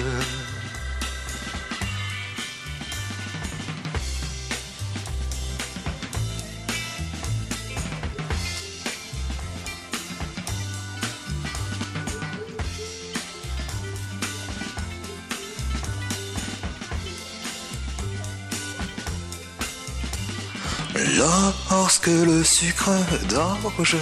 [21.17, 22.91] Lorsque le sucre
[23.29, 23.97] d'orge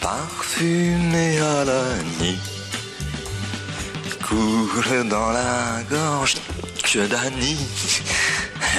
[0.00, 1.82] parfumé à la
[2.18, 2.38] nuit
[4.22, 6.36] coule dans la gorge
[6.82, 7.66] que d'Annie,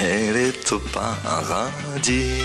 [0.01, 2.41] elle est au paradis.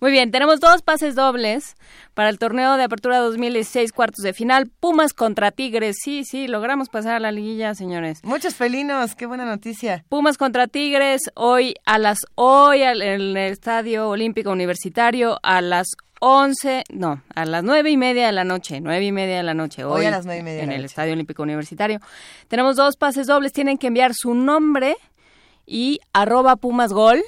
[0.00, 1.74] Muy bien, tenemos dos pases dobles
[2.14, 4.70] para el torneo de apertura 2016, cuartos de final.
[4.80, 5.96] Pumas contra Tigres.
[6.02, 8.20] Sí, sí, logramos pasar a la liguilla, señores.
[8.22, 10.04] Muchos felinos, qué buena noticia.
[10.08, 15.88] Pumas contra Tigres hoy a las hoy en el Estadio Olímpico Universitario a las
[16.20, 19.54] 11, no, a las nueve y media de la noche, nueve y media de la
[19.54, 19.84] noche.
[19.84, 20.86] Hoy, Hoy a las nueve y media de en la el noche.
[20.86, 22.00] Estadio Olímpico Universitario.
[22.48, 24.96] Tenemos dos pases dobles, tienen que enviar su nombre
[25.66, 27.22] y arroba Pumas Gol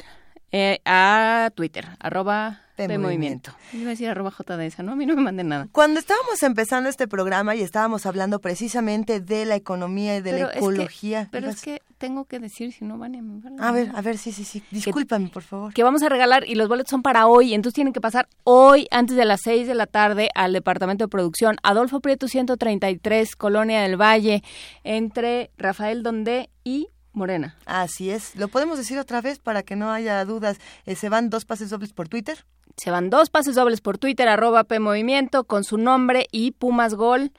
[0.53, 3.53] eh, a Twitter, arroba P Movimiento.
[3.73, 4.93] Iba a decir arroba JDS, ¿no?
[4.93, 5.67] A mí no me manden nada.
[5.73, 10.45] Cuando estábamos empezando este programa y estábamos hablando precisamente de la economía y de Pero
[10.45, 11.29] la es que- ecología.
[11.33, 13.21] pero es que tengo que decir, si no van a...
[13.23, 14.63] me van A ver, a ver, sí, sí, sí.
[14.71, 15.75] Discúlpame, por favor.
[15.75, 18.87] que vamos a regalar y los boletos son para hoy, entonces tienen que pasar hoy
[18.93, 23.81] antes de las 6 de la tarde al departamento de producción Adolfo Prieto 133, Colonia
[23.83, 24.45] del Valle,
[24.85, 27.57] entre Rafael Donde y Morena.
[27.67, 28.37] Así es.
[28.37, 30.59] ¿Lo podemos decir otra vez para que no haya dudas?
[30.87, 32.45] Eh, ¿Se van dos pases dobles por Twitter?
[32.77, 36.95] Se van dos pases dobles por Twitter, arroba P Movimiento, con su nombre y Pumas
[36.95, 37.33] Gol.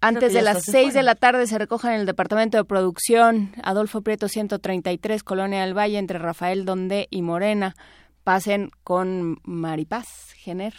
[0.00, 2.64] Antes de las está, se 6 de la tarde se recojan en el departamento de
[2.64, 7.74] producción Adolfo Prieto 133, Colonia del Valle, entre Rafael Donde y Morena.
[8.22, 10.74] Pasen con Maripaz Gener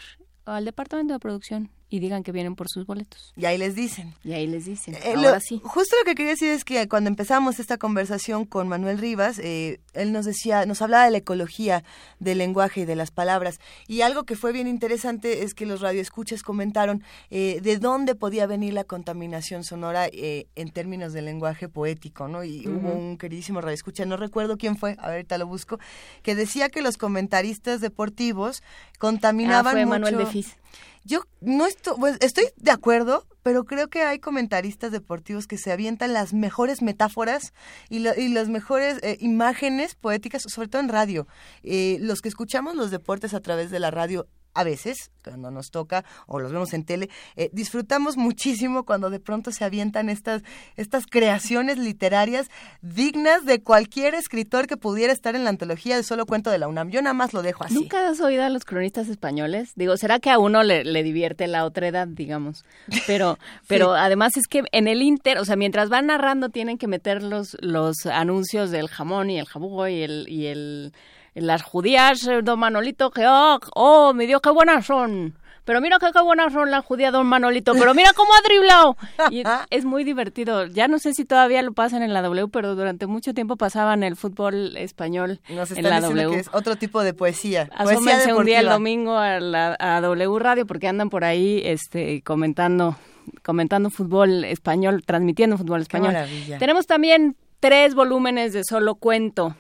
[0.46, 3.34] al departamento de producción y digan que vienen por sus boletos.
[3.36, 4.14] Y ahí les dicen.
[4.24, 4.94] Y ahí les dicen.
[4.96, 5.60] Eh, Ahora lo- sí.
[5.64, 9.80] Justo lo que quería decir es que cuando empezamos esta conversación con Manuel Rivas, eh,
[9.94, 11.84] él nos decía, nos hablaba de la ecología
[12.20, 13.60] del lenguaje y de las palabras.
[13.88, 18.46] Y algo que fue bien interesante es que los radioescuchas comentaron eh, de dónde podía
[18.46, 22.44] venir la contaminación sonora eh, en términos de lenguaje poético, ¿no?
[22.44, 25.80] Y hubo un queridísimo radioescucha, no recuerdo quién fue, a ver, ahorita lo busco,
[26.22, 28.62] que decía que los comentaristas deportivos
[29.00, 30.00] contaminaban Ah, fue mucho.
[30.00, 30.56] Manuel de Fis.
[31.04, 35.72] Yo no estoy, pues, estoy de acuerdo, pero creo que hay comentaristas deportivos que se
[35.72, 37.54] avientan las mejores metáforas
[37.90, 41.28] y, las mejores eh, imágenes poéticas, sobre todo en radio.
[41.64, 45.70] Eh, los que escuchamos los deportes a través de la radio a veces, cuando nos
[45.72, 50.42] toca o los vemos en tele, eh, disfrutamos muchísimo cuando de pronto se avientan estas,
[50.76, 52.48] estas creaciones literarias
[52.82, 56.68] dignas de cualquier escritor que pudiera estar en la antología de solo cuento de la
[56.68, 56.90] UNAM.
[56.90, 57.76] Yo nada más lo dejo así.
[57.76, 59.72] ¿Nunca has oído a los cronistas españoles?
[59.76, 62.66] Digo, ¿será que a uno le, divierte la otra edad, digamos?
[63.08, 63.38] Pero,
[63.68, 67.24] pero además es que en el Inter, o sea, mientras van narrando tienen que meter
[67.24, 70.26] los, los anuncios del jamón y el jabugo y el...
[70.28, 70.94] Y el
[71.42, 75.36] las judías, eh, don Manolito, que, oh, oh, mi Dios, qué buenas son.
[75.70, 77.74] Pero mira qué, buenas son las judías, don Manolito.
[77.74, 78.98] Pero mira cómo ha driblado.
[79.30, 80.66] Y es muy divertido.
[80.66, 84.02] Ya no sé si todavía lo pasan en la W, pero durante mucho tiempo pasaban
[84.02, 86.32] el fútbol español en la W.
[86.32, 87.70] Que es otro tipo de poesía.
[87.76, 92.24] Asómense un día el domingo a, la, a W Radio porque andan por ahí este,
[92.24, 92.98] comentando
[93.44, 96.16] comentando fútbol español, transmitiendo fútbol español.
[96.58, 99.56] Tenemos también tres volúmenes de solo cuento.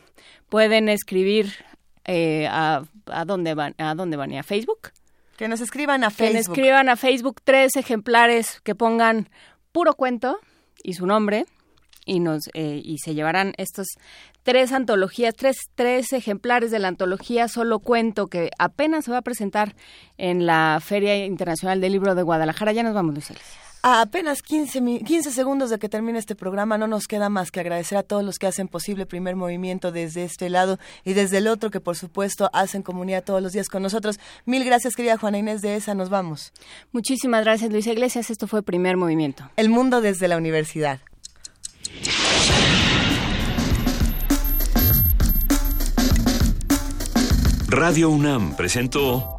[0.49, 1.53] Pueden escribir
[2.11, 4.91] eh, a, a, dónde van, a dónde van, a Facebook.
[5.38, 6.27] Que nos escriban a Facebook.
[6.27, 9.29] Que nos escriban a Facebook tres ejemplares que pongan
[9.71, 10.39] puro cuento
[10.81, 11.45] y su nombre
[12.05, 13.85] y nos eh, y se llevarán estos
[14.41, 19.21] tres antologías, tres, tres ejemplares de la antología Solo Cuento que apenas se va a
[19.21, 19.75] presentar
[20.17, 22.71] en la Feria Internacional del Libro de Guadalajara.
[22.71, 23.31] Ya nos vamos, Luis
[23.82, 27.59] a apenas 15, 15 segundos de que termine este programa, no nos queda más que
[27.59, 31.38] agradecer a todos los que hacen posible el primer movimiento desde este lado y desde
[31.38, 34.19] el otro, que por supuesto hacen comunidad todos los días con nosotros.
[34.45, 35.95] Mil gracias, querida Juana Inés de esa.
[35.95, 36.51] Nos vamos.
[36.91, 38.30] Muchísimas gracias, Luisa Iglesias.
[38.30, 39.49] Esto fue Primer Movimiento.
[39.56, 40.99] El mundo desde la universidad.
[47.69, 49.39] Radio UNAM presentó.